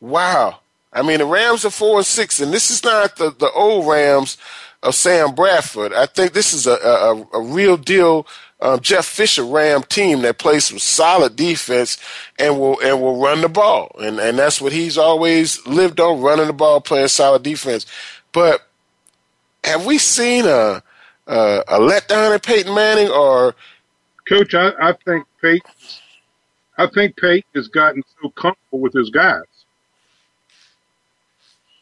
Wow. 0.00 0.60
I 0.92 1.02
mean, 1.02 1.18
the 1.18 1.26
Rams 1.26 1.64
are 1.64 1.70
four 1.70 1.98
and 1.98 2.06
six, 2.06 2.40
and 2.40 2.52
this 2.52 2.70
is 2.70 2.84
not 2.84 3.16
the, 3.16 3.30
the 3.30 3.50
old 3.50 3.88
Rams 3.88 4.36
of 4.82 4.94
Sam 4.94 5.34
Bradford. 5.34 5.92
I 5.92 6.06
think 6.06 6.32
this 6.32 6.52
is 6.52 6.66
a 6.66 6.74
a, 6.74 7.26
a 7.38 7.40
real 7.42 7.76
deal 7.76 8.26
um, 8.64 8.80
Jeff 8.80 9.04
Fisher 9.04 9.44
Ram 9.44 9.82
team 9.82 10.22
that 10.22 10.38
plays 10.38 10.64
some 10.64 10.78
solid 10.78 11.36
defense 11.36 11.98
and 12.38 12.58
will 12.58 12.80
and 12.80 12.98
will 12.98 13.20
run 13.20 13.42
the 13.42 13.48
ball, 13.48 13.94
and 14.00 14.18
and 14.18 14.38
that's 14.38 14.58
what 14.58 14.72
he's 14.72 14.96
always 14.96 15.64
lived 15.66 16.00
on: 16.00 16.22
running 16.22 16.46
the 16.46 16.54
ball, 16.54 16.80
playing 16.80 17.08
solid 17.08 17.42
defense. 17.42 17.84
But 18.32 18.66
have 19.64 19.84
we 19.84 19.98
seen 19.98 20.46
a 20.46 20.82
a, 21.26 21.64
a 21.68 21.78
letdown 21.78 22.32
in 22.32 22.40
Peyton 22.40 22.74
Manning, 22.74 23.10
or 23.10 23.54
Coach, 24.26 24.54
I, 24.54 24.70
I 24.80 24.94
think 25.04 25.26
Peyton, 25.42 25.70
I 26.78 26.86
think 26.86 27.18
Peyton 27.18 27.50
has 27.54 27.68
gotten 27.68 28.02
so 28.22 28.30
comfortable 28.30 28.80
with 28.80 28.94
his 28.94 29.10
guys. 29.10 29.42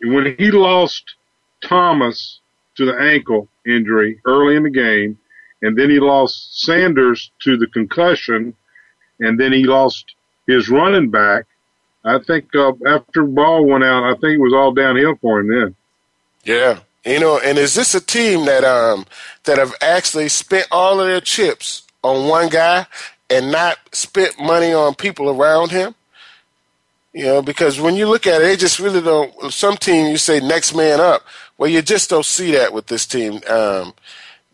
And 0.00 0.14
when 0.14 0.34
he 0.36 0.50
lost 0.50 1.14
Thomas 1.62 2.40
to 2.74 2.84
the 2.84 2.98
ankle 2.98 3.46
injury 3.64 4.20
early 4.24 4.56
in 4.56 4.64
the 4.64 4.70
game, 4.70 5.16
and 5.62 5.78
then 5.78 5.88
he 5.88 6.00
lost 6.00 6.62
Sanders 6.64 7.30
to 7.42 7.56
the 7.56 7.68
concussion, 7.68 8.54
and 9.20 9.38
then 9.38 9.52
he 9.52 9.64
lost 9.64 10.04
his 10.46 10.68
running 10.68 11.10
back. 11.10 11.46
I 12.04 12.18
think 12.18 12.54
uh, 12.54 12.72
after 12.86 13.22
Ball 13.22 13.64
went 13.64 13.84
out, 13.84 14.02
I 14.04 14.14
think 14.14 14.34
it 14.34 14.40
was 14.40 14.52
all 14.52 14.72
downhill 14.72 15.14
for 15.20 15.40
him 15.40 15.48
then. 15.48 15.76
yeah, 16.44 16.80
you 17.04 17.20
know? 17.20 17.38
And 17.38 17.58
is 17.58 17.74
this 17.74 17.94
a 17.94 18.00
team 18.00 18.46
that 18.46 18.64
um 18.64 19.06
that 19.44 19.58
have 19.58 19.74
actually 19.80 20.28
spent 20.28 20.66
all 20.72 21.00
of 21.00 21.06
their 21.06 21.20
chips 21.20 21.84
on 22.02 22.28
one 22.28 22.48
guy 22.48 22.86
and 23.30 23.52
not 23.52 23.78
spent 23.92 24.38
money 24.40 24.72
on 24.72 24.96
people 24.96 25.30
around 25.30 25.70
him? 25.70 25.94
You 27.12 27.24
know, 27.24 27.42
because 27.42 27.78
when 27.78 27.94
you 27.94 28.08
look 28.08 28.26
at 28.26 28.40
it, 28.40 28.44
they 28.44 28.56
just 28.56 28.80
really 28.80 29.02
don't. 29.02 29.52
Some 29.52 29.76
team 29.76 30.10
you 30.10 30.16
say 30.16 30.40
next 30.40 30.74
man 30.74 30.98
up. 30.98 31.22
Well, 31.56 31.70
you 31.70 31.82
just 31.82 32.10
don't 32.10 32.26
see 32.26 32.52
that 32.52 32.72
with 32.72 32.86
this 32.86 33.06
team. 33.06 33.40
Um, 33.48 33.94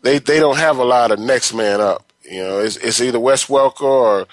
they 0.01 0.19
they 0.19 0.39
don't 0.39 0.57
have 0.57 0.77
a 0.77 0.85
lot 0.85 1.11
of 1.11 1.19
next 1.19 1.53
man 1.53 1.81
up. 1.81 2.05
You 2.23 2.43
know, 2.43 2.59
it's, 2.59 2.77
it's 2.77 3.01
either 3.01 3.19
Wes 3.19 3.45
Welker 3.47 3.81
or 3.81 4.27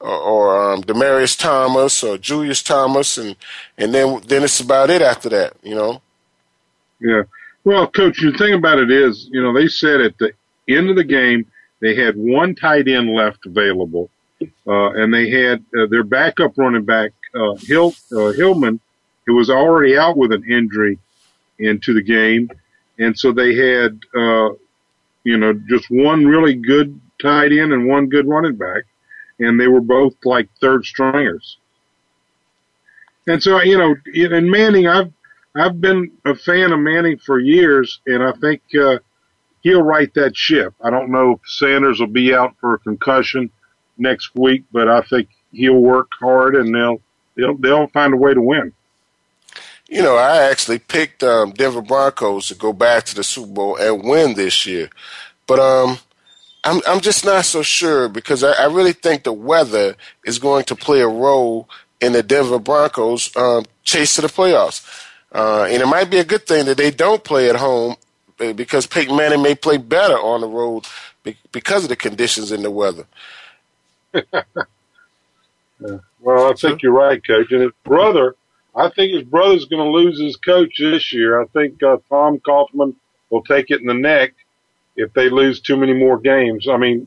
or, 0.00 0.16
or 0.16 0.72
um, 0.72 0.82
Demaryius 0.82 1.38
Thomas 1.38 2.02
or 2.02 2.18
Julius 2.18 2.62
Thomas, 2.62 3.18
and 3.18 3.36
and 3.78 3.94
then 3.94 4.20
then 4.26 4.42
it's 4.42 4.60
about 4.60 4.90
it 4.90 5.02
after 5.02 5.28
that. 5.30 5.54
You 5.62 5.74
know. 5.74 6.02
Yeah. 7.00 7.22
Well, 7.64 7.86
coach, 7.86 8.20
the 8.20 8.32
thing 8.32 8.54
about 8.54 8.78
it 8.78 8.90
is, 8.90 9.28
you 9.30 9.40
know, 9.40 9.52
they 9.52 9.68
said 9.68 10.00
at 10.00 10.18
the 10.18 10.32
end 10.68 10.90
of 10.90 10.96
the 10.96 11.04
game 11.04 11.46
they 11.80 11.94
had 11.94 12.16
one 12.16 12.54
tight 12.54 12.88
end 12.88 13.10
left 13.10 13.46
available, 13.46 14.10
uh, 14.66 14.90
and 14.92 15.12
they 15.12 15.30
had 15.30 15.64
uh, 15.76 15.86
their 15.86 16.04
backup 16.04 16.56
running 16.56 16.84
back 16.84 17.12
uh, 17.34 17.54
Hill 17.56 17.94
uh, 18.12 18.30
Hillman, 18.32 18.80
who 19.26 19.34
was 19.34 19.50
already 19.50 19.96
out 19.96 20.16
with 20.16 20.32
an 20.32 20.44
injury 20.50 20.98
into 21.58 21.94
the 21.94 22.02
game, 22.02 22.50
and 22.98 23.16
so 23.18 23.32
they 23.32 23.54
had, 23.54 24.00
uh, 24.14 24.50
you 25.24 25.36
know, 25.36 25.52
just 25.68 25.86
one 25.90 26.24
really 26.26 26.54
good 26.54 27.00
tight 27.20 27.52
end 27.52 27.72
and 27.72 27.88
one 27.88 28.08
good 28.08 28.26
running 28.26 28.56
back, 28.56 28.82
and 29.38 29.58
they 29.58 29.68
were 29.68 29.80
both 29.80 30.14
like 30.24 30.48
third 30.60 30.84
stringers. 30.84 31.58
And 33.26 33.42
so, 33.42 33.60
you 33.62 33.78
know, 33.78 33.94
in 34.14 34.50
Manning, 34.50 34.88
I've 34.88 35.12
I've 35.54 35.80
been 35.80 36.10
a 36.24 36.34
fan 36.34 36.72
of 36.72 36.80
Manning 36.80 37.18
for 37.18 37.38
years, 37.38 38.00
and 38.06 38.22
I 38.22 38.32
think 38.40 38.62
uh, 38.80 38.98
he'll 39.60 39.82
right 39.82 40.12
that 40.14 40.36
ship. 40.36 40.74
I 40.82 40.90
don't 40.90 41.10
know 41.10 41.32
if 41.32 41.40
Sanders 41.44 42.00
will 42.00 42.06
be 42.06 42.34
out 42.34 42.56
for 42.60 42.74
a 42.74 42.78
concussion 42.78 43.50
next 43.98 44.34
week, 44.34 44.64
but 44.72 44.88
I 44.88 45.02
think 45.02 45.28
he'll 45.52 45.80
work 45.80 46.08
hard, 46.18 46.56
and 46.56 46.74
they'll 46.74 47.00
they'll 47.36 47.56
they'll 47.56 47.88
find 47.88 48.14
a 48.14 48.16
way 48.16 48.34
to 48.34 48.40
win. 48.40 48.72
You 49.92 50.02
know, 50.02 50.16
I 50.16 50.50
actually 50.50 50.78
picked 50.78 51.22
um, 51.22 51.50
Denver 51.52 51.82
Broncos 51.82 52.48
to 52.48 52.54
go 52.54 52.72
back 52.72 53.04
to 53.04 53.14
the 53.14 53.22
Super 53.22 53.52
Bowl 53.52 53.76
and 53.76 54.02
win 54.02 54.34
this 54.34 54.64
year, 54.64 54.88
but 55.46 55.58
um, 55.58 55.98
I'm 56.64 56.80
I'm 56.86 57.00
just 57.02 57.26
not 57.26 57.44
so 57.44 57.62
sure 57.62 58.08
because 58.08 58.42
I, 58.42 58.52
I 58.52 58.66
really 58.66 58.94
think 58.94 59.24
the 59.24 59.34
weather 59.34 59.96
is 60.24 60.38
going 60.38 60.64
to 60.64 60.74
play 60.76 61.00
a 61.02 61.08
role 61.08 61.68
in 62.00 62.14
the 62.14 62.22
Denver 62.22 62.58
Broncos 62.58 63.36
um, 63.36 63.66
chase 63.84 64.16
to 64.16 64.22
the 64.22 64.28
playoffs. 64.28 65.06
Uh, 65.30 65.66
and 65.68 65.82
it 65.82 65.86
might 65.86 66.10
be 66.10 66.18
a 66.18 66.24
good 66.24 66.46
thing 66.46 66.64
that 66.66 66.78
they 66.78 66.90
don't 66.90 67.22
play 67.24 67.50
at 67.50 67.56
home 67.56 67.96
uh, 68.40 68.54
because 68.54 68.86
Peyton 68.86 69.16
Manning 69.16 69.42
may 69.42 69.54
play 69.54 69.76
better 69.76 70.16
on 70.18 70.40
the 70.40 70.48
road 70.48 70.86
because 71.52 71.84
of 71.84 71.90
the 71.90 71.96
conditions 71.96 72.50
in 72.50 72.62
the 72.62 72.70
weather. 72.70 73.06
Well, 76.20 76.50
I 76.50 76.54
think 76.54 76.82
you're 76.82 76.92
right, 76.92 77.24
coach. 77.26 77.50
And 77.50 77.62
his 77.62 77.72
brother, 77.84 78.36
I 78.74 78.88
think 78.90 79.12
his 79.12 79.24
brother's 79.24 79.66
going 79.66 79.84
to 79.84 79.90
lose 79.90 80.18
his 80.20 80.36
coach 80.36 80.78
this 80.78 81.12
year. 81.12 81.40
I 81.40 81.46
think 81.46 81.82
uh, 81.82 81.98
Tom 82.08 82.38
Coughlin 82.40 82.94
will 83.30 83.42
take 83.42 83.70
it 83.70 83.80
in 83.80 83.86
the 83.86 83.94
neck 83.94 84.34
if 84.96 85.12
they 85.12 85.28
lose 85.28 85.60
too 85.60 85.76
many 85.76 85.92
more 85.92 86.18
games. 86.18 86.68
I 86.68 86.76
mean, 86.76 87.06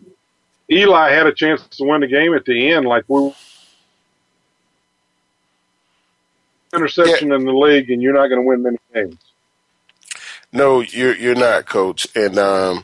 Eli 0.72 1.12
had 1.12 1.28
a 1.28 1.34
chance 1.34 1.66
to 1.68 1.84
win 1.86 2.02
the 2.02 2.08
game 2.08 2.34
at 2.34 2.46
the 2.46 2.72
end, 2.72 2.86
like 2.86 3.06
we 3.08 3.32
interception 6.74 7.32
in 7.32 7.46
the 7.46 7.54
league, 7.54 7.90
and 7.90 8.02
you're 8.02 8.14
not 8.14 8.28
going 8.28 8.42
to 8.42 8.48
win 8.48 8.64
many 8.64 8.78
games. 8.94 9.18
No, 10.52 10.82
you're 10.82 11.16
you're 11.16 11.36
not, 11.36 11.66
coach. 11.66 12.08
And 12.16 12.38
um, 12.38 12.84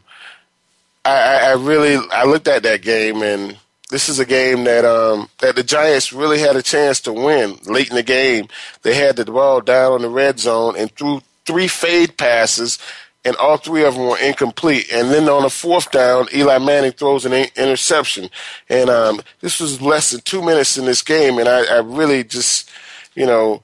I, 1.05 1.11
I 1.11 1.37
I 1.49 1.53
really 1.53 1.97
I 2.11 2.25
looked 2.25 2.47
at 2.47 2.63
that 2.63 2.81
game, 2.81 3.21
and 3.21 3.57
this 3.91 4.09
is 4.09 4.19
a 4.19 4.25
game 4.25 4.63
that 4.63 4.85
um, 4.85 5.29
that 5.39 5.55
the 5.55 5.63
Giants 5.63 6.11
really 6.11 6.39
had 6.39 6.55
a 6.55 6.61
chance 6.63 7.01
to 7.01 7.13
win 7.13 7.59
late 7.65 7.89
in 7.89 7.95
the 7.95 8.03
game. 8.03 8.47
They 8.81 8.95
had 8.95 9.17
the 9.17 9.25
ball 9.25 9.61
down 9.61 9.91
on 9.91 10.01
the 10.01 10.09
red 10.09 10.39
zone 10.39 10.75
and 10.77 10.89
threw 10.95 11.21
three 11.45 11.67
fade 11.67 12.17
passes, 12.17 12.79
and 13.25 13.35
all 13.35 13.57
three 13.57 13.83
of 13.83 13.95
them 13.95 14.07
were 14.07 14.17
incomplete. 14.17 14.87
And 14.91 15.11
then 15.11 15.27
on 15.29 15.43
the 15.43 15.49
fourth 15.49 15.91
down, 15.91 16.27
Eli 16.33 16.57
Manning 16.57 16.93
throws 16.93 17.25
an 17.25 17.33
interception. 17.33 18.29
And 18.69 18.89
um, 18.89 19.21
this 19.41 19.59
was 19.59 19.81
less 19.81 20.11
than 20.11 20.21
two 20.21 20.41
minutes 20.41 20.77
in 20.77 20.85
this 20.85 21.03
game, 21.03 21.37
and 21.37 21.49
I, 21.49 21.65
I 21.65 21.79
really 21.79 22.23
just, 22.23 22.69
you 23.13 23.25
know, 23.25 23.61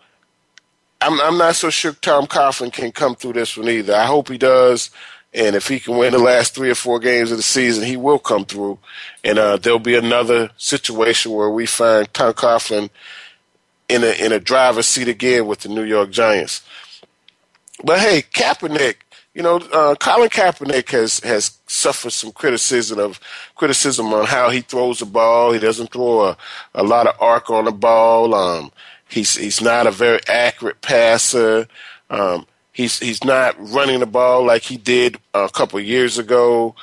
I'm 1.00 1.22
I'm 1.22 1.38
not 1.38 1.56
so 1.56 1.70
sure 1.70 1.94
Tom 1.94 2.28
Coughlin 2.28 2.74
can 2.74 2.92
come 2.92 3.16
through 3.16 3.34
this 3.34 3.56
one 3.56 3.70
either. 3.70 3.96
I 3.96 4.06
hope 4.06 4.30
he 4.30 4.38
does, 4.38 4.90
And 5.38 5.56
if 5.56 5.68
he 5.68 5.80
can 5.80 5.98
win 5.98 6.14
the 6.14 6.20
last 6.20 6.56
three 6.56 6.72
or 6.72 6.76
four 6.76 7.00
games 7.00 7.30
of 7.32 7.38
the 7.38 7.44
season, 7.44 7.84
he 7.86 7.96
will 7.96 8.18
come 8.18 8.44
through. 8.44 8.80
And 9.24 9.38
uh, 9.38 9.58
there'll 9.58 9.78
be 9.78 9.96
another 9.96 10.50
situation 10.58 11.32
where 11.32 11.52
we 11.52 11.68
find 11.68 12.12
Tom 12.12 12.34
Coughlin 12.34 12.90
in 13.88 14.04
a 14.04 14.26
in 14.26 14.32
a 14.32 14.40
driver's 14.40 14.88
seat 14.88 15.08
again 15.08 15.46
with 15.46 15.60
the 15.60 15.70
New 15.70 15.84
York 15.84 16.10
Giants. 16.10 16.64
But 17.84 18.00
hey, 18.00 18.24
Kaepernick, 18.34 18.96
you 19.36 19.44
know, 19.44 19.58
uh, 19.72 19.94
Colin 19.96 20.30
Kaepernick 20.30 20.90
has 20.90 21.20
has 21.20 21.60
suffered 21.68 22.14
some 22.14 22.32
criticism 22.32 22.98
of 22.98 23.20
criticism 23.56 24.12
on 24.14 24.26
how 24.26 24.50
he 24.50 24.62
throws 24.62 25.00
the 25.00 25.06
ball. 25.06 25.52
He 25.52 25.60
doesn't 25.60 25.92
throw 25.92 26.22
a, 26.22 26.38
a 26.74 26.84
lot 26.84 27.06
of 27.06 27.16
arc 27.22 27.52
on 27.52 27.66
the 27.66 27.72
ball. 27.72 28.34
Um, 28.34 28.72
he's 29.08 29.36
he's 29.36 29.62
not 29.62 29.86
a 29.86 29.92
very 29.92 30.20
accurate 30.28 30.82
passer. 30.82 31.68
Um, 32.10 32.48
he's 32.78 33.00
he's 33.00 33.24
not 33.24 33.56
running 33.60 34.00
the 34.00 34.06
ball 34.06 34.46
like 34.46 34.62
he 34.62 34.78
did 34.78 35.18
a 35.34 35.50
couple 35.50 35.80
years 35.80 36.18
ago. 36.18 36.76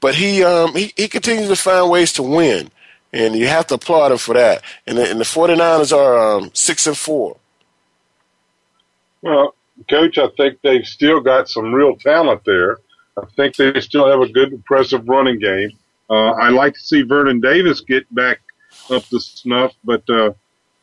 But 0.00 0.14
he 0.14 0.44
um, 0.44 0.74
he 0.74 0.92
he 0.96 1.08
continues 1.08 1.48
to 1.48 1.56
find 1.56 1.90
ways 1.90 2.12
to 2.14 2.22
win 2.22 2.70
and 3.16 3.34
you 3.34 3.46
have 3.48 3.66
to 3.68 3.74
applaud 3.74 4.12
him 4.12 4.18
for 4.18 4.34
that. 4.34 4.62
And 4.86 4.98
the, 4.98 5.10
and 5.10 5.20
the 5.20 5.24
49ers 5.24 5.96
are 5.96 6.36
um, 6.36 6.50
six 6.52 6.86
and 6.86 6.96
four. 6.96 7.36
Well, 9.22 9.54
coach, 9.88 10.18
I 10.18 10.28
think 10.36 10.60
they've 10.62 10.86
still 10.86 11.20
got 11.20 11.48
some 11.48 11.74
real 11.74 11.96
talent 11.96 12.44
there. 12.44 12.78
I 13.16 13.24
think 13.34 13.56
they 13.56 13.80
still 13.80 14.08
have 14.10 14.20
a 14.20 14.30
good, 14.30 14.52
impressive 14.52 15.08
running 15.08 15.38
game. 15.38 15.70
Uh, 16.08 16.32
I 16.32 16.50
like 16.50 16.74
to 16.74 16.80
see 16.80 17.02
Vernon 17.02 17.40
Davis 17.40 17.80
get 17.80 18.12
back 18.14 18.40
up 18.90 19.04
to 19.06 19.18
snuff, 19.18 19.72
but 19.82 20.08
uh, 20.08 20.32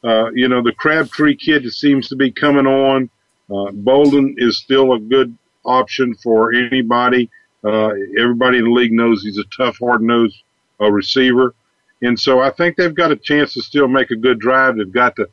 uh, 0.03 0.31
you 0.31 0.49
know 0.49 0.61
the 0.61 0.73
Crabtree 0.73 1.35
kid 1.35 1.71
seems 1.71 2.09
to 2.09 2.15
be 2.15 2.31
coming 2.31 2.67
on. 2.67 3.09
Uh, 3.49 3.71
Boldin 3.71 4.35
is 4.37 4.57
still 4.57 4.93
a 4.93 4.99
good 4.99 5.37
option 5.65 6.15
for 6.15 6.53
anybody. 6.53 7.29
Uh, 7.63 7.91
everybody 8.17 8.57
in 8.57 8.65
the 8.65 8.71
league 8.71 8.91
knows 8.91 9.23
he's 9.23 9.37
a 9.37 9.43
tough, 9.55 9.77
hard-nosed 9.79 10.43
uh, 10.81 10.91
receiver. 10.91 11.53
And 12.01 12.19
so 12.19 12.41
I 12.41 12.49
think 12.49 12.75
they've 12.75 12.93
got 12.93 13.11
a 13.11 13.15
chance 13.15 13.53
to 13.53 13.61
still 13.61 13.87
make 13.87 14.11
a 14.11 14.15
good 14.15 14.39
drive. 14.39 14.75
They've 14.75 14.91
got 14.91 15.15
the, 15.15 15.29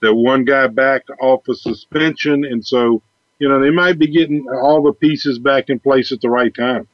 the 0.00 0.12
one 0.12 0.44
guy 0.44 0.66
back 0.66 1.02
off 1.20 1.46
of 1.46 1.58
suspension. 1.58 2.44
And 2.44 2.64
so, 2.66 3.02
you 3.38 3.48
know, 3.48 3.60
they 3.60 3.70
might 3.70 3.98
be 3.98 4.08
getting 4.08 4.48
all 4.48 4.82
the 4.82 4.92
pieces 4.92 5.38
back 5.38 5.70
in 5.70 5.78
place 5.78 6.10
at 6.10 6.20
the 6.20 6.28
right 6.28 6.52
time. 6.52 6.88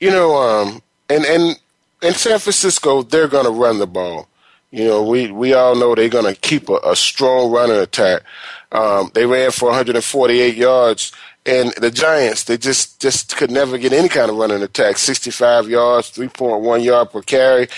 You 0.00 0.10
know, 0.10 0.36
um, 0.36 0.82
and, 1.10 1.26
and 1.26 1.58
in 2.02 2.14
San 2.14 2.38
Francisco, 2.38 3.02
they're 3.02 3.28
going 3.28 3.44
to 3.44 3.50
run 3.50 3.78
the 3.78 3.86
ball. 3.86 4.28
You 4.70 4.84
know, 4.84 5.02
we, 5.02 5.30
we 5.30 5.54
all 5.54 5.74
know 5.74 5.94
they're 5.94 6.08
going 6.08 6.32
to 6.32 6.38
keep 6.38 6.68
a, 6.68 6.78
a 6.84 6.94
strong 6.94 7.50
running 7.50 7.78
attack. 7.78 8.22
Um, 8.70 9.10
they 9.14 9.24
ran 9.24 9.50
for 9.50 9.66
148 9.66 10.54
yards 10.54 11.12
and 11.48 11.72
the 11.78 11.90
Giants, 11.90 12.44
they 12.44 12.58
just 12.58 13.00
just 13.00 13.36
could 13.36 13.50
never 13.50 13.78
get 13.78 13.92
any 13.92 14.08
kind 14.08 14.30
of 14.30 14.36
running 14.36 14.62
attack. 14.62 14.98
65 14.98 15.68
yards, 15.68 16.10
3.1 16.10 16.84
yard 16.84 17.10
per 17.10 17.22
carry. 17.22 17.68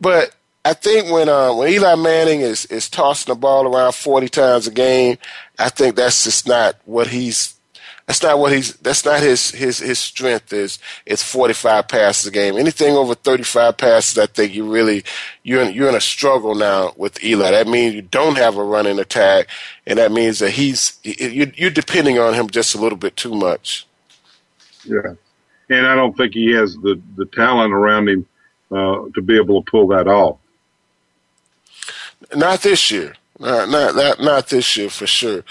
But 0.00 0.34
I 0.64 0.72
think 0.74 1.12
when 1.12 1.28
uh, 1.28 1.54
when 1.54 1.68
Eli 1.68 1.94
Manning 1.94 2.40
is 2.40 2.66
is 2.66 2.88
tossing 2.88 3.32
the 3.32 3.38
ball 3.38 3.66
around 3.66 3.94
forty 3.94 4.28
times 4.28 4.66
a 4.66 4.72
game, 4.72 5.18
I 5.58 5.68
think 5.68 5.94
that's 5.94 6.24
just 6.24 6.48
not 6.48 6.76
what 6.86 7.06
he's. 7.08 7.54
That's 8.06 8.22
not 8.22 8.38
what 8.38 8.52
he's. 8.52 8.74
That's 8.76 9.04
not 9.04 9.20
his 9.20 9.50
his 9.50 9.78
his 9.78 9.98
strength. 9.98 10.52
Is 10.52 10.78
it's 11.06 11.22
forty 11.22 11.54
five 11.54 11.88
passes 11.88 12.26
a 12.26 12.30
game. 12.30 12.56
Anything 12.56 12.94
over 12.96 13.14
thirty 13.14 13.44
five 13.44 13.78
passes, 13.78 14.18
I 14.18 14.26
think 14.26 14.52
you 14.52 14.70
really 14.70 15.04
you're 15.42 15.62
in, 15.62 15.74
you're 15.74 15.88
in 15.88 15.94
a 15.94 16.02
struggle 16.02 16.54
now 16.54 16.92
with 16.96 17.22
Eli. 17.24 17.50
That 17.52 17.66
means 17.66 17.94
you 17.94 18.02
don't 18.02 18.36
have 18.36 18.58
a 18.58 18.64
running 18.64 18.98
attack, 18.98 19.48
and 19.86 19.98
that 19.98 20.12
means 20.12 20.38
that 20.40 20.50
he's 20.50 20.98
you 21.02 21.50
you're 21.56 21.70
depending 21.70 22.18
on 22.18 22.34
him 22.34 22.50
just 22.50 22.74
a 22.74 22.78
little 22.78 22.98
bit 22.98 23.16
too 23.16 23.34
much. 23.34 23.86
Yeah, 24.84 25.14
and 25.70 25.86
I 25.86 25.94
don't 25.94 26.14
think 26.14 26.34
he 26.34 26.52
has 26.52 26.76
the 26.76 27.00
the 27.16 27.24
talent 27.24 27.72
around 27.72 28.10
him 28.10 28.26
uh, 28.70 29.06
to 29.14 29.22
be 29.22 29.36
able 29.36 29.62
to 29.62 29.70
pull 29.70 29.86
that 29.88 30.08
off. 30.08 30.36
Not 32.34 32.60
this 32.60 32.90
year. 32.90 33.14
Not, 33.38 33.70
not 33.70 33.94
not 33.94 34.20
not 34.20 34.48
this 34.48 34.76
year 34.76 34.90
for 34.90 35.06
sure. 35.06 35.42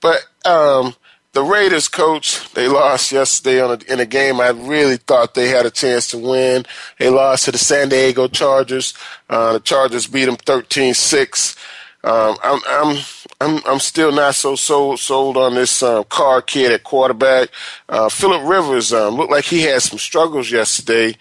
But 0.00 0.26
um, 0.46 0.94
the 1.38 1.44
Raiders 1.44 1.86
coach, 1.86 2.52
they 2.54 2.66
lost 2.66 3.12
yesterday 3.12 3.60
on 3.60 3.70
a, 3.70 3.92
in 3.92 4.00
a 4.00 4.06
game 4.06 4.40
I 4.40 4.48
really 4.48 4.96
thought 4.96 5.34
they 5.34 5.46
had 5.46 5.66
a 5.66 5.70
chance 5.70 6.08
to 6.08 6.18
win. 6.18 6.66
They 6.98 7.10
lost 7.10 7.44
to 7.44 7.52
the 7.52 7.58
San 7.58 7.90
Diego 7.90 8.26
Chargers. 8.26 8.92
Uh, 9.30 9.52
the 9.52 9.60
Chargers 9.60 10.08
beat 10.08 10.24
them 10.24 10.36
13-6. 10.36 11.56
Um, 12.02 12.36
I'm, 12.42 12.60
I'm, 12.66 12.96
I'm, 13.40 13.62
I'm 13.66 13.78
still 13.78 14.10
not 14.10 14.34
so 14.34 14.56
sold, 14.56 14.98
sold 14.98 15.36
on 15.36 15.54
this 15.54 15.80
um, 15.80 16.02
Carr 16.08 16.42
kid 16.42 16.72
at 16.72 16.82
quarterback. 16.82 17.50
Uh, 17.88 18.08
Philip 18.08 18.42
Rivers 18.44 18.92
um, 18.92 19.14
looked 19.14 19.30
like 19.30 19.44
he 19.44 19.62
had 19.62 19.82
some 19.82 19.98
struggles 20.00 20.50
yesterday, 20.50 21.16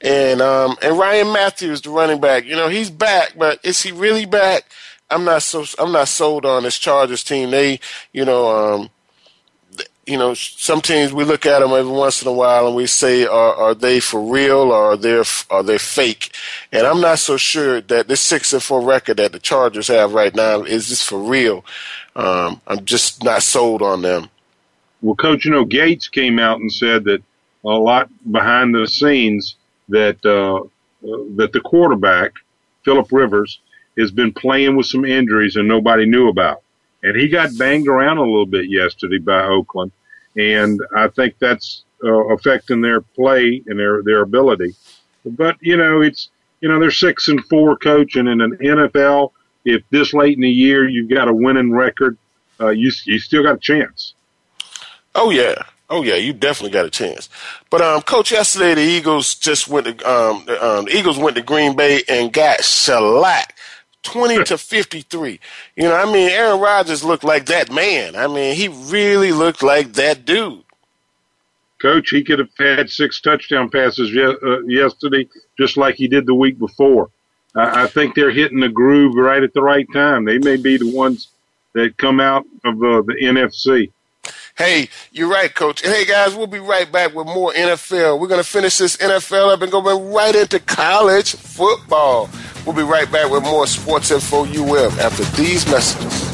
and 0.00 0.40
um, 0.40 0.76
and 0.82 0.98
Ryan 0.98 1.32
Mathews, 1.32 1.82
the 1.82 1.90
running 1.90 2.20
back. 2.20 2.44
You 2.44 2.56
know, 2.56 2.68
he's 2.68 2.90
back, 2.90 3.34
but 3.36 3.60
is 3.64 3.82
he 3.82 3.92
really 3.92 4.24
back? 4.24 4.64
I'm 5.10 5.24
not 5.24 5.42
so 5.42 5.64
I'm 5.78 5.92
not 5.92 6.08
sold 6.08 6.46
on 6.46 6.62
this 6.62 6.78
Chargers 6.78 7.22
team. 7.24 7.50
They, 7.50 7.80
you 8.12 8.24
know, 8.24 8.48
um, 8.48 8.90
you 10.10 10.18
know, 10.18 10.34
some 10.34 10.80
teams 10.80 11.12
we 11.12 11.24
look 11.24 11.46
at 11.46 11.60
them 11.60 11.70
every 11.70 11.92
once 11.92 12.20
in 12.20 12.28
a 12.28 12.32
while 12.32 12.66
and 12.66 12.76
we 12.76 12.86
say, 12.86 13.24
are, 13.24 13.54
are 13.54 13.74
they 13.74 14.00
for 14.00 14.20
real 14.20 14.72
or 14.72 14.92
are 14.92 14.96
they 14.96 15.22
are 15.50 15.62
they 15.62 15.78
fake? 15.78 16.34
And 16.72 16.86
I'm 16.86 17.00
not 17.00 17.20
so 17.20 17.36
sure 17.36 17.80
that 17.80 18.08
this 18.08 18.20
six 18.20 18.52
and 18.52 18.62
four 18.62 18.82
record 18.82 19.18
that 19.18 19.32
the 19.32 19.38
Chargers 19.38 19.88
have 19.88 20.12
right 20.12 20.34
now 20.34 20.62
is 20.62 20.88
this 20.88 21.02
for 21.02 21.18
real. 21.18 21.64
Um, 22.16 22.60
I'm 22.66 22.84
just 22.84 23.22
not 23.22 23.42
sold 23.42 23.82
on 23.82 24.02
them. 24.02 24.28
Well, 25.00 25.14
coach, 25.14 25.44
you 25.44 25.50
know, 25.50 25.64
Gates 25.64 26.08
came 26.08 26.38
out 26.38 26.60
and 26.60 26.72
said 26.72 27.04
that 27.04 27.22
a 27.64 27.68
lot 27.68 28.10
behind 28.30 28.74
the 28.74 28.86
scenes 28.86 29.56
that 29.88 30.24
uh, 30.26 30.66
that 31.36 31.52
the 31.52 31.60
quarterback 31.60 32.32
Philip 32.84 33.10
Rivers 33.12 33.60
has 33.98 34.10
been 34.10 34.32
playing 34.32 34.76
with 34.76 34.86
some 34.86 35.04
injuries 35.04 35.56
and 35.56 35.68
nobody 35.68 36.06
knew 36.06 36.28
about, 36.28 36.62
and 37.02 37.16
he 37.16 37.28
got 37.28 37.56
banged 37.58 37.88
around 37.88 38.18
a 38.18 38.22
little 38.22 38.46
bit 38.46 38.68
yesterday 38.68 39.18
by 39.18 39.42
Oakland, 39.42 39.92
and 40.36 40.80
I 40.96 41.08
think 41.08 41.36
that's 41.38 41.84
uh, 42.04 42.28
affecting 42.28 42.80
their 42.80 43.00
play 43.00 43.62
and 43.66 43.78
their 43.78 44.02
their 44.02 44.22
ability. 44.22 44.74
But 45.24 45.56
you 45.60 45.76
know, 45.76 46.00
it's 46.00 46.30
you 46.60 46.68
know 46.68 46.78
they're 46.78 46.90
six 46.90 47.28
and 47.28 47.44
four 47.46 47.76
coaching 47.76 48.26
in 48.26 48.40
an 48.40 48.56
NFL. 48.58 49.32
If 49.64 49.82
this 49.90 50.14
late 50.14 50.36
in 50.36 50.42
the 50.42 50.50
year 50.50 50.88
you've 50.88 51.10
got 51.10 51.28
a 51.28 51.34
winning 51.34 51.72
record, 51.72 52.16
uh, 52.60 52.68
you 52.68 52.90
you 53.04 53.18
still 53.18 53.42
got 53.42 53.56
a 53.56 53.60
chance. 53.60 54.14
Oh 55.14 55.30
yeah, 55.30 55.62
Oh 55.90 56.04
yeah, 56.04 56.14
you 56.14 56.32
definitely 56.32 56.70
got 56.70 56.86
a 56.86 56.90
chance. 56.90 57.28
But 57.68 57.82
um, 57.82 58.02
coach, 58.02 58.30
yesterday 58.30 58.74
the 58.74 58.80
Eagles 58.80 59.34
just 59.34 59.66
went 59.66 59.86
to 59.86 60.08
um, 60.08 60.46
um, 60.60 60.84
the 60.84 60.96
Eagles 60.96 61.18
went 61.18 61.34
to 61.34 61.42
Green 61.42 61.74
Bay 61.74 62.02
and 62.08 62.32
got 62.32 62.62
shellacked. 62.62 63.54
20 64.02 64.44
to 64.44 64.58
53. 64.58 65.40
You 65.76 65.82
know, 65.84 65.94
I 65.94 66.04
mean, 66.06 66.30
Aaron 66.30 66.60
Rodgers 66.60 67.04
looked 67.04 67.24
like 67.24 67.46
that 67.46 67.70
man. 67.72 68.16
I 68.16 68.26
mean, 68.26 68.54
he 68.56 68.68
really 68.68 69.32
looked 69.32 69.62
like 69.62 69.92
that 69.94 70.24
dude. 70.24 70.64
Coach, 71.80 72.10
he 72.10 72.22
could 72.22 72.38
have 72.38 72.50
had 72.58 72.90
six 72.90 73.20
touchdown 73.20 73.70
passes 73.70 74.10
ye- 74.12 74.22
uh, 74.22 74.60
yesterday, 74.66 75.26
just 75.58 75.76
like 75.76 75.94
he 75.94 76.08
did 76.08 76.26
the 76.26 76.34
week 76.34 76.58
before. 76.58 77.10
I-, 77.56 77.84
I 77.84 77.86
think 77.86 78.14
they're 78.14 78.30
hitting 78.30 78.60
the 78.60 78.68
groove 78.68 79.14
right 79.14 79.42
at 79.42 79.54
the 79.54 79.62
right 79.62 79.86
time. 79.92 80.24
They 80.24 80.38
may 80.38 80.56
be 80.56 80.76
the 80.76 80.94
ones 80.94 81.28
that 81.74 81.96
come 81.96 82.20
out 82.20 82.44
of 82.64 82.74
uh, 82.82 83.02
the 83.02 83.16
NFC. 83.22 83.90
Hey, 84.56 84.88
you're 85.12 85.28
right, 85.28 85.54
Coach. 85.54 85.82
Hey, 85.82 86.04
guys, 86.04 86.34
we'll 86.34 86.46
be 86.46 86.58
right 86.58 86.90
back 86.90 87.14
with 87.14 87.26
more 87.26 87.52
NFL. 87.52 88.20
We're 88.20 88.28
going 88.28 88.42
to 88.42 88.48
finish 88.48 88.78
this 88.78 88.96
NFL 88.98 89.52
up 89.54 89.62
and 89.62 89.72
go 89.72 89.80
right 90.12 90.34
into 90.34 90.60
college 90.60 91.32
football. 91.34 92.28
We'll 92.66 92.76
be 92.76 92.82
right 92.82 93.10
back 93.10 93.30
with 93.30 93.42
more 93.42 93.66
Sports 93.66 94.10
Info 94.10 94.44
UM 94.44 94.98
after 95.00 95.24
these 95.40 95.66
messages. 95.70 96.28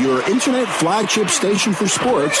Your 0.00 0.28
internet 0.28 0.68
flagship 0.68 1.28
station 1.28 1.72
for 1.72 1.86
sports. 1.86 2.40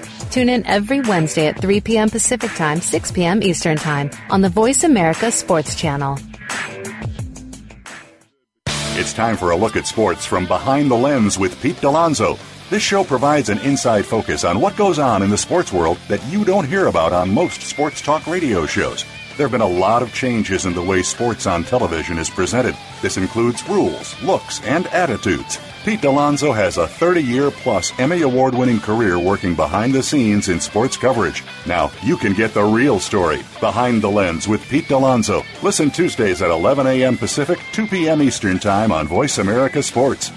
Tune 0.31 0.47
in 0.47 0.65
every 0.65 1.01
Wednesday 1.01 1.47
at 1.47 1.59
3 1.59 1.81
p.m. 1.81 2.09
Pacific 2.09 2.51
Time, 2.51 2.79
6 2.79 3.11
p.m. 3.11 3.43
Eastern 3.43 3.75
Time 3.75 4.09
on 4.29 4.39
the 4.39 4.47
Voice 4.47 4.85
America 4.85 5.29
Sports 5.29 5.75
Channel. 5.75 6.17
It's 8.95 9.11
time 9.11 9.35
for 9.35 9.51
a 9.51 9.57
look 9.57 9.75
at 9.75 9.87
sports 9.87 10.25
from 10.25 10.45
behind 10.45 10.89
the 10.89 10.95
lens 10.95 11.37
with 11.37 11.61
Pete 11.61 11.75
Dalonzo. 11.77 12.39
This 12.69 12.81
show 12.81 13.03
provides 13.03 13.49
an 13.49 13.59
inside 13.59 14.05
focus 14.05 14.45
on 14.45 14.61
what 14.61 14.77
goes 14.77 14.99
on 14.99 15.21
in 15.21 15.29
the 15.29 15.37
sports 15.37 15.73
world 15.73 15.97
that 16.07 16.25
you 16.27 16.45
don't 16.45 16.65
hear 16.65 16.87
about 16.87 17.11
on 17.11 17.33
most 17.33 17.61
sports 17.63 17.99
talk 17.99 18.25
radio 18.25 18.65
shows. 18.65 19.03
There 19.35 19.47
have 19.47 19.51
been 19.51 19.59
a 19.59 19.67
lot 19.67 20.01
of 20.01 20.13
changes 20.13 20.65
in 20.65 20.73
the 20.73 20.81
way 20.81 21.01
sports 21.01 21.45
on 21.45 21.65
television 21.65 22.17
is 22.17 22.29
presented. 22.29 22.77
This 23.01 23.17
includes 23.17 23.67
rules, 23.67 24.21
looks, 24.23 24.61
and 24.61 24.87
attitudes. 24.87 25.59
Pete 25.83 26.01
Dalonzo 26.01 26.55
has 26.55 26.77
a 26.77 26.87
30 26.87 27.23
year 27.23 27.49
plus 27.49 27.91
Emmy 27.99 28.21
Award 28.21 28.53
winning 28.53 28.79
career 28.79 29.17
working 29.17 29.55
behind 29.55 29.95
the 29.95 30.03
scenes 30.03 30.47
in 30.47 30.59
sports 30.59 30.95
coverage. 30.95 31.43
Now, 31.65 31.91
you 32.03 32.17
can 32.17 32.33
get 32.33 32.53
the 32.53 32.63
real 32.63 32.99
story 32.99 33.41
behind 33.59 34.03
the 34.03 34.09
lens 34.11 34.47
with 34.47 34.61
Pete 34.69 34.85
Dalonzo. 34.85 35.43
Listen 35.63 35.89
Tuesdays 35.89 36.43
at 36.43 36.51
11 36.51 36.85
a.m. 36.85 37.17
Pacific, 37.17 37.59
2 37.71 37.87
p.m. 37.87 38.21
Eastern 38.21 38.59
Time 38.59 38.91
on 38.91 39.07
Voice 39.07 39.39
America 39.39 39.81
Sports. 39.81 40.31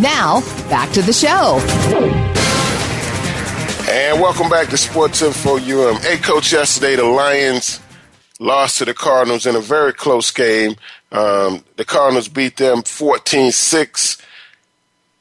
Now, 0.03 0.43
back 0.69 0.93
to 0.93 1.01
the 1.01 1.15
show. 1.15 1.61
And 3.91 4.21
welcome 4.21 4.51
back 4.51 4.69
to 4.69 4.77
Sports 4.77 5.23
Info 5.23 5.57
UM. 5.57 5.97
Hey, 6.03 6.19
Coach, 6.19 6.53
yesterday 6.53 6.97
the 6.97 7.05
Lions 7.05 7.81
lost 8.41 8.79
to 8.79 8.85
the 8.85 8.95
Cardinals 8.95 9.47
in 9.47 9.57
a 9.57 9.61
very 9.61 9.93
close 9.93 10.31
game. 10.31 10.77
Um, 11.11 11.65
the 11.77 11.85
Cardinals 11.85 12.29
beat 12.29 12.57
them 12.57 12.83
14 12.83 13.51
6. 13.51 14.19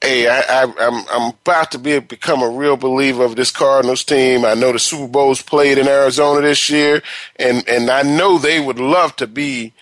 Hey, 0.02 0.28
I, 0.28 0.40
I, 0.40 0.74
I'm 0.80 1.06
I'm 1.10 1.30
about 1.30 1.72
to 1.72 1.80
be 1.80 2.00
become 2.00 2.44
a 2.44 2.50
real 2.50 2.78
believer 2.78 3.24
of 3.24 3.36
this 3.36 3.52
Cardinals 3.52 4.04
team. 4.04 4.46
I 4.46 4.54
know 4.54 4.72
the 4.72 4.80
Super 4.80 5.08
Bowl's 5.08 5.42
played 5.42 5.78
in 5.78 5.88
Arizona 5.88 6.42
this 6.42 6.70
year, 6.70 7.02
and 7.38 7.68
and 7.68 7.90
I 7.90 8.04
know 8.04 8.38
they 8.38 8.60
would 8.60 8.80
love 8.80 9.16
to 9.16 9.28
be 9.28 9.74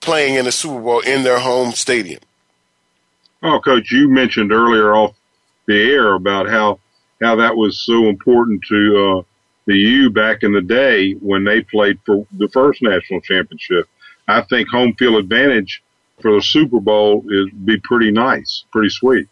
playing 0.00 0.34
in 0.34 0.46
the 0.46 0.52
Super 0.52 0.80
Bowl 0.80 1.00
in 1.00 1.22
their 1.22 1.38
home 1.38 1.72
stadium. 1.72 2.20
Oh, 3.42 3.60
Coach, 3.60 3.90
you 3.92 4.08
mentioned 4.08 4.52
earlier 4.52 4.94
off 4.94 5.14
the 5.66 5.80
air 5.92 6.14
about 6.14 6.48
how 6.48 6.80
how 7.20 7.36
that 7.36 7.56
was 7.56 7.80
so 7.80 8.08
important 8.08 8.62
to 8.68 9.18
uh, 9.18 9.22
the 9.66 9.76
U 9.76 10.10
back 10.10 10.42
in 10.42 10.52
the 10.52 10.60
day 10.60 11.12
when 11.12 11.44
they 11.44 11.62
played 11.62 11.98
for 12.04 12.26
the 12.32 12.48
first 12.48 12.82
national 12.82 13.20
championship. 13.20 13.88
I 14.28 14.42
think 14.42 14.68
home 14.68 14.94
field 14.94 15.16
advantage 15.16 15.82
for 16.20 16.34
the 16.34 16.42
Super 16.42 16.80
Bowl 16.80 17.24
is 17.28 17.48
be 17.64 17.78
pretty 17.78 18.10
nice, 18.10 18.64
pretty 18.72 18.90
sweet. 18.90 19.28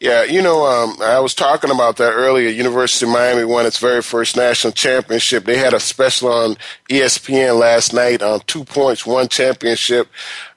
Yeah, 0.00 0.22
you 0.22 0.40
know, 0.42 0.64
um, 0.64 0.96
I 1.02 1.18
was 1.18 1.34
talking 1.34 1.72
about 1.72 1.96
that 1.96 2.12
earlier. 2.12 2.48
University 2.50 3.04
of 3.04 3.10
Miami 3.10 3.44
won 3.44 3.66
its 3.66 3.78
very 3.78 4.00
first 4.00 4.36
national 4.36 4.72
championship. 4.72 5.44
They 5.44 5.58
had 5.58 5.74
a 5.74 5.80
special 5.80 6.28
on 6.28 6.56
ESPN 6.88 7.58
last 7.58 7.92
night 7.92 8.22
on 8.22 8.38
two 8.46 8.62
points, 8.62 9.04
one 9.04 9.26
championship, 9.26 10.06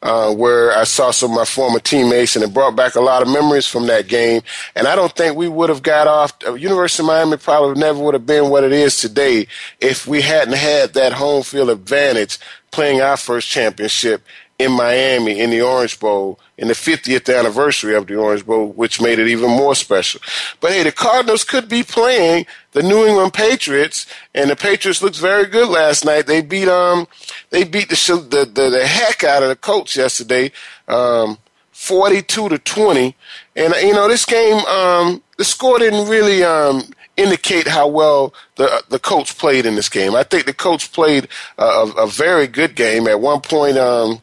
uh, 0.03 0.31
where 0.31 0.77
I 0.77 0.83
saw 0.83 1.09
some 1.09 1.31
of 1.31 1.37
my 1.37 1.45
former 1.45 1.79
teammates, 1.79 2.35
and 2.35 2.45
it 2.45 2.53
brought 2.53 2.75
back 2.75 2.93
a 2.93 3.01
lot 3.01 3.23
of 3.23 3.29
memories 3.29 3.65
from 3.65 3.87
that 3.87 4.07
game. 4.07 4.43
And 4.75 4.85
I 4.85 4.95
don't 4.95 5.15
think 5.15 5.35
we 5.35 5.47
would 5.47 5.69
have 5.69 5.81
got 5.81 6.05
off. 6.05 6.33
Uh, 6.45 6.53
University 6.53 7.01
of 7.01 7.07
Miami 7.07 7.37
probably 7.37 7.81
never 7.81 7.97
would 7.97 8.13
have 8.13 8.27
been 8.27 8.51
what 8.51 8.63
it 8.63 8.71
is 8.73 8.97
today 8.97 9.47
if 9.79 10.05
we 10.05 10.21
hadn't 10.21 10.53
had 10.53 10.93
that 10.93 11.13
home 11.13 11.41
field 11.41 11.71
advantage 11.71 12.37
playing 12.69 13.01
our 13.01 13.17
first 13.17 13.49
championship 13.49 14.23
in 14.63 14.71
Miami 14.71 15.39
in 15.39 15.49
the 15.49 15.61
Orange 15.61 15.99
Bowl 15.99 16.39
in 16.57 16.67
the 16.67 16.73
50th 16.73 17.35
anniversary 17.37 17.95
of 17.95 18.07
the 18.07 18.15
Orange 18.15 18.45
Bowl, 18.45 18.67
which 18.67 19.01
made 19.01 19.19
it 19.19 19.27
even 19.27 19.49
more 19.49 19.75
special. 19.75 20.21
But 20.59 20.71
hey, 20.71 20.83
the 20.83 20.91
Cardinals 20.91 21.43
could 21.43 21.67
be 21.67 21.83
playing 21.83 22.45
the 22.73 22.83
New 22.83 23.05
England 23.05 23.33
Patriots, 23.33 24.05
and 24.33 24.49
the 24.49 24.55
Patriots 24.55 25.01
looked 25.01 25.17
very 25.17 25.47
good 25.47 25.69
last 25.69 26.05
night. 26.05 26.27
They 26.27 26.41
beat 26.41 26.67
um 26.67 27.07
they 27.49 27.63
beat 27.63 27.89
the 27.89 28.27
the 28.29 28.45
the, 28.45 28.69
the 28.69 28.87
heck 28.87 29.23
out 29.23 29.43
of 29.43 29.49
the 29.49 29.55
Colts 29.55 29.95
yesterday, 29.95 30.51
um, 30.87 31.37
42 31.71 32.49
to 32.49 32.57
20. 32.57 33.15
And 33.55 33.73
you 33.81 33.93
know 33.93 34.07
this 34.07 34.25
game, 34.25 34.63
um, 34.65 35.21
the 35.37 35.43
score 35.43 35.79
didn't 35.79 36.07
really 36.09 36.43
um 36.43 36.83
indicate 37.17 37.67
how 37.67 37.87
well 37.87 38.33
the 38.55 38.83
the 38.89 38.99
Colts 38.99 39.33
played 39.33 39.65
in 39.65 39.75
this 39.75 39.89
game. 39.89 40.15
I 40.15 40.23
think 40.23 40.45
the 40.45 40.53
Colts 40.53 40.87
played 40.87 41.27
a, 41.57 41.63
a, 41.97 42.07
very 42.07 42.47
good 42.47 42.75
game. 42.75 43.07
At 43.07 43.19
one 43.19 43.41
point, 43.41 43.77
um, 43.77 44.21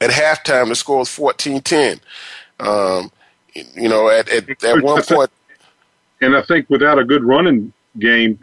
at 0.00 0.10
halftime, 0.10 0.68
the 0.68 0.74
score 0.74 0.98
was 0.98 1.08
14-10. 1.08 2.00
Um, 2.58 3.10
you 3.54 3.88
know, 3.88 4.08
at, 4.08 4.28
at, 4.28 4.64
at 4.64 4.82
one 4.82 5.02
point. 5.02 5.30
And 6.20 6.36
I 6.36 6.42
think 6.42 6.68
without 6.68 6.98
a 6.98 7.04
good 7.04 7.24
running 7.24 7.72
game, 7.98 8.38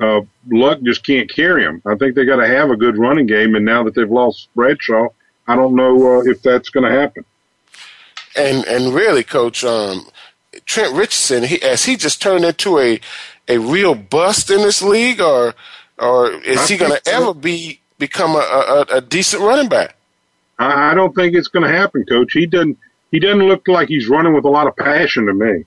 uh, 0.00 0.22
Luck 0.48 0.80
just 0.82 1.04
can't 1.04 1.32
carry 1.32 1.64
them. 1.64 1.82
I 1.86 1.94
think 1.94 2.14
they 2.14 2.24
got 2.24 2.36
to 2.36 2.46
have 2.46 2.70
a 2.70 2.76
good 2.76 2.98
running 2.98 3.26
game, 3.26 3.54
and 3.54 3.64
now 3.64 3.82
that 3.84 3.94
they've 3.94 4.10
lost 4.10 4.48
Bradshaw, 4.54 5.08
I 5.46 5.56
don't 5.56 5.74
know 5.74 6.18
uh, 6.18 6.22
if 6.22 6.42
that's 6.42 6.70
going 6.70 6.90
to 6.90 6.98
happen. 6.98 7.24
And 8.36 8.64
and 8.66 8.94
really, 8.94 9.24
Coach, 9.24 9.64
um, 9.64 10.06
Trent 10.64 10.94
Richardson, 10.94 11.42
he, 11.42 11.58
has 11.62 11.84
he 11.84 11.96
just 11.96 12.22
turned 12.22 12.44
into 12.44 12.78
a 12.78 13.00
a 13.48 13.58
real 13.58 13.94
bust 13.94 14.50
in 14.50 14.62
this 14.62 14.80
league, 14.80 15.20
or 15.20 15.54
or 15.98 16.30
is 16.30 16.58
I 16.58 16.66
he 16.66 16.76
going 16.76 16.92
to 16.92 17.00
so. 17.04 17.22
ever 17.22 17.34
be 17.34 17.80
become 17.98 18.36
a, 18.36 18.38
a, 18.90 18.96
a 18.96 19.00
decent 19.00 19.42
running 19.42 19.68
back? 19.68 19.96
I, 20.60 20.90
I 20.90 20.94
don't 20.94 21.14
think 21.14 21.34
it's 21.34 21.48
going 21.48 21.66
to 21.68 21.76
happen, 21.76 22.04
Coach. 22.04 22.32
He 22.32 22.46
doesn't. 22.46 22.78
He 23.10 23.18
doesn't 23.18 23.40
look 23.40 23.66
like 23.66 23.88
he's 23.88 24.08
running 24.08 24.34
with 24.34 24.44
a 24.44 24.48
lot 24.48 24.68
of 24.68 24.76
passion 24.76 25.26
to 25.26 25.34
me. 25.34 25.64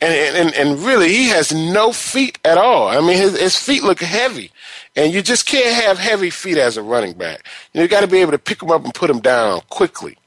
And, 0.00 0.36
and 0.36 0.54
and 0.54 0.78
really, 0.80 1.08
he 1.08 1.28
has 1.28 1.52
no 1.52 1.92
feet 1.92 2.38
at 2.44 2.58
all. 2.58 2.88
I 2.88 3.00
mean, 3.00 3.16
his, 3.16 3.38
his 3.38 3.56
feet 3.56 3.84
look 3.84 4.00
heavy, 4.00 4.50
and 4.96 5.12
you 5.12 5.22
just 5.22 5.46
can't 5.46 5.84
have 5.84 5.98
heavy 5.98 6.30
feet 6.30 6.58
as 6.58 6.76
a 6.76 6.82
running 6.82 7.12
back. 7.12 7.46
You, 7.72 7.78
know, 7.78 7.82
you 7.82 7.88
got 7.88 8.00
to 8.00 8.08
be 8.08 8.18
able 8.18 8.32
to 8.32 8.38
pick 8.38 8.58
them 8.58 8.72
up 8.72 8.84
and 8.84 8.92
put 8.92 9.06
them 9.06 9.20
down 9.20 9.60
quickly. 9.70 10.18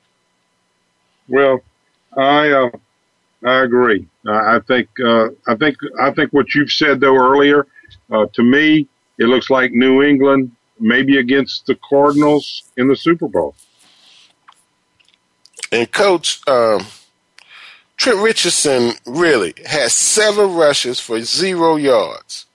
Well, 1.28 1.60
I 2.16 2.50
uh, 2.50 2.70
I 3.44 3.64
agree. 3.64 4.08
I 4.26 4.60
think 4.60 4.88
uh, 5.04 5.30
I 5.48 5.56
think 5.56 5.78
I 6.00 6.12
think 6.12 6.32
what 6.32 6.56
you've 6.56 6.72
said 6.72 7.02
though 7.02 7.16
earlier. 7.16 7.68
Uh, 8.10 8.26
to 8.34 8.44
me, 8.44 8.88
it 9.18 9.26
looks 9.26 9.50
like 9.50 9.72
New 9.72 10.02
England 10.02 10.52
maybe 10.80 11.18
against 11.18 11.66
the 11.66 11.76
Cardinals 11.88 12.64
in 12.78 12.88
the 12.88 12.96
Super 12.96 13.28
Bowl. 13.28 13.54
And 15.72 15.92
coach, 15.92 16.48
um, 16.48 16.86
Trent 17.98 18.20
Richardson 18.20 18.94
really 19.06 19.54
has 19.66 19.94
seven 19.94 20.54
rushes 20.54 21.00
for 21.00 21.22
zero 21.22 21.76
yards. 21.76 22.46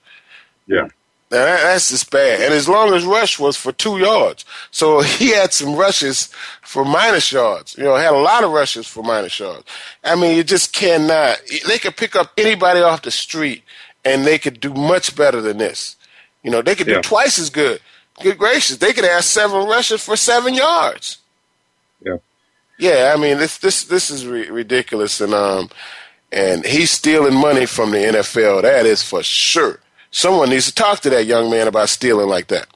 Yeah. 0.67 0.87
Now 1.31 1.45
that, 1.45 1.61
that's 1.63 1.89
just 1.89 2.11
bad. 2.11 2.41
And 2.41 2.53
his 2.53 2.69
longest 2.69 3.07
rush 3.07 3.39
was 3.39 3.57
for 3.57 3.71
two 3.71 3.97
yards. 3.97 4.45
So 4.71 5.01
he 5.01 5.31
had 5.31 5.51
some 5.51 5.75
rushes 5.75 6.29
for 6.61 6.85
minus 6.85 7.31
yards. 7.31 7.75
You 7.77 7.83
know, 7.83 7.95
had 7.95 8.13
a 8.13 8.17
lot 8.17 8.43
of 8.43 8.51
rushes 8.51 8.87
for 8.87 9.03
minus 9.03 9.39
yards. 9.39 9.63
I 10.03 10.15
mean, 10.15 10.37
you 10.37 10.43
just 10.43 10.73
cannot. 10.73 11.41
They 11.67 11.77
could 11.79 11.97
pick 11.97 12.15
up 12.15 12.31
anybody 12.37 12.81
off 12.81 13.01
the 13.01 13.11
street 13.11 13.63
and 14.05 14.25
they 14.25 14.37
could 14.37 14.59
do 14.59 14.73
much 14.73 15.15
better 15.15 15.41
than 15.41 15.57
this. 15.57 15.95
You 16.43 16.51
know, 16.51 16.61
they 16.61 16.75
could 16.75 16.87
do 16.87 17.01
twice 17.01 17.39
as 17.39 17.49
good. 17.49 17.79
Good 18.21 18.37
gracious, 18.37 18.77
they 18.77 18.93
could 18.93 19.05
have 19.05 19.23
seven 19.23 19.67
rushes 19.67 20.03
for 20.03 20.15
seven 20.15 20.53
yards. 20.53 21.17
Yeah. 22.05 22.17
Yeah, 22.77 23.13
I 23.15 23.19
mean 23.19 23.37
this 23.37 23.57
this 23.57 23.85
this 23.85 24.09
is 24.09 24.25
ri- 24.25 24.49
ridiculous, 24.49 25.21
and 25.21 25.33
um, 25.33 25.69
and 26.31 26.65
he's 26.65 26.91
stealing 26.91 27.35
money 27.35 27.65
from 27.65 27.91
the 27.91 27.97
NFL. 27.97 28.63
That 28.63 28.85
is 28.85 29.03
for 29.03 29.23
sure. 29.23 29.79
Someone 30.11 30.49
needs 30.49 30.67
to 30.67 30.75
talk 30.75 30.99
to 31.01 31.09
that 31.11 31.25
young 31.25 31.49
man 31.49 31.67
about 31.67 31.89
stealing 31.89 32.29
like 32.29 32.47
that. 32.47 32.67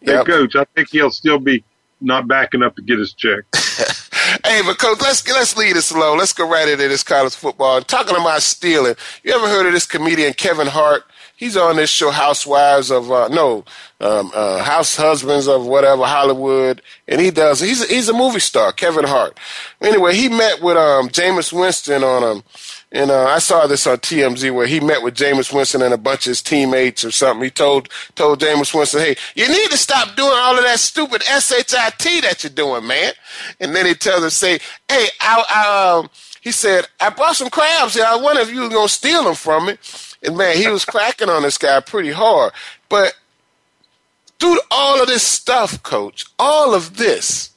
Hey, 0.00 0.12
yep. 0.12 0.26
coach, 0.26 0.56
I 0.56 0.64
think 0.74 0.88
he'll 0.90 1.10
still 1.10 1.38
be 1.38 1.64
not 2.00 2.28
backing 2.28 2.62
up 2.62 2.76
to 2.76 2.82
get 2.82 2.98
his 2.98 3.12
check. 3.12 3.44
hey, 4.44 4.62
but 4.64 4.78
coach, 4.78 5.00
let's 5.00 5.26
let's 5.28 5.56
leave 5.56 5.74
this 5.74 5.90
alone. 5.90 6.18
Let's 6.18 6.32
go 6.32 6.48
right 6.48 6.68
into 6.68 6.88
this 6.88 7.02
college 7.02 7.34
football. 7.34 7.80
talking 7.82 8.16
about 8.16 8.42
stealing, 8.42 8.94
you 9.22 9.32
ever 9.32 9.48
heard 9.48 9.66
of 9.66 9.72
this 9.72 9.86
comedian 9.86 10.34
Kevin 10.34 10.66
Hart? 10.66 11.04
He's 11.38 11.56
on 11.56 11.76
this 11.76 11.88
show, 11.88 12.10
Housewives 12.10 12.90
of 12.90 13.12
uh, 13.12 13.28
no, 13.28 13.64
um, 14.00 14.32
uh, 14.34 14.60
House 14.60 14.96
Husbands 14.96 15.46
of 15.46 15.64
whatever 15.64 16.04
Hollywood, 16.04 16.82
and 17.06 17.20
he 17.20 17.30
does. 17.30 17.60
He's 17.60 17.80
a, 17.80 17.86
he's 17.86 18.08
a 18.08 18.12
movie 18.12 18.40
star, 18.40 18.72
Kevin 18.72 19.04
Hart. 19.04 19.38
Anyway, 19.80 20.16
he 20.16 20.28
met 20.28 20.60
with 20.60 20.76
um, 20.76 21.08
Jameis 21.08 21.52
Winston 21.52 22.02
on 22.02 22.24
um, 22.24 22.42
and 22.90 23.12
uh, 23.12 23.26
I 23.26 23.38
saw 23.38 23.68
this 23.68 23.86
on 23.86 23.98
TMZ 23.98 24.52
where 24.52 24.66
he 24.66 24.80
met 24.80 25.02
with 25.02 25.14
Jameis 25.14 25.52
Winston 25.52 25.80
and 25.80 25.94
a 25.94 25.98
bunch 25.98 26.26
of 26.26 26.30
his 26.30 26.42
teammates 26.42 27.04
or 27.04 27.12
something. 27.12 27.44
He 27.44 27.50
told 27.50 27.88
told 28.16 28.40
Jameis 28.40 28.74
Winston, 28.74 29.00
"Hey, 29.00 29.16
you 29.36 29.46
need 29.46 29.70
to 29.70 29.76
stop 29.76 30.16
doing 30.16 30.32
all 30.34 30.58
of 30.58 30.64
that 30.64 30.80
stupid 30.80 31.22
shit 31.22 31.68
that 31.68 32.40
you're 32.42 32.50
doing, 32.50 32.84
man." 32.84 33.12
And 33.60 33.76
then 33.76 33.86
he 33.86 33.94
tells 33.94 34.24
him, 34.24 34.30
"Say, 34.30 34.58
hey, 34.88 35.06
I, 35.20 35.44
I 35.48 35.98
um, 35.98 36.10
he 36.40 36.50
said 36.50 36.86
I 36.98 37.10
brought 37.10 37.36
some 37.36 37.50
crabs 37.50 37.94
here. 37.94 38.06
I 38.06 38.16
wonder 38.16 38.42
if 38.42 38.52
you 38.52 38.62
were 38.62 38.68
gonna 38.68 38.88
steal 38.88 39.22
them 39.22 39.36
from 39.36 39.66
me." 39.66 39.78
And 40.22 40.36
man, 40.36 40.56
he 40.56 40.68
was 40.68 40.84
cracking 40.84 41.28
on 41.28 41.42
this 41.42 41.58
guy 41.58 41.80
pretty 41.80 42.10
hard. 42.10 42.52
But 42.88 43.14
through 44.38 44.60
all 44.70 45.00
of 45.00 45.08
this 45.08 45.22
stuff, 45.22 45.82
coach, 45.82 46.26
all 46.38 46.74
of 46.74 46.96
this, 46.96 47.50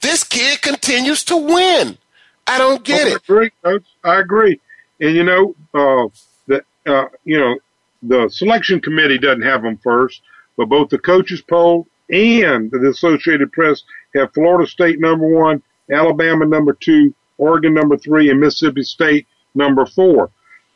this 0.00 0.24
kid 0.24 0.62
continues 0.62 1.24
to 1.24 1.36
win. 1.36 1.98
I 2.46 2.58
don't 2.58 2.82
get 2.84 3.06
it. 3.08 3.14
I 3.14 3.16
agree, 3.16 3.50
coach. 3.62 3.84
I 4.04 4.20
agree. 4.20 4.60
And 5.00 5.14
you 5.14 5.24
know, 5.24 5.54
uh, 5.74 6.08
the 6.46 6.64
uh, 6.86 7.06
you 7.24 7.38
know, 7.38 7.58
the 8.02 8.28
selection 8.30 8.80
committee 8.80 9.18
doesn't 9.18 9.42
have 9.42 9.62
them 9.62 9.78
first, 9.78 10.22
but 10.56 10.68
both 10.68 10.88
the 10.88 10.98
coaches 10.98 11.40
poll 11.42 11.86
and 12.10 12.70
the 12.70 12.88
Associated 12.90 13.52
Press 13.52 13.82
have 14.14 14.34
Florida 14.34 14.68
State 14.68 15.00
number 15.00 15.26
one, 15.26 15.62
Alabama 15.90 16.44
number 16.44 16.74
two, 16.74 17.14
Oregon 17.38 17.74
number 17.74 17.96
three, 17.96 18.30
and 18.30 18.40
Mississippi 18.40 18.82
State 18.82 19.26
number 19.54 19.86
four. 19.86 20.30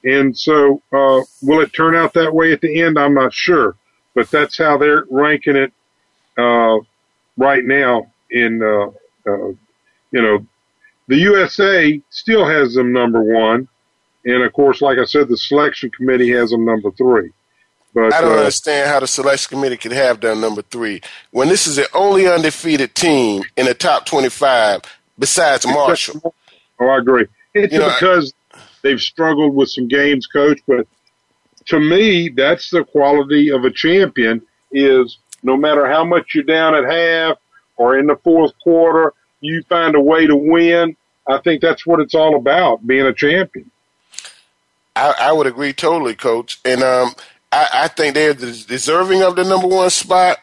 And 0.07 0.39
so, 0.39 0.81
uh, 0.93 1.23
will 1.43 1.61
it 1.61 1.73
turn 1.73 1.97
out 1.97 2.15
that 2.15 2.33
way 2.33 2.53
at 2.53 2.61
the 2.61 2.81
end? 2.81 2.97
I'm 2.97 3.13
not 3.13 3.35
sure, 3.35 3.75
but 4.15 4.31
that's 4.31 4.57
how 4.57 4.79
they're 4.79 5.05
ranking 5.11 5.57
it 5.57 5.73
uh, 6.39 6.79
right 7.37 7.65
now. 7.65 8.13
In 8.31 8.63
uh, 8.63 9.31
uh 9.31 9.49
you 10.13 10.23
know, 10.23 10.47
the 11.09 11.17
USA 11.17 12.01
still 12.11 12.47
has 12.47 12.75
them 12.75 12.93
number 12.93 13.21
one, 13.21 13.67
and 14.25 14.45
of 14.45 14.53
course, 14.53 14.81
like 14.81 14.99
I 14.99 15.05
said, 15.05 15.27
the 15.29 15.37
selection 15.37 15.91
committee 15.91 16.31
has 16.31 16.51
them 16.51 16.65
number 16.65 16.93
three. 16.93 17.33
But 17.93 18.15
I 18.15 18.21
don't 18.21 18.37
uh, 18.37 18.39
understand 18.39 18.89
how 18.89 19.01
the 19.01 19.09
selection 19.09 19.57
committee 19.57 19.77
could 19.77 19.93
have 19.93 20.21
them 20.21 20.41
number 20.41 20.63
three 20.63 21.01
when 21.33 21.49
this 21.49 21.67
is 21.67 21.77
the 21.77 21.89
only 21.95 22.29
undefeated 22.29 22.95
team 22.95 23.43
in 23.57 23.67
the 23.67 23.75
top 23.75 24.07
twenty-five 24.07 24.83
besides 25.19 25.67
Marshall. 25.67 26.33
Oh, 26.79 26.87
I 26.87 26.99
agree. 26.99 27.27
It's 27.55 27.73
you 27.73 27.81
know, 27.81 27.89
because 27.89 28.35
they've 28.87 29.01
struggled 29.01 29.55
with 29.55 29.69
some 29.69 29.89
games, 29.89 30.27
coach. 30.27 30.61
But 30.67 30.87
to 31.67 31.81
me, 31.81 32.29
that's 32.29 32.71
the 32.71 32.85
quality 32.85 33.51
of 33.51 33.65
a 33.65 33.71
champion: 33.71 34.43
is 34.71 35.19
no 35.43 35.57
matter 35.57 35.87
how 35.87 36.05
much 36.05 36.35
you're 36.35 36.45
down 36.45 36.75
at 36.75 36.85
half 36.85 37.39
or 37.77 37.99
in 37.99 38.07
the 38.07 38.17
fourth 38.17 38.53
quarter, 38.63 39.13
you 39.41 39.63
find 39.69 39.95
a 39.95 40.01
way 40.01 40.27
to 40.27 40.37
win. 40.37 40.97
I 41.27 41.39
think 41.39 41.61
that's 41.61 41.87
what 41.87 42.01
it's 42.01 42.15
all 42.15 42.37
about, 42.37 42.87
being 42.87 43.07
a 43.07 43.13
champion. 43.13 43.71
I, 44.95 45.15
I 45.21 45.33
would 45.33 45.47
agree 45.47 45.73
totally, 45.73 46.15
Coach. 46.15 46.61
And 46.65 46.83
um, 46.83 47.15
I, 47.53 47.69
I, 47.73 47.89
think 47.89 48.15
they're 48.15 48.33
deserving 48.33 49.23
of 49.23 49.37
the 49.37 49.45
number 49.45 49.67
one 49.67 49.91
spot. 49.91 50.39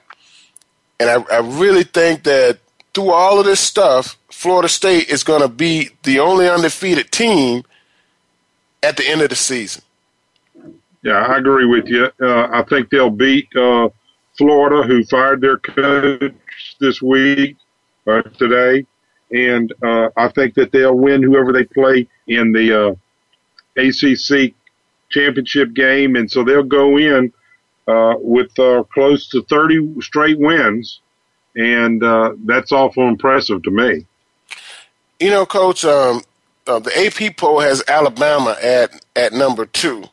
And 1.00 1.10
I, 1.10 1.36
I 1.36 1.39
really 1.39 1.84
think 1.84 2.24
that 2.24 2.60
through 2.94 3.12
all 3.12 3.39
of 3.39 3.46
this 3.46 3.62
stuff, 3.62 4.18
Florida 4.30 4.70
State 4.70 5.10
is 5.10 5.24
going 5.24 5.41
to 5.41 5.48
be 5.48 5.89
the 6.04 6.20
only 6.20 6.48
undefeated 6.48 7.12
team 7.12 7.64
at 8.84 8.98
the 8.98 9.08
end 9.08 9.22
of 9.22 9.30
the 9.30 9.36
season. 9.36 9.82
Yeah, 11.02 11.14
I 11.14 11.38
agree 11.38 11.66
with 11.66 11.88
you. 11.88 12.10
Uh, 12.22 12.48
I 12.52 12.64
think 12.64 12.90
they'll 12.90 13.10
beat 13.10 13.48
uh, 13.56 13.90
Florida, 14.38 14.84
who 14.88 15.04
fired 15.06 15.42
their 15.42 15.58
coach 15.58 16.34
this 16.80 17.02
week 17.02 17.58
uh, 18.08 18.22
today, 18.38 18.86
and 19.32 19.74
uh, 19.84 20.10
I 20.16 20.30
think 20.30 20.54
that 20.56 20.72
they'll 20.72 20.98
win 20.98 21.24
whoever 21.24 21.52
they 21.52 21.66
play 21.66 22.08
in 22.28 22.52
the 22.52 22.90
uh, 22.90 22.96
ACC 23.76 24.54
championship 25.10 25.74
game, 25.74 26.16
and 26.16 26.30
so 26.30 26.44
they'll 26.44 26.64
go 26.64 26.98
in 26.98 27.34
uh, 27.88 28.16
with 28.18 28.58
uh, 28.60 28.84
close 28.94 29.28
to 29.30 29.44
30 29.44 30.02
straight 30.02 30.40
wins, 30.40 31.02
and 31.56 32.04
uh, 32.04 32.34
that's 32.46 32.72
awful 32.72 33.08
impressive 33.08 33.62
to 33.64 33.72
me. 33.72 34.06
You 35.20 35.30
know, 35.30 35.46
Coach, 35.46 35.86
um, 35.86 36.22
uh, 36.68 36.80
the 36.80 36.91
AP 36.97 37.38
poll 37.38 37.59
has 37.59 37.84
Alabama 37.88 38.55
at 38.61 39.05
at 39.16 39.34
number 39.34 39.66
two, 39.66 40.05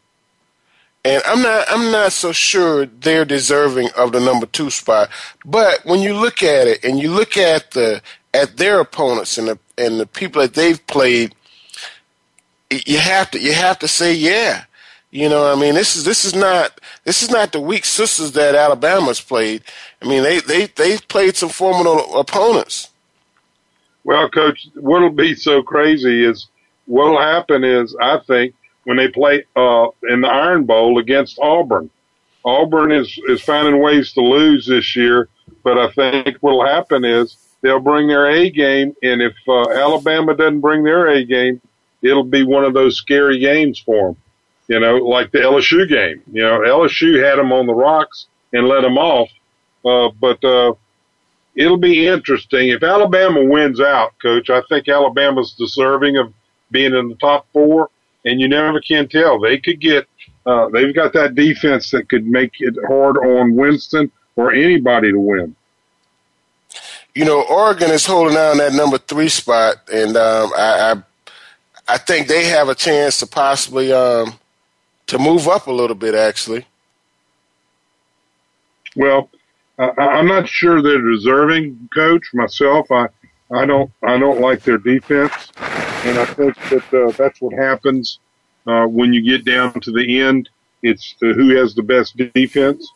and 1.04 1.22
I'm 1.26 1.42
not 1.42 1.66
I'm 1.68 1.90
not 1.92 2.12
so 2.12 2.32
sure 2.32 2.86
they're 2.86 3.24
deserving 3.24 3.90
of 3.96 4.12
the 4.12 4.20
number 4.20 4.46
two 4.46 4.70
spot. 4.70 5.10
But 5.44 5.84
when 5.84 6.00
you 6.00 6.14
look 6.14 6.42
at 6.42 6.66
it 6.66 6.84
and 6.84 6.98
you 7.00 7.12
look 7.12 7.36
at 7.36 7.72
the 7.72 8.02
at 8.34 8.56
their 8.56 8.80
opponents 8.80 9.38
and 9.38 9.48
the 9.48 9.58
and 9.78 9.98
the 10.00 10.06
people 10.06 10.42
that 10.42 10.54
they've 10.54 10.84
played, 10.86 11.34
you 12.70 12.98
have 12.98 13.30
to 13.32 13.40
you 13.40 13.52
have 13.52 13.78
to 13.80 13.88
say 13.88 14.12
yeah. 14.12 14.64
You 15.12 15.28
know, 15.28 15.52
I 15.52 15.56
mean, 15.60 15.74
this 15.74 15.96
is 15.96 16.04
this 16.04 16.24
is 16.24 16.36
not 16.36 16.80
this 17.04 17.22
is 17.22 17.30
not 17.30 17.50
the 17.50 17.60
weak 17.60 17.84
sisters 17.84 18.32
that 18.32 18.54
Alabama's 18.54 19.20
played. 19.20 19.62
I 20.00 20.06
mean, 20.06 20.22
they 20.22 20.38
they 20.40 20.66
they've 20.66 21.06
played 21.08 21.36
some 21.36 21.48
formidable 21.48 22.20
opponents. 22.20 22.89
Well, 24.10 24.28
coach, 24.28 24.66
what'll 24.74 25.10
be 25.10 25.36
so 25.36 25.62
crazy 25.62 26.24
is 26.24 26.48
what'll 26.86 27.20
happen 27.20 27.62
is 27.62 27.94
I 28.02 28.18
think 28.26 28.56
when 28.82 28.96
they 28.96 29.06
play 29.06 29.44
uh, 29.54 29.86
in 30.02 30.22
the 30.22 30.26
Iron 30.26 30.64
Bowl 30.64 30.98
against 30.98 31.38
Auburn. 31.38 31.90
Auburn 32.44 32.90
is, 32.90 33.16
is 33.28 33.40
finding 33.40 33.80
ways 33.80 34.12
to 34.14 34.20
lose 34.20 34.66
this 34.66 34.96
year, 34.96 35.28
but 35.62 35.78
I 35.78 35.92
think 35.92 36.38
what'll 36.40 36.66
happen 36.66 37.04
is 37.04 37.36
they'll 37.60 37.78
bring 37.78 38.08
their 38.08 38.28
A 38.28 38.50
game, 38.50 38.96
and 39.00 39.22
if 39.22 39.34
uh, 39.46 39.70
Alabama 39.70 40.34
doesn't 40.34 40.58
bring 40.58 40.82
their 40.82 41.06
A 41.06 41.24
game, 41.24 41.60
it'll 42.02 42.24
be 42.24 42.42
one 42.42 42.64
of 42.64 42.74
those 42.74 42.96
scary 42.96 43.38
games 43.38 43.78
for 43.78 44.08
them. 44.08 44.16
You 44.66 44.80
know, 44.80 44.96
like 44.96 45.30
the 45.30 45.38
LSU 45.38 45.88
game. 45.88 46.20
You 46.32 46.42
know, 46.42 46.58
LSU 46.58 47.24
had 47.24 47.38
them 47.38 47.52
on 47.52 47.68
the 47.68 47.74
rocks 47.74 48.26
and 48.52 48.66
let 48.66 48.80
them 48.80 48.98
off, 48.98 49.30
uh, 49.84 50.08
but 50.20 50.42
uh, 50.42 50.72
it'll 51.54 51.76
be 51.76 52.06
interesting 52.06 52.68
if 52.68 52.82
Alabama 52.82 53.44
wins 53.44 53.80
out, 53.80 54.12
Coach. 54.20 54.50
I 54.50 54.62
think 54.68 54.88
Alabama's 54.88 55.54
deserving 55.54 56.16
of 56.16 56.32
being 56.70 56.94
in 56.94 57.08
the 57.08 57.16
top 57.16 57.46
four 57.52 57.90
and 58.24 58.40
you 58.40 58.48
never 58.48 58.80
can 58.80 59.08
tell. 59.08 59.40
They 59.40 59.58
could 59.58 59.80
get, 59.80 60.06
uh, 60.46 60.68
they've 60.68 60.94
got 60.94 61.12
that 61.14 61.34
defense 61.34 61.90
that 61.90 62.08
could 62.08 62.26
make 62.26 62.52
it 62.58 62.74
hard 62.86 63.16
on 63.18 63.56
Winston 63.56 64.10
or 64.36 64.52
anybody 64.52 65.10
to 65.10 65.18
win. 65.18 65.56
You 67.14 67.24
know, 67.24 67.42
Oregon 67.42 67.90
is 67.90 68.06
holding 68.06 68.34
down 68.34 68.58
that 68.58 68.72
number 68.72 68.98
three 68.98 69.28
spot, 69.28 69.76
and 69.92 70.16
um, 70.16 70.52
I, 70.56 70.94
I, 70.94 71.94
I 71.94 71.98
think 71.98 72.28
they 72.28 72.44
have 72.44 72.68
a 72.68 72.74
chance 72.74 73.18
to 73.18 73.26
possibly 73.26 73.92
um, 73.92 74.34
to 75.08 75.18
move 75.18 75.48
up 75.48 75.66
a 75.66 75.72
little 75.72 75.96
bit. 75.96 76.14
Actually, 76.14 76.66
well, 78.94 79.28
uh, 79.80 79.92
I'm 79.98 80.26
not 80.26 80.48
sure 80.48 80.82
they're 80.82 81.00
deserving, 81.00 81.88
Coach. 81.94 82.24
Myself, 82.34 82.90
I, 82.90 83.08
I 83.52 83.64
don't, 83.64 83.90
I 84.02 84.18
don't 84.18 84.40
like 84.40 84.62
their 84.62 84.78
defense. 84.78 85.32
And 86.04 86.18
I 86.18 86.24
think 86.26 86.56
that 86.70 86.94
uh, 86.94 87.10
that's 87.12 87.40
what 87.40 87.54
happens 87.54 88.20
uh, 88.66 88.86
when 88.86 89.12
you 89.12 89.22
get 89.22 89.44
down 89.44 89.80
to 89.80 89.90
the 89.90 90.20
end. 90.20 90.48
It's 90.82 91.14
the, 91.20 91.32
who 91.34 91.56
has 91.56 91.74
the 91.74 91.82
best 91.82 92.16
defense. 92.34 92.90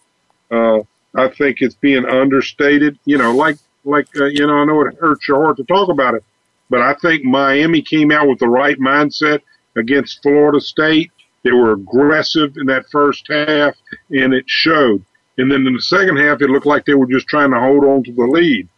Uh, 0.50 0.80
I 1.14 1.28
think 1.28 1.58
it's 1.60 1.74
being 1.74 2.06
understated. 2.06 2.98
You 3.04 3.18
know, 3.18 3.34
like 3.34 3.56
like 3.84 4.08
uh, 4.18 4.26
you 4.26 4.46
know, 4.46 4.54
I 4.54 4.64
know 4.64 4.80
it 4.82 4.96
hurts 4.98 5.28
your 5.28 5.42
heart 5.42 5.56
to 5.58 5.64
talk 5.64 5.88
about 5.88 6.14
it, 6.14 6.24
but 6.70 6.80
I 6.80 6.94
think 6.94 7.24
Miami 7.24 7.82
came 7.82 8.10
out 8.10 8.28
with 8.28 8.38
the 8.38 8.48
right 8.48 8.78
mindset 8.78 9.40
against 9.76 10.22
Florida 10.22 10.60
State. 10.60 11.10
They 11.42 11.52
were 11.52 11.72
aggressive 11.72 12.56
in 12.56 12.66
that 12.66 12.86
first 12.90 13.26
half, 13.28 13.74
and 14.10 14.32
it 14.32 14.44
showed. 14.46 15.04
And 15.36 15.50
then 15.50 15.66
in 15.66 15.74
the 15.74 15.82
second 15.82 16.16
half, 16.16 16.40
it 16.40 16.50
looked 16.50 16.66
like 16.66 16.84
they 16.84 16.94
were 16.94 17.06
just 17.06 17.26
trying 17.26 17.50
to 17.50 17.60
hold 17.60 17.84
on 17.84 18.04
to 18.04 18.12
the 18.12 18.22
lead. 18.22 18.68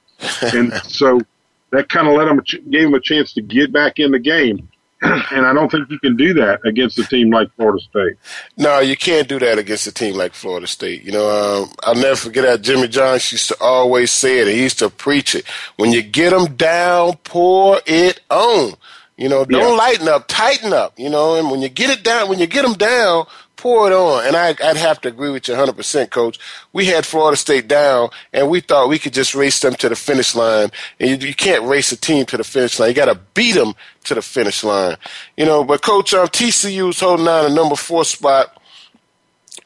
and 0.54 0.72
so 0.84 1.20
that 1.70 1.88
kind 1.88 2.08
of 2.08 2.14
let 2.14 2.26
them 2.26 2.40
gave 2.70 2.84
them 2.84 2.94
a 2.94 3.00
chance 3.00 3.32
to 3.34 3.42
get 3.42 3.72
back 3.72 3.98
in 3.98 4.12
the 4.12 4.18
game. 4.18 4.68
and 5.02 5.44
I 5.44 5.52
don't 5.52 5.70
think 5.70 5.90
you 5.90 5.98
can 5.98 6.16
do 6.16 6.32
that 6.34 6.60
against 6.64 6.98
a 6.98 7.04
team 7.04 7.30
like 7.30 7.54
Florida 7.54 7.78
State. 7.82 8.16
No, 8.56 8.80
you 8.80 8.96
can't 8.96 9.28
do 9.28 9.38
that 9.38 9.58
against 9.58 9.86
a 9.86 9.92
team 9.92 10.14
like 10.14 10.32
Florida 10.32 10.66
State. 10.66 11.04
You 11.04 11.12
know, 11.12 11.28
um, 11.28 11.70
I'll 11.84 11.94
never 11.94 12.16
forget 12.16 12.46
how 12.46 12.56
Jimmy 12.56 12.88
Johnson 12.88 13.34
used 13.34 13.48
to 13.48 13.56
always 13.60 14.10
say 14.10 14.38
it. 14.38 14.48
He 14.48 14.62
used 14.62 14.78
to 14.78 14.88
preach 14.88 15.34
it. 15.34 15.44
When 15.76 15.92
you 15.92 16.02
get 16.02 16.30
them 16.30 16.56
down, 16.56 17.18
pour 17.24 17.78
it 17.84 18.20
on. 18.30 18.72
You 19.18 19.28
know, 19.28 19.44
don't 19.44 19.72
yeah. 19.72 19.76
lighten 19.76 20.08
up, 20.08 20.28
tighten 20.28 20.72
up. 20.72 20.98
You 20.98 21.10
know, 21.10 21.36
and 21.36 21.50
when 21.50 21.60
you 21.60 21.68
get 21.68 21.90
it 21.90 22.02
down, 22.02 22.30
when 22.30 22.38
you 22.38 22.46
get 22.46 22.62
them 22.62 22.74
down, 22.74 23.26
pour 23.56 23.88
it 23.88 23.92
on. 23.92 24.26
And 24.26 24.36
I, 24.36 24.48
would 24.48 24.76
have 24.76 25.00
to 25.02 25.08
agree 25.08 25.30
with 25.30 25.48
you 25.48 25.54
100%, 25.54 26.10
Coach. 26.10 26.38
We 26.72 26.86
had 26.86 27.06
Florida 27.06 27.36
State 27.36 27.68
down, 27.68 28.10
and 28.32 28.48
we 28.48 28.60
thought 28.60 28.88
we 28.88 28.98
could 28.98 29.14
just 29.14 29.34
race 29.34 29.60
them 29.60 29.74
to 29.76 29.88
the 29.88 29.96
finish 29.96 30.34
line. 30.34 30.70
And 31.00 31.22
you, 31.22 31.28
you 31.28 31.34
can't 31.34 31.64
race 31.64 31.92
a 31.92 31.96
team 31.96 32.26
to 32.26 32.36
the 32.36 32.44
finish 32.44 32.78
line. 32.78 32.90
You 32.90 32.94
got 32.94 33.06
to 33.06 33.20
beat 33.34 33.54
them 33.54 33.74
to 34.04 34.14
the 34.14 34.22
finish 34.22 34.62
line. 34.62 34.96
You 35.36 35.46
know, 35.46 35.64
but 35.64 35.82
Coach, 35.82 36.14
um, 36.14 36.28
TCU's 36.28 37.00
holding 37.00 37.28
on 37.28 37.50
a 37.50 37.54
number 37.54 37.76
four 37.76 38.04
spot, 38.04 38.56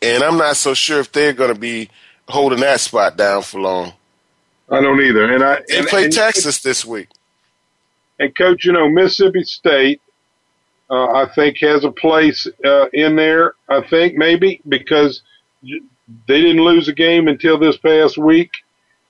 and 0.00 0.22
I'm 0.22 0.38
not 0.38 0.56
so 0.56 0.74
sure 0.74 1.00
if 1.00 1.12
they're 1.12 1.32
going 1.32 1.52
to 1.52 1.60
be 1.60 1.90
holding 2.28 2.60
that 2.60 2.80
spot 2.80 3.16
down 3.16 3.42
for 3.42 3.60
long. 3.60 3.92
I 4.70 4.80
don't 4.80 5.00
either. 5.00 5.30
And 5.30 5.42
I 5.42 5.62
they 5.68 5.78
and, 5.78 5.86
play 5.88 6.04
and, 6.04 6.12
Texas 6.12 6.60
this 6.60 6.84
week. 6.84 7.08
And 8.18 8.36
coach, 8.36 8.64
you 8.64 8.72
know 8.72 8.88
Mississippi 8.88 9.42
State, 9.42 10.00
uh, 10.90 11.12
I 11.12 11.28
think 11.34 11.58
has 11.58 11.84
a 11.84 11.92
place 11.92 12.46
uh, 12.64 12.88
in 12.92 13.16
there. 13.16 13.54
I 13.68 13.80
think 13.88 14.16
maybe 14.16 14.60
because 14.68 15.22
they 15.62 16.40
didn't 16.40 16.64
lose 16.64 16.88
a 16.88 16.92
game 16.92 17.28
until 17.28 17.58
this 17.58 17.76
past 17.76 18.18
week, 18.18 18.50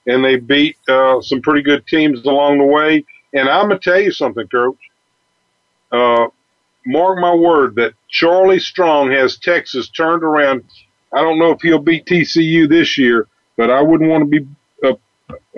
and 0.07 0.25
they 0.25 0.37
beat 0.37 0.77
uh, 0.89 1.21
some 1.21 1.41
pretty 1.41 1.63
good 1.63 1.87
teams 1.87 2.25
along 2.25 2.59
the 2.59 2.65
way. 2.65 3.05
And 3.33 3.49
I'm 3.49 3.69
gonna 3.69 3.79
tell 3.79 4.01
you 4.01 4.13
something, 4.13 4.47
coach. 4.49 4.77
Uh, 5.91 6.29
mark 6.87 7.19
my 7.19 7.35
word 7.35 7.75
that 7.77 7.95
Charlie 8.09 8.61
Strong 8.61 9.11
has 9.13 9.39
Texas 9.39 9.89
turned 9.89 10.23
around. 10.23 10.65
I 11.13 11.23
don't 11.23 11.39
know 11.39 11.53
if 11.53 11.61
he'll 11.63 11.79
beat 11.79 12.07
TCU 12.07 12.69
this 12.69 12.97
year, 12.99 13.27
but 13.57 13.71
I 13.71 13.81
wouldn't 13.83 14.11
want 14.11 14.31
to 14.31 14.41
be 14.41 14.47
uh, 14.85 14.95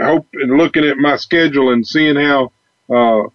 hope 0.01 0.27
and 0.35 0.57
looking 0.57 0.85
at 0.85 0.97
my 0.99 1.17
schedule 1.17 1.73
and 1.73 1.87
seeing 1.87 2.17
how 2.17 2.53
uh, 2.89 3.29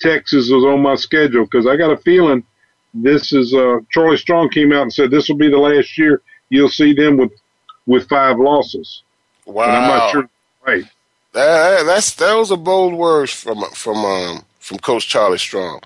Texas 0.00 0.50
was 0.50 0.64
on 0.64 0.80
my 0.80 0.94
schedule 0.94 1.44
because 1.44 1.66
I 1.66 1.76
got 1.76 1.92
a 1.92 1.96
feeling 1.98 2.44
this 2.92 3.32
is 3.32 3.54
uh, 3.54 3.78
Charlie 3.90 4.16
Strong 4.16 4.50
came 4.50 4.72
out 4.72 4.82
and 4.82 4.92
said 4.92 5.10
this 5.10 5.28
will 5.28 5.36
be 5.36 5.50
the 5.50 5.58
last 5.58 5.96
year 5.96 6.22
you'll 6.50 6.68
see 6.68 6.92
them 6.92 7.16
with 7.16 7.32
with 7.86 8.08
five 8.08 8.38
losses. 8.38 9.02
Wow, 9.46 9.64
and 9.64 9.72
I'm 9.72 9.88
not 9.88 10.10
sure. 10.10 10.28
Right, 10.66 10.84
that, 11.32 11.84
that's 11.86 12.14
that 12.14 12.34
was 12.34 12.50
a 12.50 12.56
bold 12.56 12.94
words 12.94 13.32
from 13.32 13.62
from 13.72 14.04
um, 14.04 14.44
from 14.58 14.78
Coach 14.78 15.08
Charlie 15.08 15.38
Strong, 15.38 15.80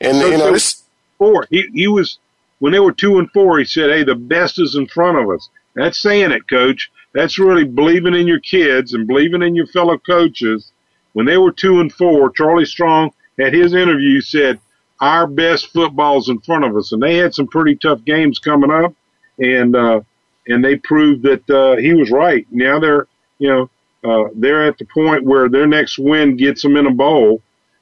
and 0.00 0.18
you 0.18 0.38
know 0.38 0.52
this 0.52 0.84
four. 1.18 1.46
He 1.50 1.68
he 1.72 1.88
was 1.88 2.18
when 2.60 2.72
they 2.72 2.80
were 2.80 2.92
two 2.92 3.18
and 3.18 3.30
four. 3.32 3.58
He 3.58 3.64
said, 3.64 3.90
"Hey, 3.90 4.04
the 4.04 4.14
best 4.14 4.60
is 4.60 4.76
in 4.76 4.86
front 4.86 5.18
of 5.18 5.28
us." 5.28 5.48
That's 5.74 6.00
saying 6.00 6.30
it, 6.30 6.48
Coach. 6.48 6.90
That's 7.14 7.38
really 7.38 7.64
believing 7.64 8.14
in 8.14 8.26
your 8.26 8.40
kids 8.40 8.94
and 8.94 9.06
believing 9.06 9.42
in 9.42 9.54
your 9.54 9.66
fellow 9.66 9.98
coaches. 9.98 10.70
When 11.14 11.26
they 11.26 11.36
were 11.36 11.52
two 11.52 11.80
and 11.80 11.92
four, 11.92 12.30
Charlie 12.30 12.64
Strong 12.64 13.12
at 13.40 13.52
his 13.52 13.74
interview 13.74 14.20
said, 14.20 14.60
our 15.00 15.26
best 15.26 15.72
football's 15.72 16.28
in 16.28 16.40
front 16.40 16.64
of 16.64 16.76
us. 16.76 16.92
And 16.92 17.02
they 17.02 17.16
had 17.16 17.34
some 17.34 17.48
pretty 17.48 17.74
tough 17.76 18.04
games 18.04 18.38
coming 18.38 18.70
up. 18.70 18.94
And, 19.38 19.74
uh, 19.74 20.00
and 20.46 20.64
they 20.64 20.76
proved 20.76 21.22
that, 21.24 21.50
uh, 21.50 21.76
he 21.76 21.94
was 21.94 22.10
right. 22.10 22.46
Now 22.50 22.78
they're, 22.78 23.06
you 23.38 23.48
know, 23.48 23.70
uh, 24.04 24.28
they're 24.34 24.66
at 24.66 24.78
the 24.78 24.84
point 24.84 25.24
where 25.24 25.48
their 25.48 25.66
next 25.66 25.98
win 25.98 26.36
gets 26.36 26.62
them 26.62 26.76
in 26.76 26.86
a 26.86 26.90
bowl 26.90 27.40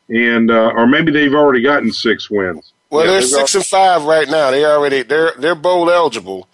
and, 0.09 0.51
uh, 0.51 0.73
or 0.75 0.87
maybe 0.87 1.13
they've 1.13 1.35
already 1.35 1.63
gotten 1.63 1.93
six 1.93 2.31
wins. 2.31 2.73
Well, 2.91 3.05
yeah, 3.05 3.13
they're 3.13 3.23
six 3.23 3.55
and 3.55 3.65
five 3.65 4.05
right 4.05 4.29
now. 4.29 4.51
They 4.51 4.65
already, 4.65 5.03
they're, 5.03 5.33
they're 5.39 5.55
bowl 5.55 5.91
eligible 5.91 6.49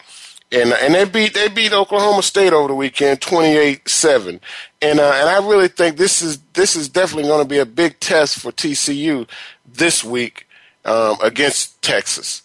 and 0.53 0.73
and 0.73 0.95
they 0.95 1.05
beat 1.05 1.35
they 1.35 1.49
beat 1.49 1.73
Oklahoma 1.73 2.23
State 2.23 2.53
over 2.53 2.69
the 2.69 2.75
weekend, 2.75 3.21
twenty 3.21 3.57
eight 3.57 3.89
seven, 3.89 4.41
and 4.81 5.01
uh, 5.01 5.13
and 5.17 5.29
I 5.29 5.47
really 5.47 5.69
think 5.69 5.97
this 5.97 6.23
is 6.23 6.39
this 6.55 6.77
is 6.77 6.89
definitely 6.89 7.29
going 7.29 7.43
to 7.43 7.49
be 7.49 7.59
a 7.59 7.67
big 7.67 7.99
test 8.01 8.39
for 8.39 8.53
TCU 8.53 9.29
this 9.67 10.05
week 10.05 10.47
um, 10.85 11.17
against 11.23 11.81
Texas. 11.83 12.43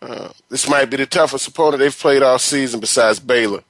Uh, 0.00 0.30
this 0.48 0.68
might 0.68 0.86
be 0.86 0.96
the 0.96 1.06
toughest 1.06 1.48
opponent 1.48 1.78
they've 1.78 1.96
played 1.96 2.22
all 2.22 2.38
season 2.38 2.80
besides 2.80 3.20
Baylor. 3.20 3.62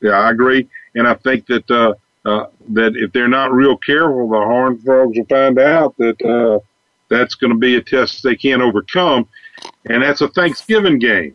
Yeah, 0.00 0.12
I 0.12 0.30
agree, 0.30 0.68
and 0.94 1.06
I 1.06 1.14
think 1.14 1.46
that 1.46 1.70
uh, 1.70 1.94
uh, 2.24 2.46
that 2.70 2.96
if 2.96 3.12
they're 3.12 3.28
not 3.28 3.52
real 3.52 3.76
careful, 3.76 4.28
the 4.28 4.38
Horned 4.38 4.82
Frogs 4.82 5.18
will 5.18 5.26
find 5.26 5.58
out 5.58 5.96
that 5.98 6.20
uh, 6.22 6.64
that's 7.08 7.34
going 7.34 7.52
to 7.52 7.58
be 7.58 7.76
a 7.76 7.82
test 7.82 8.22
they 8.22 8.36
can't 8.36 8.62
overcome, 8.62 9.28
and 9.84 10.02
that's 10.02 10.22
a 10.22 10.28
Thanksgiving 10.28 10.98
game. 10.98 11.34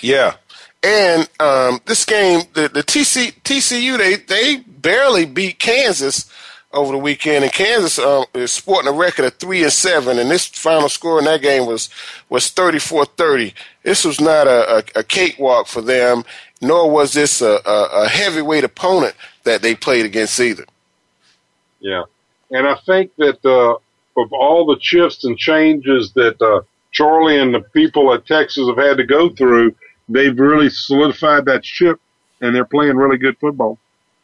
Yeah. 0.00 0.36
And 0.82 1.28
um, 1.40 1.80
this 1.84 2.04
game, 2.04 2.42
the, 2.54 2.68
the 2.68 2.82
TC, 2.82 3.34
TCU, 3.42 3.98
they, 3.98 4.16
they 4.16 4.56
barely 4.60 5.26
beat 5.26 5.58
Kansas 5.58 6.30
over 6.72 6.92
the 6.92 6.98
weekend, 6.98 7.42
and 7.42 7.52
Kansas 7.52 7.98
um, 7.98 8.24
is 8.32 8.52
sporting 8.52 8.88
a 8.88 8.96
record 8.96 9.24
of 9.24 9.34
three 9.34 9.62
and 9.62 9.72
seven. 9.72 10.18
And 10.18 10.30
this 10.30 10.46
final 10.46 10.88
score 10.88 11.18
in 11.18 11.24
that 11.24 11.42
game 11.42 11.66
was 11.66 11.90
was 12.28 12.44
34-30. 12.46 13.52
This 13.82 14.04
was 14.04 14.20
not 14.20 14.46
a, 14.46 14.78
a, 14.78 15.00
a 15.00 15.02
cakewalk 15.02 15.66
for 15.66 15.80
them, 15.80 16.24
nor 16.60 16.90
was 16.90 17.12
this 17.12 17.42
a, 17.42 17.60
a, 17.66 18.04
a 18.04 18.08
heavyweight 18.08 18.64
opponent 18.64 19.16
that 19.44 19.62
they 19.62 19.74
played 19.74 20.06
against 20.06 20.38
either. 20.38 20.64
Yeah, 21.80 22.04
and 22.50 22.66
I 22.66 22.76
think 22.86 23.14
that 23.16 23.44
uh, 23.44 23.74
of 24.20 24.32
all 24.32 24.66
the 24.66 24.78
shifts 24.80 25.24
and 25.24 25.36
changes 25.36 26.12
that 26.12 26.40
uh, 26.40 26.60
Charlie 26.92 27.38
and 27.38 27.54
the 27.54 27.60
people 27.60 28.12
at 28.12 28.26
Texas 28.26 28.66
have 28.68 28.76
had 28.76 28.96
to 28.96 29.04
go 29.04 29.30
through, 29.30 29.74
they've 30.08 30.38
really 30.38 30.70
solidified 30.70 31.44
that 31.46 31.64
ship, 31.64 32.00
and 32.40 32.54
they're 32.54 32.64
playing 32.64 32.96
really 32.96 33.18
good 33.18 33.38
football. 33.38 33.78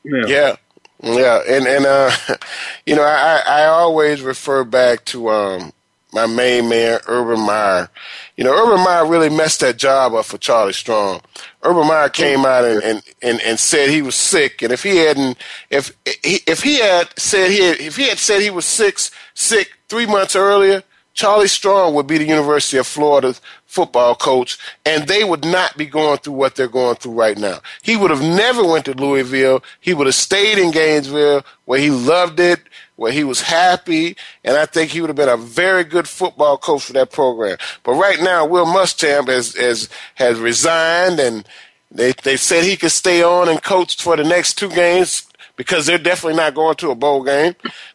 Yeah. 0.04 0.26
Yeah. 0.26 0.56
Yeah, 1.02 1.42
and 1.46 1.66
and 1.66 1.84
uh, 1.84 2.10
you 2.86 2.96
know, 2.96 3.02
I 3.02 3.42
I 3.46 3.64
always 3.66 4.22
refer 4.22 4.64
back 4.64 5.04
to 5.06 5.28
um 5.28 5.72
my 6.16 6.26
main 6.26 6.68
man 6.68 7.00
Urban 7.06 7.40
Meyer. 7.40 7.90
You 8.36 8.44
know, 8.44 8.52
Urban 8.52 8.82
Meyer 8.82 9.06
really 9.06 9.28
messed 9.28 9.60
that 9.60 9.76
job 9.76 10.14
up 10.14 10.24
for 10.24 10.38
Charlie 10.38 10.72
Strong. 10.72 11.20
Urban 11.62 11.86
Meyer 11.86 12.08
came 12.08 12.46
out 12.46 12.64
and, 12.64 12.82
and, 12.82 13.02
and, 13.22 13.40
and 13.42 13.58
said 13.58 13.90
he 13.90 14.00
was 14.02 14.14
sick, 14.14 14.62
and 14.62 14.72
if 14.72 14.82
he 14.82 14.96
hadn't, 14.96 15.36
if 15.68 15.92
he, 16.22 16.40
if 16.46 16.62
he 16.62 16.80
had 16.80 17.08
said 17.18 17.50
he 17.50 17.60
had, 17.60 17.78
if 17.78 17.96
he 17.96 18.08
had 18.08 18.18
said 18.18 18.40
he 18.40 18.50
was 18.50 18.64
sick 18.64 18.98
sick 19.34 19.72
three 19.88 20.06
months 20.06 20.34
earlier, 20.34 20.82
Charlie 21.16 21.48
Strong 21.48 21.94
would 21.94 22.06
be 22.06 22.18
the 22.18 22.26
University 22.26 22.76
of 22.76 22.86
Florida's 22.86 23.40
football 23.64 24.14
coach, 24.14 24.58
and 24.84 25.08
they 25.08 25.24
would 25.24 25.46
not 25.46 25.74
be 25.76 25.86
going 25.86 26.18
through 26.18 26.34
what 26.34 26.54
they're 26.54 26.68
going 26.68 26.96
through 26.96 27.14
right 27.14 27.38
now. 27.38 27.60
He 27.80 27.96
would 27.96 28.10
have 28.10 28.20
never 28.20 28.62
went 28.62 28.84
to 28.84 28.92
Louisville. 28.92 29.64
He 29.80 29.94
would 29.94 30.06
have 30.06 30.14
stayed 30.14 30.58
in 30.58 30.72
Gainesville, 30.72 31.42
where 31.64 31.80
he 31.80 31.90
loved 31.90 32.38
it, 32.38 32.60
where 32.96 33.12
he 33.12 33.24
was 33.24 33.40
happy, 33.40 34.14
and 34.44 34.58
I 34.58 34.66
think 34.66 34.90
he 34.90 35.00
would 35.00 35.08
have 35.08 35.16
been 35.16 35.30
a 35.30 35.38
very 35.38 35.84
good 35.84 36.06
football 36.06 36.58
coach 36.58 36.84
for 36.84 36.92
that 36.92 37.12
program. 37.12 37.56
But 37.82 37.94
right 37.94 38.20
now, 38.20 38.44
Will 38.44 38.66
Muschamp 38.66 39.28
has 39.28 39.54
has 39.54 39.88
has 40.16 40.38
resigned, 40.38 41.18
and 41.18 41.48
they 41.90 42.12
they 42.24 42.36
said 42.36 42.62
he 42.62 42.76
could 42.76 42.92
stay 42.92 43.22
on 43.22 43.48
and 43.48 43.62
coach 43.62 44.02
for 44.02 44.16
the 44.16 44.24
next 44.24 44.58
two 44.58 44.68
games 44.68 45.26
because 45.56 45.86
they're 45.86 45.96
definitely 45.96 46.36
not 46.36 46.54
going 46.54 46.76
to 46.76 46.90
a 46.90 46.94
bowl 46.94 47.24
game. 47.24 47.54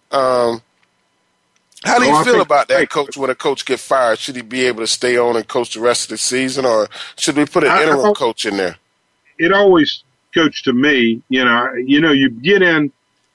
Um, 0.09 0.63
how 1.83 1.99
do 1.99 2.05
you 2.05 2.23
feel 2.23 2.41
about 2.41 2.67
that, 2.67 2.89
coach? 2.89 3.17
When 3.17 3.29
a 3.29 3.35
coach 3.35 3.65
get 3.65 3.79
fired, 3.79 4.19
should 4.19 4.35
he 4.35 4.41
be 4.41 4.65
able 4.65 4.81
to 4.81 4.87
stay 4.87 5.17
on 5.17 5.35
and 5.35 5.47
coach 5.47 5.73
the 5.73 5.79
rest 5.79 6.05
of 6.05 6.09
the 6.09 6.17
season, 6.17 6.65
or 6.65 6.87
should 7.17 7.35
we 7.35 7.45
put 7.45 7.63
an 7.63 7.71
I, 7.71 7.83
interim 7.83 8.05
I, 8.05 8.13
coach 8.13 8.45
in 8.45 8.57
there? 8.57 8.77
It 9.39 9.51
always, 9.51 10.03
coach, 10.33 10.63
to 10.63 10.73
me, 10.73 11.21
you 11.29 11.43
know, 11.43 11.73
you 11.73 11.99
know, 11.99 12.11
you 12.11 12.29
get 12.29 12.61
in, 12.61 12.91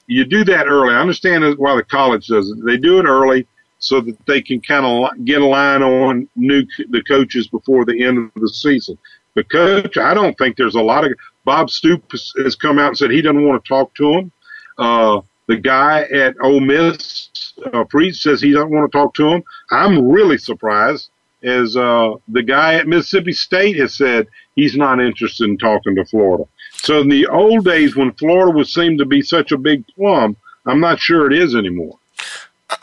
you 0.07 0.23
do 0.23 0.45
that 0.45 0.67
early. 0.67 0.93
I 0.93 0.99
understand 0.99 1.57
why 1.57 1.75
the 1.75 1.83
college 1.83 2.27
does 2.27 2.49
it. 2.49 2.65
They 2.65 2.77
do 2.77 2.99
it 2.99 3.05
early 3.05 3.45
so 3.79 4.01
that 4.01 4.25
they 4.25 4.41
can 4.41 4.61
kind 4.61 4.85
of 4.85 5.25
get 5.25 5.41
a 5.41 5.45
line 5.45 5.83
on 5.83 6.27
new 6.35 6.65
the 6.89 7.03
coaches 7.03 7.47
before 7.47 7.85
the 7.85 8.03
end 8.03 8.17
of 8.17 8.41
the 8.41 8.49
season. 8.49 8.97
But 9.35 9.51
coach, 9.51 9.97
I 9.97 10.13
don't 10.13 10.37
think 10.37 10.57
there's 10.57 10.75
a 10.75 10.81
lot 10.81 11.05
of 11.05 11.13
Bob 11.43 11.69
Stoops 11.69 12.33
has 12.43 12.55
come 12.55 12.79
out 12.79 12.89
and 12.89 12.97
said 12.97 13.11
he 13.11 13.21
doesn't 13.21 13.45
want 13.45 13.63
to 13.63 13.67
talk 13.67 13.93
to 13.95 14.13
him. 14.13 14.31
Uh, 14.77 15.21
the 15.47 15.57
guy 15.57 16.03
at 16.03 16.35
Ole 16.41 16.59
Miss 16.59 17.29
uh, 17.73 17.83
Priest 17.85 18.21
says 18.21 18.41
he 18.41 18.51
doesn't 18.51 18.71
want 18.71 18.91
to 18.91 18.97
talk 18.97 19.13
to 19.15 19.27
him. 19.27 19.43
I'm 19.71 20.07
really 20.07 20.37
surprised, 20.37 21.09
as 21.43 21.75
uh, 21.75 22.13
the 22.27 22.43
guy 22.43 22.75
at 22.75 22.87
Mississippi 22.87 23.33
State 23.33 23.77
has 23.77 23.95
said 23.95 24.27
he's 24.55 24.75
not 24.75 24.99
interested 24.99 25.49
in 25.49 25.57
talking 25.57 25.95
to 25.95 26.05
Florida. 26.05 26.45
So 26.73 27.01
in 27.01 27.09
the 27.09 27.27
old 27.27 27.65
days 27.65 27.95
when 27.95 28.11
Florida 28.13 28.51
was 28.51 28.73
seemed 28.73 28.99
to 28.99 29.05
be 29.05 29.21
such 29.21 29.51
a 29.51 29.57
big 29.57 29.85
plum, 29.87 30.37
I'm 30.65 30.79
not 30.79 30.99
sure 30.99 31.25
it 31.31 31.37
is 31.37 31.55
anymore. 31.55 31.97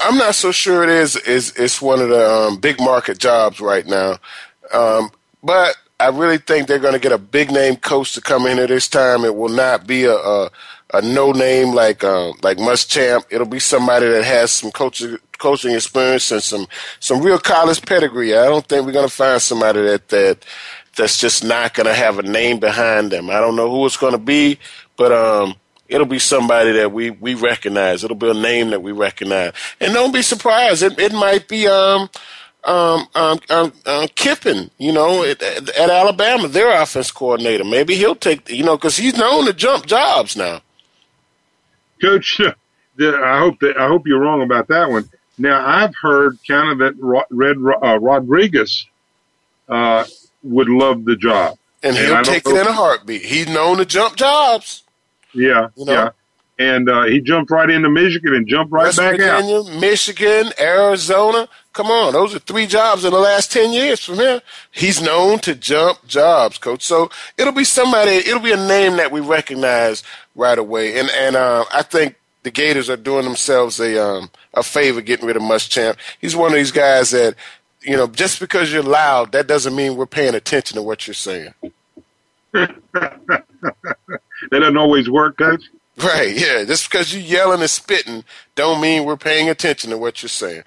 I'm 0.01 0.17
not 0.17 0.35
so 0.35 0.51
sure 0.51 0.83
it 0.83 0.89
is. 0.89 1.17
Is 1.17 1.53
it's 1.57 1.83
one 1.83 2.01
of 2.01 2.09
the 2.09 2.31
um, 2.31 2.57
big 2.57 2.81
market 2.81 3.19
jobs 3.19 3.61
right 3.61 3.87
now, 3.87 4.17
um, 4.73 5.11
but 5.43 5.77
I 6.01 6.09
really 6.09 6.39
think 6.39 6.67
they're 6.67 6.79
going 6.79 6.95
to 6.95 6.99
get 6.99 7.13
a 7.13 7.19
big 7.19 7.51
name 7.51 7.77
coach 7.77 8.15
to 8.15 8.21
come 8.21 8.47
in 8.47 8.59
at 8.59 8.69
this 8.69 8.89
time. 8.89 9.25
It 9.25 9.37
will 9.37 9.51
not 9.51 9.87
be 9.87 10.05
a, 10.05 10.15
a 10.15 10.51
a 10.95 11.03
no 11.03 11.33
name 11.33 11.75
like 11.75 12.05
um, 12.05 12.35
like 12.43 12.59
Muschamp. 12.59 13.25
It'll 13.31 13.47
be 13.47 13.59
somebody 13.59 14.07
that 14.09 14.25
has 14.25 14.53
some 14.53 14.71
coaching 14.71 15.19
coaching 15.39 15.75
experience 15.75 16.31
and 16.31 16.43
some 16.43 16.67
some 17.01 17.21
real 17.21 17.39
college 17.39 17.85
pedigree. 17.85 18.37
I 18.37 18.45
don't 18.45 18.67
think 18.67 18.87
we're 18.87 18.93
gonna 18.93 19.09
find 19.09 19.43
somebody 19.43 19.83
that 19.83 20.09
that 20.09 20.45
that's 20.97 21.19
just 21.19 21.43
not 21.45 21.75
gonna 21.75 21.95
have 21.95 22.19
a 22.19 22.23
name 22.23 22.61
behind 22.61 23.11
them. 23.11 23.29
I 23.29 23.41
don't 23.41 23.57
know 23.57 23.69
who 23.69 23.85
it's 23.87 23.97
gonna 23.97 24.19
be, 24.19 24.59
but 24.97 25.11
um, 25.11 25.57
it'll 25.89 26.07
be 26.07 26.21
somebody 26.21 26.71
that 26.73 26.93
we 26.93 27.11
we 27.11 27.35
recognize. 27.35 28.05
It'll 28.05 28.17
be 28.17 28.31
a 28.31 28.35
name 28.35 28.71
that 28.71 28.83
we 28.83 28.93
recognize, 28.93 29.53
and 29.81 29.93
don't 29.93 30.15
be 30.15 30.23
surprised. 30.23 30.85
It 30.85 30.99
it 31.01 31.13
might 31.13 31.49
be 31.49 31.67
um 31.67 32.09
um, 32.63 33.07
um, 33.15 33.41
um, 33.51 33.73
um, 33.85 34.09
you 34.79 34.91
know, 34.91 35.23
at, 35.23 35.43
at 35.43 35.91
Alabama, 35.91 36.49
their 36.49 36.81
offense 36.81 37.11
coordinator. 37.11 37.63
Maybe 37.63 37.95
he'll 37.95 38.15
take, 38.15 38.49
you 38.49 38.65
know, 38.65 38.79
because 38.79 38.97
he's 38.97 39.19
known 39.19 39.45
to 39.45 39.53
jump 39.53 39.85
jobs 39.85 40.35
now. 40.35 40.63
Coach, 42.01 42.41
I 43.01 43.39
hope 43.39 43.61
that 43.61 43.77
I 43.79 43.89
hope 43.89 44.07
you're 44.07 44.21
wrong 44.21 44.43
about 44.43 44.69
that 44.69 44.91
one. 44.91 45.09
Now 45.39 45.67
I've 45.67 45.95
heard 46.01 46.39
kind 46.47 46.71
of 46.73 46.79
that 46.79 47.25
Red 47.31 47.57
uh, 47.57 47.99
Rodriguez 47.99 48.87
uh, 49.69 50.05
would 50.43 50.69
love 50.69 51.05
the 51.05 51.17
job, 51.17 51.59
and 51.83 51.97
he'll 51.97 52.17
and 52.17 52.27
take 52.27 52.47
it 52.47 52.57
in 52.57 52.67
a 52.67 52.73
heartbeat. 52.73 53.25
He's 53.25 53.49
known 53.49 53.79
to 53.79 53.85
jump 53.85 54.17
jobs. 54.17 54.85
Yeah, 55.33 55.69
you 55.77 55.85
know? 55.87 55.93
yeah 55.93 56.11
and 56.59 56.89
uh, 56.89 57.05
he 57.05 57.21
jumped 57.21 57.51
right 57.51 57.69
into 57.69 57.89
Michigan 57.89 58.35
and 58.35 58.47
jumped 58.47 58.73
right 58.73 58.85
West 58.85 58.99
back 58.99 59.17
Virginia, 59.17 59.59
out. 59.61 59.81
Michigan, 59.81 60.53
Arizona. 60.59 61.49
Come 61.73 61.87
on, 61.89 62.13
those 62.13 62.35
are 62.35 62.39
three 62.39 62.67
jobs 62.67 63.05
in 63.05 63.13
the 63.13 63.19
last 63.19 63.51
ten 63.51 63.73
years 63.73 64.05
from 64.05 64.17
him. 64.17 64.41
He's 64.71 65.03
known 65.03 65.41
to 65.41 65.55
jump 65.55 66.07
jobs, 66.07 66.59
coach. 66.59 66.83
So 66.83 67.11
it'll 67.37 67.53
be 67.53 67.65
somebody. 67.65 68.13
It'll 68.13 68.39
be 68.41 68.53
a 68.53 68.57
name 68.57 68.97
that 68.97 69.11
we 69.11 69.21
recognize 69.21 70.05
right 70.37 70.59
away. 70.59 70.99
And 70.99 71.11
and 71.11 71.35
uh, 71.35 71.65
I 71.73 71.83
think 71.83 72.17
the 72.45 72.51
Gators 72.51 72.89
are 72.89 72.97
doing 72.97 73.25
themselves 73.25 73.81
a 73.81 74.01
um, 74.01 74.31
a 74.55 74.63
favor 74.63 75.01
getting 75.01 75.27
rid 75.27 75.37
of 75.37 75.43
Muschamp. 75.43 75.97
He's 76.21 76.37
one 76.37 76.53
of 76.53 76.57
these 76.57 76.73
guys 76.73 77.11
that 77.11 77.35
you 77.81 77.97
know 77.97 78.07
just 78.07 78.39
because 78.39 78.73
you're 78.73 78.83
loud, 78.85 79.33
that 79.33 79.49
doesn't 79.49 79.75
mean 79.75 79.97
we're 79.97 80.07
paying 80.07 80.37
attention 80.37 80.77
to 80.77 80.83
what 80.83 81.09
you're 81.09 81.15
saying. 81.15 81.53
that 82.53 83.45
doesn't 84.53 84.77
always 84.77 85.11
work, 85.11 85.39
coach. 85.39 85.65
Right, 85.97 86.37
yeah. 86.37 86.65
Just 86.65 86.91
because 86.91 87.15
you 87.15 87.21
yelling 87.21 87.61
and 87.61 87.71
spitting 87.71 88.25
don't 88.57 88.81
mean 88.81 89.05
we're 89.05 89.17
paying 89.17 89.49
attention 89.49 89.91
to 89.91 89.99
what 89.99 90.23
you're 90.23 90.29
saying. 90.29 90.65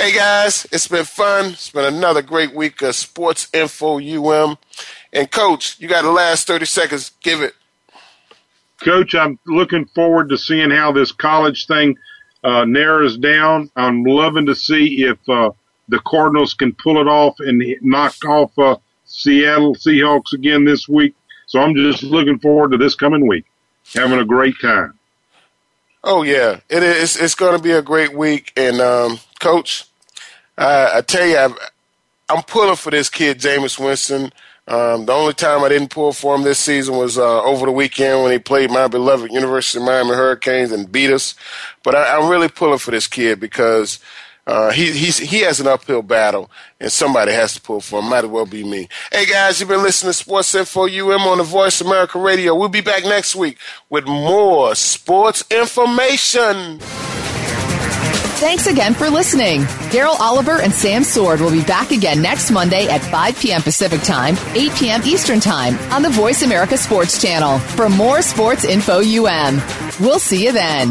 Hey 0.00 0.12
guys, 0.12 0.66
it's 0.72 0.88
been 0.88 1.04
fun. 1.04 1.52
It's 1.52 1.70
been 1.70 1.94
another 1.94 2.22
great 2.22 2.52
week 2.54 2.82
of 2.82 2.96
Sports 2.96 3.48
Info 3.54 4.00
UM. 4.00 4.58
And 5.12 5.30
coach, 5.30 5.78
you 5.78 5.86
got 5.86 6.02
the 6.02 6.10
last 6.10 6.48
30 6.48 6.64
seconds. 6.64 7.12
Give 7.22 7.40
it. 7.40 7.54
Coach, 8.82 9.14
I'm 9.14 9.38
looking 9.46 9.86
forward 9.86 10.28
to 10.30 10.36
seeing 10.36 10.72
how 10.72 10.90
this 10.90 11.12
college 11.12 11.66
thing 11.66 11.96
uh, 12.42 12.64
narrows 12.64 13.16
down. 13.16 13.70
I'm 13.76 14.02
loving 14.02 14.46
to 14.46 14.56
see 14.56 15.04
if 15.04 15.18
uh, 15.28 15.52
the 15.88 16.00
Cardinals 16.00 16.52
can 16.52 16.74
pull 16.74 17.00
it 17.00 17.06
off 17.06 17.36
and 17.38 17.62
knock 17.80 18.16
off 18.24 18.58
uh, 18.58 18.76
Seattle 19.04 19.76
Seahawks 19.76 20.32
again 20.32 20.64
this 20.64 20.88
week. 20.88 21.14
So 21.46 21.60
I'm 21.60 21.76
just 21.76 22.02
looking 22.02 22.40
forward 22.40 22.72
to 22.72 22.76
this 22.76 22.96
coming 22.96 23.28
week 23.28 23.44
having 23.92 24.18
a 24.18 24.24
great 24.24 24.54
time. 24.60 24.98
Oh 26.02 26.22
yeah, 26.22 26.60
it 26.68 26.82
is. 26.82 27.16
It's 27.16 27.34
going 27.34 27.56
to 27.56 27.62
be 27.62 27.72
a 27.72 27.82
great 27.82 28.14
week, 28.14 28.52
and 28.56 28.80
um, 28.80 29.18
Coach, 29.40 29.84
I, 30.58 30.98
I 30.98 31.00
tell 31.00 31.26
you, 31.26 31.36
i 31.38 32.34
am 32.34 32.42
pulling 32.42 32.76
for 32.76 32.90
this 32.90 33.08
kid, 33.08 33.38
Jameis 33.38 33.78
Winston. 33.78 34.30
Um, 34.66 35.04
the 35.04 35.12
only 35.12 35.34
time 35.34 35.62
I 35.62 35.68
didn't 35.68 35.90
pull 35.90 36.12
for 36.12 36.34
him 36.34 36.42
this 36.42 36.58
season 36.58 36.96
was 36.96 37.18
uh, 37.18 37.42
over 37.42 37.66
the 37.66 37.72
weekend 37.72 38.22
when 38.22 38.32
he 38.32 38.38
played 38.38 38.70
my 38.70 38.88
beloved 38.88 39.30
University 39.30 39.78
of 39.78 39.84
Miami 39.84 40.10
Hurricanes 40.10 40.72
and 40.72 40.90
beat 40.90 41.10
us. 41.10 41.34
But 41.82 41.94
I, 41.94 42.16
I'm 42.16 42.30
really 42.30 42.48
pulling 42.48 42.78
for 42.78 42.90
this 42.90 43.06
kid 43.06 43.40
because 43.40 43.98
uh, 44.46 44.70
he 44.72 44.92
he 44.92 45.40
has 45.40 45.60
an 45.60 45.66
uphill 45.66 46.02
battle, 46.02 46.50
and 46.78 46.92
somebody 46.92 47.32
has 47.32 47.54
to 47.54 47.60
pull 47.60 47.80
for 47.80 48.00
him. 48.00 48.10
Might 48.10 48.24
as 48.24 48.30
well 48.30 48.46
be 48.46 48.62
me. 48.62 48.88
Hey 49.10 49.24
guys, 49.26 49.58
you've 49.58 49.70
been 49.70 49.82
listening 49.82 50.10
to 50.10 50.14
Sports 50.18 50.54
Info 50.54 50.86
UM 50.86 51.22
on 51.22 51.38
the 51.38 51.44
Voice 51.44 51.80
America 51.80 52.18
Radio. 52.18 52.54
We'll 52.54 52.68
be 52.68 52.82
back 52.82 53.04
next 53.04 53.34
week 53.34 53.58
with 53.88 54.06
more 54.06 54.74
sports 54.74 55.44
information. 55.50 56.80
Thanks 58.36 58.66
again 58.66 58.92
for 58.92 59.08
listening. 59.08 59.62
Daryl 59.90 60.20
Oliver 60.20 60.60
and 60.60 60.72
Sam 60.72 61.04
Sword 61.04 61.40
will 61.40 61.52
be 61.52 61.62
back 61.64 61.92
again 61.92 62.20
next 62.20 62.50
Monday 62.50 62.86
at 62.88 63.00
5 63.00 63.40
p.m. 63.40 63.62
Pacific 63.62 64.02
Time, 64.02 64.36
8 64.54 64.72
p.m. 64.72 65.00
Eastern 65.04 65.40
Time 65.40 65.78
on 65.90 66.02
the 66.02 66.10
Voice 66.10 66.42
America 66.42 66.76
Sports 66.76 67.22
Channel 67.22 67.58
for 67.60 67.88
more 67.88 68.20
Sports 68.20 68.64
Info 68.66 68.98
UM. 68.98 69.62
We'll 70.00 70.18
see 70.18 70.44
you 70.44 70.52
then. 70.52 70.90